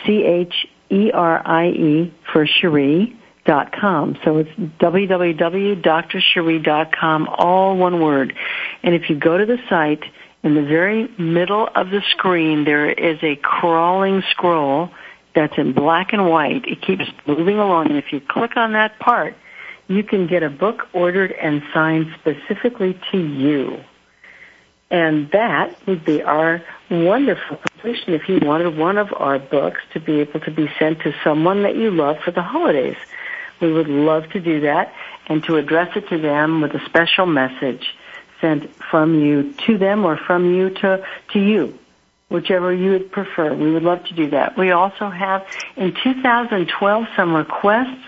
C-H-E-R-I-E 0.05 2.13
for 2.31 2.45
Cherie 2.45 3.15
dot 3.45 3.71
com. 3.71 4.17
So 4.23 4.37
it's 4.37 4.51
www.drcherie.com, 4.79 7.27
all 7.29 7.77
one 7.77 8.01
word. 8.01 8.35
And 8.83 8.95
if 8.95 9.09
you 9.09 9.17
go 9.17 9.37
to 9.37 9.45
the 9.45 9.57
site, 9.69 10.03
in 10.43 10.53
the 10.53 10.63
very 10.63 11.07
middle 11.17 11.69
of 11.73 11.89
the 11.89 12.01
screen, 12.11 12.65
there 12.65 12.89
is 12.89 13.17
a 13.23 13.37
crawling 13.37 14.21
scroll 14.29 14.91
that's 15.33 15.57
in 15.57 15.71
black 15.73 16.13
and 16.13 16.29
white. 16.29 16.67
It 16.67 16.81
keeps 16.81 17.05
moving 17.25 17.57
along, 17.57 17.87
and 17.87 17.97
if 17.97 18.13
you 18.13 18.21
click 18.21 18.55
on 18.55 18.73
that 18.73 18.99
part, 18.99 19.35
you 19.87 20.03
can 20.03 20.27
get 20.27 20.43
a 20.43 20.49
book 20.49 20.87
ordered 20.93 21.31
and 21.31 21.63
signed 21.73 22.13
specifically 22.19 22.99
to 23.11 23.17
you. 23.17 23.83
And 24.91 25.31
that 25.31 25.75
would 25.87 26.05
be 26.05 26.21
our 26.21 26.61
wonderful 26.89 27.57
completion 27.57 28.13
if 28.13 28.29
you 28.29 28.39
wanted 28.41 28.77
one 28.77 28.97
of 28.97 29.07
our 29.15 29.39
books 29.39 29.81
to 29.93 29.99
be 29.99 30.19
able 30.19 30.39
to 30.41 30.51
be 30.51 30.69
sent 30.77 30.99
to 31.01 31.13
someone 31.23 31.63
that 31.63 31.75
you 31.75 31.89
love 31.89 32.17
for 32.23 32.31
the 32.31 32.43
holidays. 32.43 32.97
we 33.61 33.71
would 33.71 33.87
love 33.87 34.29
to 34.31 34.39
do 34.39 34.61
that 34.61 34.93
and 35.27 35.43
to 35.43 35.55
address 35.55 35.95
it 35.95 36.07
to 36.09 36.19
them 36.19 36.61
with 36.61 36.71
a 36.73 36.85
special 36.85 37.25
message 37.25 37.95
sent 38.41 38.69
from 38.91 39.19
you 39.19 39.53
to 39.65 39.77
them 39.77 40.05
or 40.05 40.17
from 40.17 40.53
you 40.53 40.69
to, 40.69 41.03
to 41.33 41.39
you, 41.39 41.77
whichever 42.29 42.71
you 42.73 42.91
would 42.91 43.11
prefer. 43.11 43.55
We 43.55 43.71
would 43.71 43.83
love 43.83 44.03
to 44.05 44.13
do 44.13 44.29
that. 44.31 44.57
We 44.57 44.71
also 44.71 45.09
have 45.09 45.45
in 45.77 45.95
2012 46.03 47.05
some 47.15 47.33
requests 47.33 48.03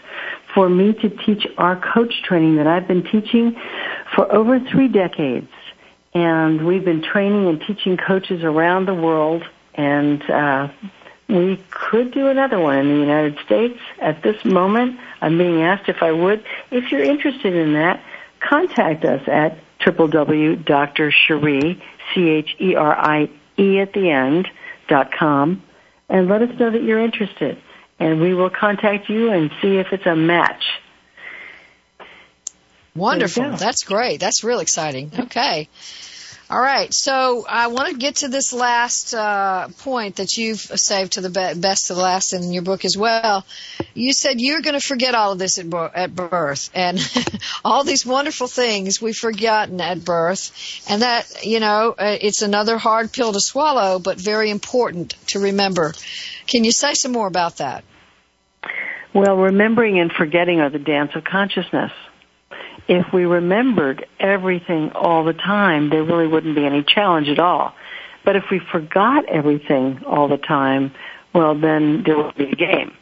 for 0.53 0.69
me 0.69 0.93
to 0.93 1.09
teach 1.09 1.47
our 1.57 1.75
coach 1.93 2.21
training 2.23 2.57
that 2.57 2.67
I've 2.67 2.87
been 2.87 3.03
teaching 3.03 3.55
for 4.15 4.31
over 4.31 4.59
three 4.59 4.87
decades. 4.87 5.47
And 6.17 6.65
we've 6.65 6.83
been 6.83 7.03
training 7.03 7.47
and 7.47 7.61
teaching 7.61 7.95
coaches 7.95 8.43
around 8.43 8.87
the 8.87 8.95
world 8.95 9.43
and 9.75 10.27
uh, 10.29 10.69
we 11.29 11.63
could 11.69 12.11
do 12.11 12.27
another 12.27 12.59
one 12.59 12.79
in 12.79 12.87
the 12.87 12.99
United 12.99 13.37
States. 13.45 13.79
At 14.01 14.23
this 14.23 14.43
moment, 14.43 14.99
I'm 15.21 15.37
being 15.37 15.61
asked 15.61 15.87
if 15.89 16.01
I 16.01 16.11
would. 16.11 16.43
If 16.71 16.91
you're 16.91 17.03
interested 17.03 17.53
in 17.53 17.73
that, 17.73 18.03
contact 18.39 19.05
us 19.05 19.21
at 19.27 19.59
www.drcherie, 19.81 21.81
C-H-E-R-I-E 22.13 23.79
at 23.79 23.93
the 23.93 24.09
end, 24.09 24.49
dot 24.87 25.11
com, 25.11 25.61
and 26.09 26.27
let 26.27 26.41
us 26.41 26.57
know 26.57 26.71
that 26.71 26.81
you're 26.81 27.03
interested. 27.03 27.61
And 27.99 28.19
we 28.19 28.33
will 28.33 28.49
contact 28.49 29.07
you 29.07 29.31
and 29.31 29.51
see 29.61 29.77
if 29.77 29.93
it's 29.93 30.07
a 30.07 30.15
match. 30.15 30.81
Wonderful. 32.97 33.57
That's 33.57 33.83
great. 33.83 34.19
That's 34.19 34.43
real 34.43 34.59
exciting. 34.59 35.11
Okay. 35.17 35.69
All 36.49 36.61
right, 36.61 36.93
so 36.93 37.45
I 37.45 37.67
want 37.67 37.89
to 37.89 37.97
get 37.97 38.17
to 38.17 38.29
this 38.29 38.53
last 38.53 39.13
uh, 39.13 39.67
point 39.79 40.15
that 40.15 40.37
you've 40.37 40.61
saved 40.61 41.13
to 41.13 41.21
the 41.21 41.29
be- 41.29 41.59
best 41.59 41.89
of 41.89 41.97
the 41.97 42.01
last 42.01 42.31
in 42.31 42.53
your 42.53 42.63
book 42.63 42.85
as 42.85 42.95
well. 42.95 43.45
You 43.93 44.13
said 44.13 44.39
you're 44.39 44.61
going 44.61 44.79
to 44.79 44.79
forget 44.79 45.13
all 45.13 45.33
of 45.33 45.39
this 45.39 45.57
at, 45.57 45.69
bo- 45.69 45.91
at 45.93 46.15
birth, 46.15 46.69
and 46.73 46.99
all 47.65 47.83
these 47.83 48.05
wonderful 48.05 48.47
things 48.47 49.01
we've 49.01 49.13
forgotten 49.13 49.81
at 49.81 50.05
birth, 50.05 50.85
and 50.89 51.01
that 51.01 51.43
you 51.45 51.59
know 51.59 51.93
uh, 51.99 52.15
it's 52.21 52.41
another 52.41 52.77
hard 52.77 53.11
pill 53.11 53.33
to 53.33 53.41
swallow, 53.41 53.99
but 53.99 54.17
very 54.17 54.49
important 54.49 55.17
to 55.27 55.39
remember. 55.39 55.93
Can 56.45 56.63
you 56.63 56.71
say 56.71 56.93
some 56.93 57.11
more 57.11 57.27
about 57.27 57.57
that? 57.57 57.83
Well, 59.13 59.35
remembering 59.35 59.99
and 59.99 60.13
forgetting 60.13 60.61
are 60.61 60.69
the 60.69 60.79
dance 60.79 61.11
of 61.13 61.25
consciousness 61.25 61.91
if 62.87 63.11
we 63.13 63.25
remembered 63.25 64.05
everything 64.19 64.91
all 64.93 65.23
the 65.23 65.33
time, 65.33 65.89
there 65.89 66.03
really 66.03 66.27
wouldn't 66.27 66.55
be 66.55 66.65
any 66.65 66.83
challenge 66.83 67.27
at 67.27 67.39
all. 67.39 67.73
But 68.23 68.35
if 68.35 68.45
we 68.51 68.59
forgot 68.59 69.25
everything 69.25 70.03
all 70.05 70.27
the 70.27 70.37
time, 70.37 70.93
well, 71.33 71.59
then 71.59 72.03
there 72.05 72.17
would 72.17 72.35
be 72.35 72.51
a 72.51 72.55
game. 72.55 72.93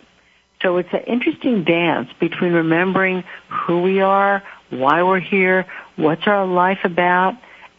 So 0.62 0.78
it's 0.78 0.90
an 0.94 1.04
interesting 1.08 1.64
dance 1.64 2.10
between 2.20 2.54
remembering 2.54 3.24
who 3.50 3.82
we 3.82 4.02
are, 4.02 4.44
why 4.70 5.04
we're 5.04 5.20
here, 5.20 5.66
what's 5.96 6.26
our 6.26 6.46
life 6.46 6.80
about, 6.84 7.36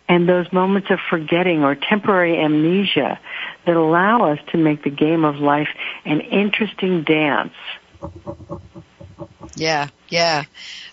and 0.08 0.28
those 0.28 0.52
moments 0.52 0.88
of 0.90 0.98
forgetting 1.10 1.64
or 1.64 1.74
temporary 1.74 2.38
amnesia 2.38 3.18
that 3.66 3.76
allow 3.76 4.32
us 4.32 4.38
to 4.52 4.58
make 4.58 4.84
the 4.84 4.90
game 4.90 5.24
of 5.24 5.36
life 5.36 5.68
an 6.04 6.20
interesting 6.20 7.02
dance. 7.02 7.54
Yeah, 9.56 9.88
yeah. 10.08 10.44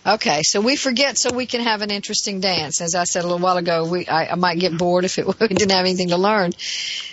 Okay, 0.06 0.42
so 0.42 0.60
we 0.60 0.76
forget 0.76 1.18
so 1.18 1.32
we 1.32 1.46
can 1.46 1.60
have 1.60 1.82
an 1.82 1.90
interesting 1.90 2.40
dance. 2.40 2.80
As 2.80 2.94
I 2.94 3.04
said 3.04 3.20
a 3.20 3.26
little 3.26 3.38
while 3.38 3.58
ago, 3.58 3.88
we 3.88 4.06
I, 4.06 4.32
I 4.32 4.34
might 4.34 4.58
get 4.58 4.76
bored 4.76 5.04
if 5.04 5.18
it 5.18 5.26
we 5.40 5.48
didn't 5.48 5.70
have 5.70 5.84
anything 5.84 6.08
to 6.08 6.16
learn. 6.16 6.52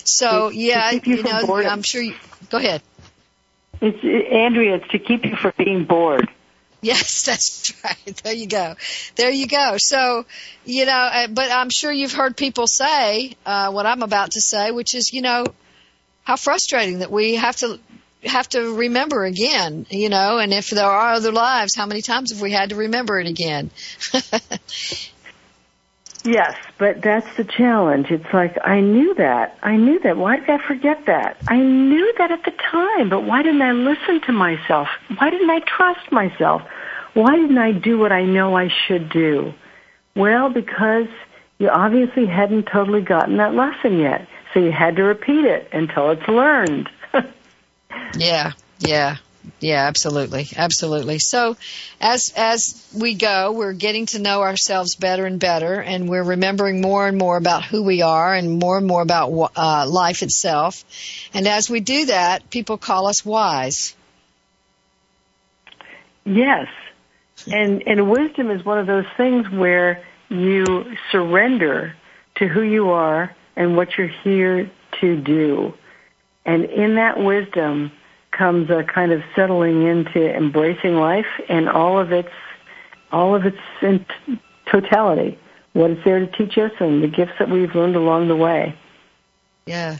So 0.03 0.49
yeah, 0.49 0.91
you, 0.91 1.01
you 1.03 1.23
know, 1.23 1.45
bored. 1.45 1.65
I'm 1.65 1.83
sure. 1.83 2.01
you 2.01 2.15
Go 2.49 2.57
ahead. 2.57 2.81
It's 3.81 4.03
Andrea. 4.31 4.75
It's 4.75 4.87
to 4.89 4.99
keep 4.99 5.25
you 5.25 5.35
from 5.35 5.53
being 5.57 5.85
bored. 5.85 6.29
Yes, 6.81 7.23
that's 7.25 7.73
right. 7.83 8.21
There 8.23 8.33
you 8.33 8.47
go. 8.47 8.75
There 9.15 9.29
you 9.29 9.47
go. 9.47 9.75
So, 9.77 10.25
you 10.65 10.85
know, 10.85 10.91
uh, 10.91 11.27
but 11.27 11.51
I'm 11.51 11.69
sure 11.69 11.91
you've 11.91 12.13
heard 12.13 12.35
people 12.35 12.67
say 12.67 13.33
uh, 13.45 13.71
what 13.71 13.85
I'm 13.85 14.01
about 14.01 14.31
to 14.31 14.41
say, 14.41 14.71
which 14.71 14.95
is, 14.95 15.13
you 15.13 15.21
know, 15.21 15.45
how 16.23 16.35
frustrating 16.35 16.99
that 16.99 17.11
we 17.11 17.35
have 17.35 17.55
to 17.57 17.79
have 18.23 18.47
to 18.49 18.75
remember 18.75 19.25
again, 19.25 19.85
you 19.89 20.09
know, 20.09 20.37
and 20.37 20.53
if 20.53 20.69
there 20.69 20.85
are 20.85 21.13
other 21.13 21.31
lives, 21.31 21.75
how 21.75 21.85
many 21.85 22.01
times 22.01 22.31
have 22.31 22.41
we 22.41 22.51
had 22.51 22.69
to 22.69 22.75
remember 22.75 23.19
it 23.19 23.27
again? 23.27 23.71
yes, 26.23 26.55
but 26.77 27.01
that's 27.01 27.35
the 27.37 27.43
challenge. 27.43 28.11
It's 28.11 28.33
like, 28.33 28.57
I 28.63 28.81
knew 28.81 29.15
that. 29.15 29.57
I 29.63 29.77
knew 29.77 29.99
that. 30.01 30.17
Why 30.17 30.37
did 30.37 30.49
I 30.49 30.67
forget 30.67 31.05
that? 31.07 31.37
I 31.47 31.57
knew 31.57 32.13
that 32.19 32.31
at 32.31 32.43
the 32.43 32.51
time, 32.51 33.09
but 33.09 33.23
why 33.23 33.41
didn't 33.41 33.61
I 33.61 33.71
listen 33.71 34.21
to 34.27 34.31
myself? 34.31 34.87
Why 35.17 35.29
didn't 35.29 35.49
I 35.49 35.59
trust 35.59 36.11
myself? 36.11 36.61
Why 37.13 37.35
didn't 37.35 37.57
I 37.57 37.71
do 37.71 37.97
what 37.97 38.11
I 38.11 38.23
know 38.23 38.55
I 38.55 38.69
should 38.87 39.09
do? 39.09 39.53
Well, 40.15 40.49
because 40.49 41.07
you 41.57 41.69
obviously 41.69 42.25
hadn't 42.25 42.67
totally 42.71 43.01
gotten 43.01 43.37
that 43.37 43.53
lesson 43.53 43.99
yet. 43.99 44.27
So 44.53 44.59
you 44.59 44.71
had 44.71 44.95
to 44.97 45.03
repeat 45.03 45.45
it 45.45 45.69
until 45.71 46.11
it's 46.11 46.27
learned. 46.27 46.89
Yeah, 48.13 48.51
yeah. 48.79 49.17
Yeah, 49.59 49.87
absolutely. 49.87 50.47
Absolutely. 50.55 51.17
So 51.19 51.57
as 51.99 52.31
as 52.35 52.87
we 52.95 53.15
go, 53.15 53.51
we're 53.51 53.73
getting 53.73 54.05
to 54.07 54.19
know 54.19 54.41
ourselves 54.41 54.95
better 54.95 55.25
and 55.25 55.39
better 55.39 55.81
and 55.81 56.07
we're 56.07 56.23
remembering 56.23 56.81
more 56.81 57.07
and 57.07 57.17
more 57.17 57.37
about 57.37 57.63
who 57.63 57.83
we 57.83 58.01
are 58.01 58.33
and 58.35 58.59
more 58.59 58.77
and 58.77 58.85
more 58.85 59.01
about 59.01 59.31
uh, 59.55 59.87
life 59.87 60.21
itself. 60.21 60.83
And 61.33 61.47
as 61.47 61.69
we 61.69 61.79
do 61.79 62.05
that, 62.05 62.49
people 62.49 62.77
call 62.77 63.07
us 63.07 63.25
wise. 63.25 63.95
Yes. 66.23 66.67
And 67.51 67.81
and 67.87 68.11
wisdom 68.11 68.51
is 68.51 68.63
one 68.63 68.77
of 68.77 68.85
those 68.85 69.07
things 69.17 69.49
where 69.49 70.03
you 70.29 70.95
surrender 71.11 71.95
to 72.35 72.47
who 72.47 72.61
you 72.61 72.91
are 72.91 73.35
and 73.55 73.75
what 73.75 73.97
you're 73.97 74.07
here 74.23 74.69
to 74.99 75.17
do. 75.21 75.73
And 76.45 76.65
in 76.65 76.95
that 76.95 77.19
wisdom 77.19 77.91
comes 78.31 78.69
a 78.69 78.83
kind 78.83 79.11
of 79.11 79.21
settling 79.35 79.83
into 79.83 80.35
embracing 80.35 80.95
life 80.95 81.27
and 81.49 81.69
all 81.69 81.99
of 81.99 82.11
its, 82.11 82.29
all 83.11 83.35
of 83.35 83.45
its 83.45 83.57
in 83.81 84.05
totality, 84.71 85.37
what 85.73 85.91
it's 85.91 86.03
there 86.03 86.19
to 86.19 86.27
teach 86.27 86.57
us 86.57 86.71
and 86.79 87.03
the 87.03 87.07
gifts 87.07 87.33
that 87.39 87.49
we've 87.49 87.75
learned 87.75 87.95
along 87.95 88.27
the 88.27 88.35
way. 88.35 88.75
Yeah. 89.65 89.97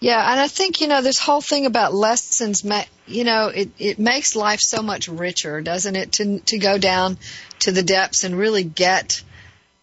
Yeah, 0.00 0.30
and 0.30 0.40
I 0.40 0.48
think, 0.48 0.80
you 0.80 0.88
know, 0.88 1.02
this 1.02 1.18
whole 1.18 1.42
thing 1.42 1.66
about 1.66 1.92
lessons, 1.92 2.64
you 3.06 3.24
know, 3.24 3.48
it, 3.48 3.70
it 3.78 3.98
makes 3.98 4.34
life 4.34 4.60
so 4.60 4.82
much 4.82 5.08
richer, 5.08 5.60
doesn't 5.60 5.94
it, 5.94 6.12
to, 6.12 6.40
to 6.40 6.58
go 6.58 6.78
down 6.78 7.18
to 7.60 7.72
the 7.72 7.82
depths 7.82 8.24
and 8.24 8.36
really 8.36 8.64
get 8.64 9.22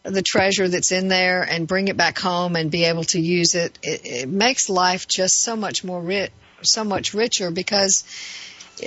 the 0.10 0.22
treasure 0.22 0.68
that's 0.68 0.91
in 0.91 1.08
there 1.08 1.43
and 1.43 1.68
bring 1.68 1.88
it 1.88 1.97
back 1.97 2.18
home 2.18 2.55
and 2.55 2.72
be 2.72 2.86
able 2.86 3.03
to 3.05 3.20
use 3.20 3.55
it. 3.55 3.78
It, 3.84 4.01
it 4.05 4.30
makes 4.30 4.70
life 4.70 5.08
just 5.08 5.41
so 5.41 5.55
much 5.55 5.84
more 5.84 6.01
rich, 6.01 6.32
so 6.62 6.84
much 6.84 7.14
richer 7.14 7.51
because 7.51 8.03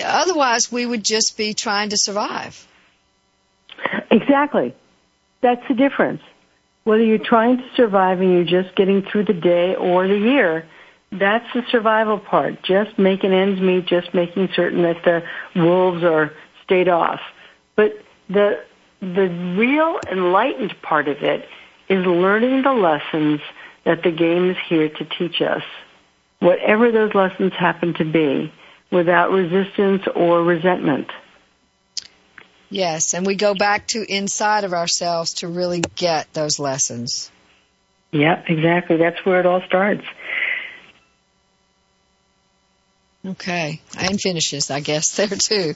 otherwise 0.03 0.71
we 0.73 0.87
would 0.87 1.05
just 1.05 1.37
be 1.37 1.55
trying 1.55 1.91
to 1.91 1.97
survive. 1.97 2.67
Exactly. 4.11 4.75
That's 5.41 5.67
the 5.69 5.75
difference. 5.75 6.23
Whether 6.85 7.05
you're 7.05 7.19
trying 7.19 7.59
to 7.59 7.69
survive 7.77 8.21
and 8.21 8.33
you're 8.33 8.63
just 8.63 8.75
getting 8.75 9.03
through 9.03 9.25
the 9.27 9.35
day 9.35 9.75
or 9.75 10.09
the 10.09 10.19
year, 10.19 10.67
that's 11.13 11.47
the 11.55 11.63
survival 11.71 12.19
part. 12.19 12.63
Just 12.63 12.99
making 12.99 13.33
ends 13.33 13.61
meet, 13.61 13.87
just 13.87 14.15
making 14.15 14.49
certain 14.55 14.83
that 14.83 15.03
the 15.05 15.23
wolves 15.61 16.03
are 16.03 16.33
stayed 16.65 16.89
off. 16.89 17.21
But 17.77 18.03
the 18.29 18.63
the 19.01 19.29
real 19.57 20.01
enlightened 20.11 20.75
part 20.83 21.09
of 21.09 21.23
it 21.23 21.49
is 21.89 22.05
learning 22.05 22.63
the 22.63 22.73
lessons 22.73 23.41
that 23.85 24.03
the 24.03 24.11
game 24.11 24.51
is 24.51 24.57
here 24.69 24.89
to 24.89 25.05
teach 25.05 25.41
us, 25.41 25.63
whatever 26.39 26.93
those 26.93 27.15
lessons 27.15 27.53
happen 27.59 27.95
to 27.95 28.05
be, 28.05 28.53
without 28.91 29.31
resistance 29.31 30.03
or 30.15 30.43
resentment. 30.43 31.09
Yes, 32.69 33.15
and 33.15 33.27
we 33.27 33.35
go 33.35 33.55
back 33.55 33.89
to 33.89 34.05
inside 34.07 34.65
of 34.65 34.73
ourselves 34.73 35.35
to 35.35 35.49
really 35.49 35.81
get 35.97 36.33
those 36.33 36.59
lessons. 36.59 37.31
Yeah, 38.13 38.43
exactly. 38.47 38.97
That's 38.97 39.25
where 39.25 39.41
it 39.41 39.47
all 39.47 39.63
starts. 39.67 40.05
Okay, 43.23 43.83
and 43.99 44.19
finishes, 44.19 44.71
I 44.71 44.81
guess, 44.81 45.11
there 45.17 45.29
too. 45.29 45.75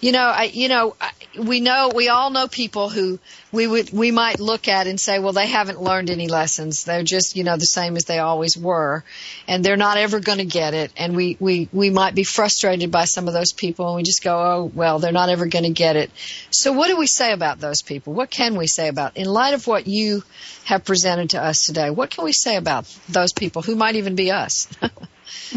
You 0.00 0.12
know, 0.12 0.24
I, 0.24 0.44
you 0.44 0.70
know, 0.70 0.96
we 1.38 1.60
know, 1.60 1.90
we 1.94 2.08
all 2.08 2.30
know 2.30 2.48
people 2.48 2.88
who 2.88 3.18
we 3.52 3.66
would, 3.66 3.92
we 3.92 4.10
might 4.10 4.40
look 4.40 4.66
at 4.66 4.86
and 4.86 4.98
say, 4.98 5.18
well, 5.18 5.34
they 5.34 5.46
haven't 5.46 5.82
learned 5.82 6.08
any 6.08 6.26
lessons. 6.26 6.84
They're 6.84 7.02
just, 7.02 7.36
you 7.36 7.44
know, 7.44 7.58
the 7.58 7.66
same 7.66 7.96
as 7.96 8.06
they 8.06 8.18
always 8.18 8.56
were, 8.56 9.04
and 9.46 9.62
they're 9.62 9.76
not 9.76 9.98
ever 9.98 10.20
going 10.20 10.38
to 10.38 10.46
get 10.46 10.72
it. 10.72 10.90
And 10.96 11.14
we, 11.14 11.36
we, 11.38 11.68
we 11.70 11.90
might 11.90 12.14
be 12.14 12.24
frustrated 12.24 12.90
by 12.90 13.04
some 13.04 13.28
of 13.28 13.34
those 13.34 13.52
people, 13.52 13.88
and 13.88 13.96
we 13.96 14.02
just 14.02 14.24
go, 14.24 14.38
oh, 14.38 14.70
well, 14.74 15.00
they're 15.00 15.12
not 15.12 15.28
ever 15.28 15.44
going 15.46 15.64
to 15.64 15.70
get 15.70 15.96
it. 15.96 16.10
So, 16.50 16.72
what 16.72 16.88
do 16.88 16.96
we 16.96 17.06
say 17.06 17.32
about 17.32 17.60
those 17.60 17.82
people? 17.82 18.14
What 18.14 18.30
can 18.30 18.56
we 18.56 18.66
say 18.66 18.88
about, 18.88 19.18
in 19.18 19.26
light 19.26 19.52
of 19.52 19.66
what 19.66 19.86
you 19.86 20.22
have 20.64 20.86
presented 20.86 21.30
to 21.30 21.42
us 21.42 21.66
today? 21.66 21.90
What 21.90 22.08
can 22.08 22.24
we 22.24 22.32
say 22.32 22.56
about 22.56 22.86
those 23.06 23.34
people 23.34 23.60
who 23.60 23.76
might 23.76 23.96
even 23.96 24.14
be 24.14 24.30
us? 24.30 24.66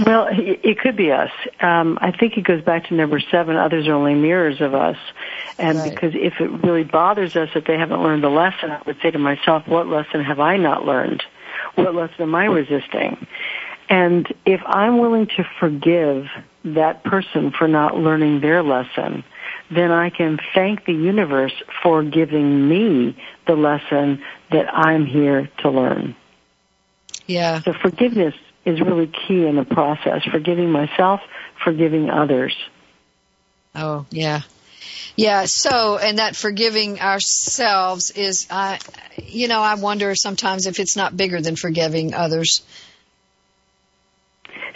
Well, 0.06 0.28
it 0.32 0.80
could 0.80 0.96
be 0.96 1.12
us. 1.12 1.32
Um, 1.60 2.00
I 2.02 2.12
think 2.12 2.38
it 2.38 2.44
goes 2.44 2.64
back 2.64 2.88
to 2.88 2.96
number 2.96 3.20
seven. 3.20 3.56
Others 3.56 3.88
are 3.88 3.94
only 3.94 4.16
mirrors 4.16 4.60
of 4.60 4.74
us. 4.74 4.98
And 5.58 5.78
right. 5.78 5.92
because 5.92 6.14
if 6.16 6.40
it 6.40 6.50
really 6.64 6.84
bothers 6.84 7.36
us 7.36 7.50
that 7.54 7.66
they 7.66 7.78
haven't 7.78 8.02
learned 8.02 8.24
the 8.24 8.30
lesson, 8.30 8.72
I 8.72 8.82
would 8.86 8.98
say 9.02 9.12
to 9.12 9.20
myself, 9.20 9.68
what 9.68 9.88
lesson 9.88 10.24
have 10.24 10.40
I 10.40 10.58
not 10.58 10.86
learned? 10.86 11.24
What 11.76 11.94
lesson 11.94 12.22
am 12.22 12.36
I 12.36 12.46
resisting? 12.46 13.28
And 13.90 14.34
if 14.46 14.62
I'm 14.66 14.98
willing 14.98 15.28
to 15.38 15.44
forgive 15.60 16.26
that 16.66 17.04
person 17.04 17.52
for 17.52 17.68
not 17.68 17.98
learning 17.98 18.42
their 18.42 18.64
lesson, 18.64 19.24
then 19.70 19.92
I 19.92 20.10
can 20.10 20.40
thank 20.54 20.86
the 20.86 20.94
universe 20.94 21.54
for 21.82 22.04
giving 22.04 22.68
me 22.68 23.18
the 23.46 23.56
lesson 23.56 24.24
that 24.52 24.74
I'm 24.74 25.06
here 25.06 25.50
to 25.60 25.70
learn. 25.70 26.16
Yeah. 27.28 27.62
So 27.62 27.74
forgiveness 27.74 28.36
is 28.66 28.80
really 28.82 29.08
key 29.08 29.46
in 29.46 29.56
the 29.56 29.66
process. 29.66 30.24
Forgiving 30.32 30.72
myself, 30.72 31.22
forgiving 31.64 32.10
others. 32.10 32.56
Oh, 33.76 34.06
yeah. 34.10 34.42
Yeah, 35.16 35.46
so, 35.46 35.98
and 35.98 36.18
that 36.18 36.36
forgiving 36.36 37.00
ourselves 37.00 38.12
is, 38.12 38.48
I, 38.50 38.80
you 39.18 39.48
know, 39.48 39.62
I 39.62 39.76
wonder 39.76 40.16
sometimes 40.16 40.66
if 40.66 40.80
it's 40.80 40.96
not 40.96 41.16
bigger 41.16 41.40
than 41.40 41.56
forgiving 41.56 42.14
others. 42.14 42.64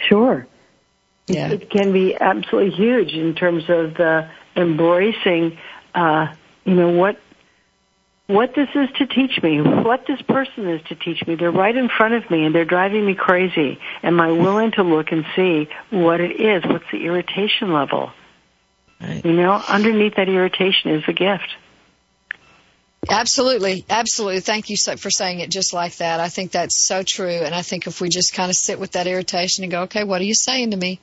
Sure. 0.08 0.46
Yeah. 1.26 1.50
It, 1.50 1.70
can 1.70 1.92
be 1.92 2.16
absolutely 2.18 2.70
huge 2.70 3.12
in 3.12 3.34
terms 3.34 3.64
of 3.68 3.94
the 3.94 4.30
embracing, 4.56 5.58
uh, 5.94 6.28
you 6.64 6.74
know, 6.74 6.90
what 6.90 7.18
what 8.28 8.54
this 8.54 8.68
is 8.74 8.90
to 8.98 9.06
teach 9.06 9.42
me, 9.42 9.60
what 9.60 10.06
this 10.06 10.20
person 10.22 10.68
is 10.68 10.82
to 10.88 10.94
teach 10.94 11.26
me. 11.26 11.34
They're 11.34 11.50
right 11.50 11.74
in 11.74 11.88
front 11.88 12.14
of 12.14 12.30
me 12.30 12.44
and 12.44 12.54
they're 12.54 12.66
driving 12.66 13.04
me 13.04 13.14
crazy. 13.14 13.80
Am 14.02 14.20
I 14.20 14.30
willing 14.32 14.70
to 14.72 14.82
look 14.82 15.10
and 15.10 15.24
see 15.34 15.68
what 15.90 16.20
it 16.20 16.38
is? 16.38 16.62
What's 16.64 16.84
the 16.92 17.04
irritation 17.04 17.72
level? 17.72 18.12
Right. 19.00 19.24
You 19.24 19.32
know, 19.32 19.52
underneath 19.68 20.16
that 20.16 20.28
irritation 20.28 20.90
is 20.90 21.04
a 21.08 21.12
gift. 21.12 21.48
Absolutely, 23.08 23.86
absolutely. 23.88 24.40
Thank 24.40 24.68
you 24.68 24.76
for 24.76 25.10
saying 25.10 25.40
it 25.40 25.50
just 25.50 25.72
like 25.72 25.96
that. 25.96 26.20
I 26.20 26.28
think 26.28 26.50
that's 26.50 26.86
so 26.86 27.02
true, 27.02 27.40
and 27.42 27.54
I 27.54 27.62
think 27.62 27.86
if 27.86 28.00
we 28.00 28.10
just 28.10 28.34
kind 28.34 28.50
of 28.50 28.56
sit 28.56 28.78
with 28.78 28.92
that 28.92 29.06
irritation 29.06 29.64
and 29.64 29.70
go, 29.70 29.82
"Okay, 29.82 30.04
what 30.04 30.20
are 30.20 30.24
you 30.24 30.34
saying 30.34 30.72
to 30.72 30.76
me?" 30.76 31.00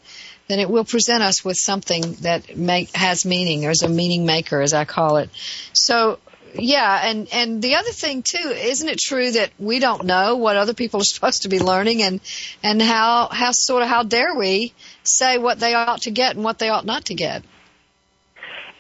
then 0.48 0.60
it 0.60 0.70
will 0.70 0.86
present 0.86 1.24
us 1.24 1.44
with 1.44 1.58
something 1.58 2.14
that 2.22 2.56
make, 2.56 2.96
has 2.96 3.26
meaning, 3.26 3.66
or 3.66 3.72
is 3.72 3.82
a 3.82 3.90
meaning 3.90 4.26
maker, 4.26 4.62
as 4.62 4.74
I 4.74 4.86
call 4.86 5.18
it. 5.18 5.30
So, 5.74 6.20
yeah, 6.58 7.08
and 7.10 7.28
and 7.32 7.62
the 7.62 7.76
other 7.76 7.92
thing 7.92 8.24
too, 8.24 8.50
isn't 8.50 8.88
it 8.88 9.00
true 9.00 9.32
that 9.32 9.52
we 9.60 9.80
don't 9.80 10.06
know 10.06 10.38
what 10.38 10.56
other 10.56 10.74
people 10.74 11.02
are 11.02 11.04
supposed 11.16 11.44
to 11.44 11.50
be 11.50 11.60
learning, 11.60 12.02
and 12.02 12.22
and 12.64 12.82
how 12.82 13.30
how 13.32 13.52
sort 13.52 13.84
of 13.84 13.90
how 13.90 14.04
dare 14.04 14.36
we 14.36 14.74
say 15.04 15.38
what 15.38 15.60
they 15.60 15.74
ought 15.74 16.02
to 16.02 16.12
get 16.12 16.36
and 16.36 16.44
what 16.44 16.60
they 16.60 16.70
ought 16.70 16.86
not 16.86 17.06
to 17.06 17.16
get? 17.16 17.44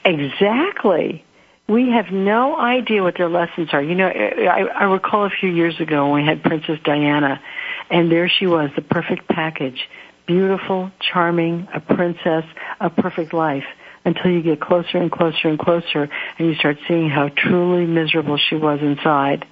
Exactly. 0.03 1.23
We 1.67 1.89
have 1.89 2.13
no 2.13 2.55
idea 2.55 3.01
what 3.01 3.17
their 3.17 3.29
lessons 3.29 3.69
are. 3.73 3.81
You 3.81 3.95
know, 3.95 4.07
I, 4.07 4.67
I 4.67 4.83
recall 4.83 5.25
a 5.25 5.31
few 5.31 5.49
years 5.49 5.79
ago 5.79 6.11
when 6.11 6.21
we 6.21 6.29
had 6.29 6.43
Princess 6.43 6.77
Diana, 6.83 7.41
and 7.89 8.11
there 8.11 8.29
she 8.29 8.45
was, 8.45 8.69
the 8.75 8.83
perfect 8.83 9.27
package. 9.27 9.89
Beautiful, 10.27 10.91
charming, 10.99 11.67
a 11.73 11.79
princess, 11.79 12.45
a 12.79 12.91
perfect 12.91 13.33
life 13.33 13.65
until 14.05 14.31
you 14.31 14.41
get 14.41 14.61
closer 14.61 14.97
and 14.97 15.11
closer 15.11 15.49
and 15.49 15.59
closer 15.59 16.09
and 16.37 16.47
you 16.47 16.55
start 16.55 16.77
seeing 16.87 17.09
how 17.09 17.29
truly 17.29 17.85
miserable 17.85 18.37
she 18.37 18.55
was 18.55 18.79
inside. 18.81 19.45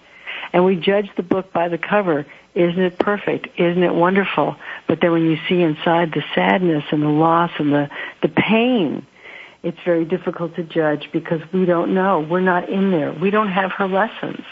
And 0.54 0.64
we 0.64 0.76
judge 0.76 1.10
the 1.18 1.24
book 1.24 1.52
by 1.52 1.68
the 1.68 1.78
cover. 1.78 2.26
Isn't 2.54 2.80
it 2.80 3.00
perfect? 3.00 3.48
Isn't 3.60 3.82
it 3.82 3.94
wonderful? 3.94 4.56
But 4.88 5.02
then 5.02 5.12
when 5.12 5.24
you 5.24 5.38
see 5.50 5.62
inside 5.62 6.12
the 6.14 6.24
sadness 6.36 6.84
and 6.92 7.02
the 7.02 7.08
loss 7.08 7.52
and 7.58 7.74
the, 7.74 7.90
the 8.22 8.30
pain, 8.30 9.08
it's 9.64 9.80
very 9.84 10.06
difficult 10.06 10.56
to 10.56 10.64
judge 10.64 11.10
because 11.12 11.42
we 11.52 11.66
don't 11.66 11.96
know. 11.96 12.20
We're 12.20 12.42
not 12.42 12.70
in 12.70 12.92
there. 12.92 13.12
We 13.12 13.32
don't 13.32 13.52
have 13.52 13.72
her 13.74 13.88
lessons. 13.88 14.46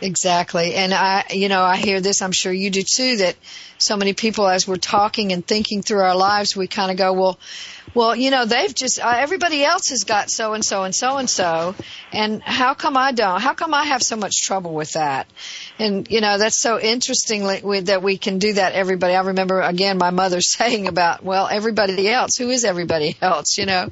Exactly. 0.00 0.74
And 0.74 0.94
I, 0.94 1.24
you 1.30 1.48
know, 1.48 1.62
I 1.62 1.76
hear 1.76 2.00
this, 2.00 2.22
I'm 2.22 2.32
sure 2.32 2.52
you 2.52 2.70
do 2.70 2.82
too, 2.82 3.16
that 3.18 3.36
so 3.78 3.96
many 3.96 4.12
people 4.12 4.46
as 4.46 4.66
we're 4.66 4.76
talking 4.76 5.32
and 5.32 5.46
thinking 5.46 5.82
through 5.82 6.00
our 6.00 6.16
lives, 6.16 6.56
we 6.56 6.68
kind 6.68 6.90
of 6.90 6.96
go, 6.96 7.12
well, 7.12 7.38
well, 7.94 8.14
you 8.14 8.30
know, 8.30 8.44
they've 8.44 8.74
just 8.74 9.00
uh, 9.00 9.14
everybody 9.16 9.64
else 9.64 9.88
has 9.90 10.04
got 10.04 10.30
so 10.30 10.54
and 10.54 10.64
so 10.64 10.84
and 10.84 10.94
so 10.94 11.16
and 11.16 11.28
so, 11.28 11.74
and 12.12 12.42
how 12.42 12.74
come 12.74 12.96
I 12.96 13.12
don't? 13.12 13.40
How 13.40 13.54
come 13.54 13.74
I 13.74 13.84
have 13.84 14.02
so 14.02 14.16
much 14.16 14.42
trouble 14.42 14.74
with 14.74 14.92
that? 14.92 15.26
And 15.78 16.08
you 16.10 16.20
know, 16.20 16.38
that's 16.38 16.60
so 16.60 16.78
interesting 16.78 17.44
that 17.44 18.02
we 18.02 18.18
can 18.18 18.38
do 18.38 18.54
that. 18.54 18.72
Everybody, 18.72 19.14
I 19.14 19.22
remember 19.22 19.60
again 19.60 19.98
my 19.98 20.10
mother 20.10 20.40
saying 20.40 20.88
about, 20.88 21.24
well, 21.24 21.48
everybody 21.50 22.08
else. 22.08 22.36
Who 22.36 22.50
is 22.50 22.64
everybody 22.64 23.16
else? 23.20 23.56
You 23.58 23.66
know, 23.66 23.90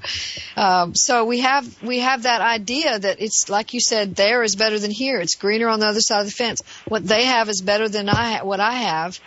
um, 0.57 0.95
so 0.95 1.25
we 1.25 1.41
have 1.41 1.83
we 1.83 2.01
have 2.01 2.25
that 2.25 2.41
idea 2.41 2.99
that 2.99 3.21
it's 3.21 3.49
like 3.49 3.75
you 3.75 3.81
said, 3.81 4.15
there 4.15 4.43
is 4.43 4.57
better 4.57 4.79
than 4.79 4.91
here. 4.91 5.21
It's 5.21 5.37
greener 5.37 5.69
on 5.69 5.81
the 5.81 5.87
other 5.87 6.01
side 6.01 6.21
of 6.21 6.27
the 6.27 6.33
fence. 6.33 6.63
What 6.87 7.07
they 7.07 7.25
have 7.25 7.49
is 7.49 7.61
better 7.61 7.89
than 7.89 8.09
I 8.09 8.43
what 8.43 8.61
I 8.61 8.73
have, 8.73 9.21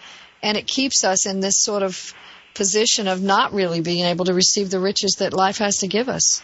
and 0.43 0.57
it 0.57 0.67
keeps 0.67 1.03
us 1.03 1.25
in 1.25 1.39
this 1.39 1.61
sort 1.61 1.83
of 1.83 2.13
position 2.53 3.07
of 3.07 3.21
not 3.21 3.53
really 3.53 3.81
being 3.81 4.05
able 4.05 4.25
to 4.25 4.33
receive 4.33 4.69
the 4.69 4.79
riches 4.79 5.17
that 5.19 5.33
life 5.33 5.57
has 5.59 5.77
to 5.77 5.87
give 5.87 6.09
us. 6.09 6.41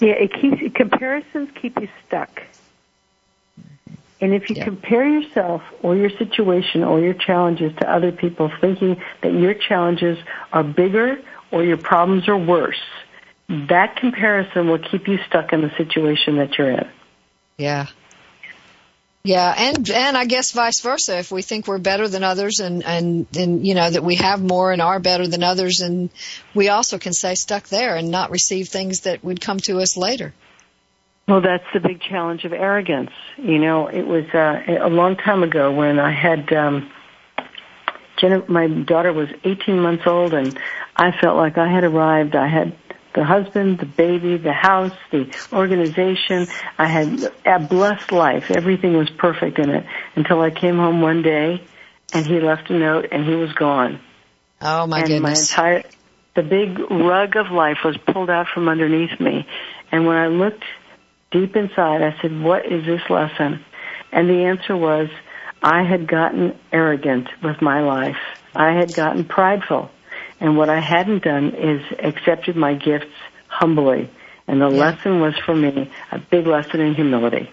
Yeah, 0.00 0.12
it 0.12 0.32
keeps 0.32 0.76
comparisons 0.76 1.50
keep 1.60 1.80
you 1.80 1.88
stuck. 2.06 2.42
And 4.20 4.34
if 4.34 4.50
you 4.50 4.56
yeah. 4.56 4.64
compare 4.64 5.08
yourself 5.08 5.62
or 5.82 5.96
your 5.96 6.10
situation 6.10 6.84
or 6.84 7.00
your 7.00 7.14
challenges 7.14 7.72
to 7.80 7.90
other 7.90 8.12
people 8.12 8.50
thinking 8.60 9.00
that 9.22 9.32
your 9.32 9.54
challenges 9.54 10.18
are 10.52 10.62
bigger 10.62 11.22
or 11.50 11.64
your 11.64 11.78
problems 11.78 12.28
are 12.28 12.36
worse, 12.36 12.80
that 13.48 13.96
comparison 13.96 14.68
will 14.68 14.78
keep 14.78 15.08
you 15.08 15.18
stuck 15.26 15.52
in 15.52 15.62
the 15.62 15.70
situation 15.76 16.36
that 16.36 16.58
you're 16.58 16.70
in. 16.70 16.88
Yeah. 17.56 17.86
Yeah, 19.22 19.54
and 19.54 19.90
and 19.90 20.16
I 20.16 20.24
guess 20.24 20.52
vice 20.52 20.80
versa. 20.80 21.18
If 21.18 21.30
we 21.30 21.42
think 21.42 21.66
we're 21.66 21.78
better 21.78 22.08
than 22.08 22.24
others, 22.24 22.60
and 22.60 22.82
and 22.82 23.26
and 23.36 23.66
you 23.66 23.74
know 23.74 23.90
that 23.90 24.02
we 24.02 24.14
have 24.16 24.42
more 24.42 24.72
and 24.72 24.80
are 24.80 24.98
better 24.98 25.26
than 25.26 25.42
others, 25.42 25.80
and 25.80 26.08
we 26.54 26.70
also 26.70 26.98
can 26.98 27.12
stay 27.12 27.34
stuck 27.34 27.68
there 27.68 27.96
and 27.96 28.10
not 28.10 28.30
receive 28.30 28.68
things 28.68 29.00
that 29.00 29.22
would 29.22 29.40
come 29.40 29.58
to 29.60 29.78
us 29.80 29.98
later. 29.98 30.32
Well, 31.28 31.42
that's 31.42 31.66
the 31.74 31.80
big 31.80 32.00
challenge 32.00 32.44
of 32.44 32.54
arrogance. 32.54 33.12
You 33.36 33.58
know, 33.58 33.88
it 33.88 34.06
was 34.06 34.24
uh, 34.34 34.62
a 34.66 34.88
long 34.88 35.16
time 35.16 35.42
ago 35.42 35.70
when 35.70 35.98
I 35.98 36.10
had 36.12 36.50
um, 36.54 36.90
Jenna, 38.20 38.42
my 38.48 38.68
daughter 38.68 39.12
was 39.12 39.28
18 39.44 39.80
months 39.80 40.06
old, 40.06 40.34
and 40.34 40.58
I 40.96 41.12
felt 41.12 41.36
like 41.36 41.56
I 41.56 41.68
had 41.68 41.84
arrived. 41.84 42.36
I 42.36 42.48
had 42.48 42.76
the 43.14 43.24
husband, 43.24 43.78
the 43.78 43.86
baby, 43.86 44.36
the 44.36 44.52
house, 44.52 44.96
the 45.10 45.34
organization. 45.52 46.46
I 46.78 46.86
had 46.86 47.32
a 47.44 47.58
blessed 47.58 48.12
life. 48.12 48.50
Everything 48.50 48.96
was 48.96 49.10
perfect 49.10 49.58
in 49.58 49.70
it 49.70 49.86
until 50.14 50.40
I 50.40 50.50
came 50.50 50.76
home 50.76 51.00
one 51.00 51.22
day 51.22 51.62
and 52.12 52.26
he 52.26 52.40
left 52.40 52.70
a 52.70 52.78
note 52.78 53.08
and 53.10 53.24
he 53.24 53.34
was 53.34 53.52
gone. 53.52 54.00
Oh 54.60 54.86
my 54.86 54.98
and 54.98 55.08
goodness. 55.08 55.56
My 55.56 55.70
entire, 55.70 55.90
the 56.34 56.42
big 56.42 56.78
rug 56.90 57.36
of 57.36 57.50
life 57.50 57.78
was 57.84 57.96
pulled 57.96 58.30
out 58.30 58.46
from 58.52 58.68
underneath 58.68 59.18
me. 59.18 59.46
And 59.90 60.06
when 60.06 60.16
I 60.16 60.28
looked 60.28 60.64
deep 61.30 61.56
inside, 61.56 62.02
I 62.02 62.20
said, 62.20 62.40
what 62.40 62.66
is 62.66 62.84
this 62.84 63.02
lesson? 63.08 63.64
And 64.12 64.28
the 64.28 64.44
answer 64.44 64.76
was, 64.76 65.08
I 65.62 65.82
had 65.82 66.06
gotten 66.06 66.58
arrogant 66.72 67.28
with 67.42 67.60
my 67.60 67.80
life. 67.82 68.16
I 68.54 68.72
had 68.72 68.94
gotten 68.94 69.24
prideful. 69.24 69.90
And 70.40 70.56
what 70.56 70.70
I 70.70 70.80
hadn't 70.80 71.22
done 71.22 71.54
is 71.54 71.82
accepted 71.98 72.56
my 72.56 72.74
gifts 72.74 73.12
humbly. 73.48 74.10
And 74.48 74.60
the 74.60 74.70
yeah. 74.70 74.78
lesson 74.78 75.20
was 75.20 75.36
for 75.44 75.54
me 75.54 75.90
a 76.10 76.18
big 76.18 76.46
lesson 76.46 76.80
in 76.80 76.94
humility. 76.94 77.50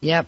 Yep. 0.00 0.26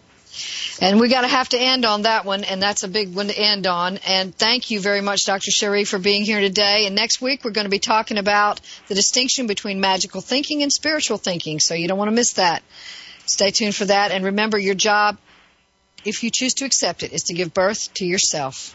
And 0.80 1.00
we 1.00 1.08
got 1.08 1.22
to 1.22 1.28
have 1.28 1.48
to 1.50 1.58
end 1.58 1.84
on 1.84 2.02
that 2.02 2.24
one, 2.24 2.44
and 2.44 2.62
that's 2.62 2.82
a 2.82 2.88
big 2.88 3.14
one 3.14 3.28
to 3.28 3.38
end 3.38 3.66
on. 3.66 3.98
And 3.98 4.34
thank 4.34 4.70
you 4.70 4.80
very 4.80 5.00
much, 5.00 5.24
Dr. 5.24 5.50
Cherie, 5.50 5.84
for 5.84 5.98
being 5.98 6.24
here 6.24 6.40
today. 6.40 6.86
And 6.86 6.94
next 6.94 7.22
week 7.22 7.44
we're 7.44 7.52
going 7.52 7.64
to 7.64 7.70
be 7.70 7.78
talking 7.78 8.18
about 8.18 8.60
the 8.88 8.94
distinction 8.94 9.46
between 9.46 9.80
magical 9.80 10.20
thinking 10.20 10.62
and 10.62 10.70
spiritual 10.70 11.16
thinking. 11.16 11.60
So 11.60 11.74
you 11.74 11.88
don't 11.88 11.98
want 11.98 12.08
to 12.08 12.14
miss 12.14 12.34
that. 12.34 12.62
Stay 13.24 13.50
tuned 13.50 13.74
for 13.74 13.86
that. 13.86 14.12
And 14.12 14.24
remember, 14.24 14.58
your 14.58 14.74
job, 14.74 15.16
if 16.04 16.22
you 16.22 16.30
choose 16.30 16.54
to 16.54 16.64
accept 16.66 17.02
it, 17.02 17.12
is 17.12 17.24
to 17.24 17.34
give 17.34 17.54
birth 17.54 17.92
to 17.94 18.04
yourself. 18.04 18.74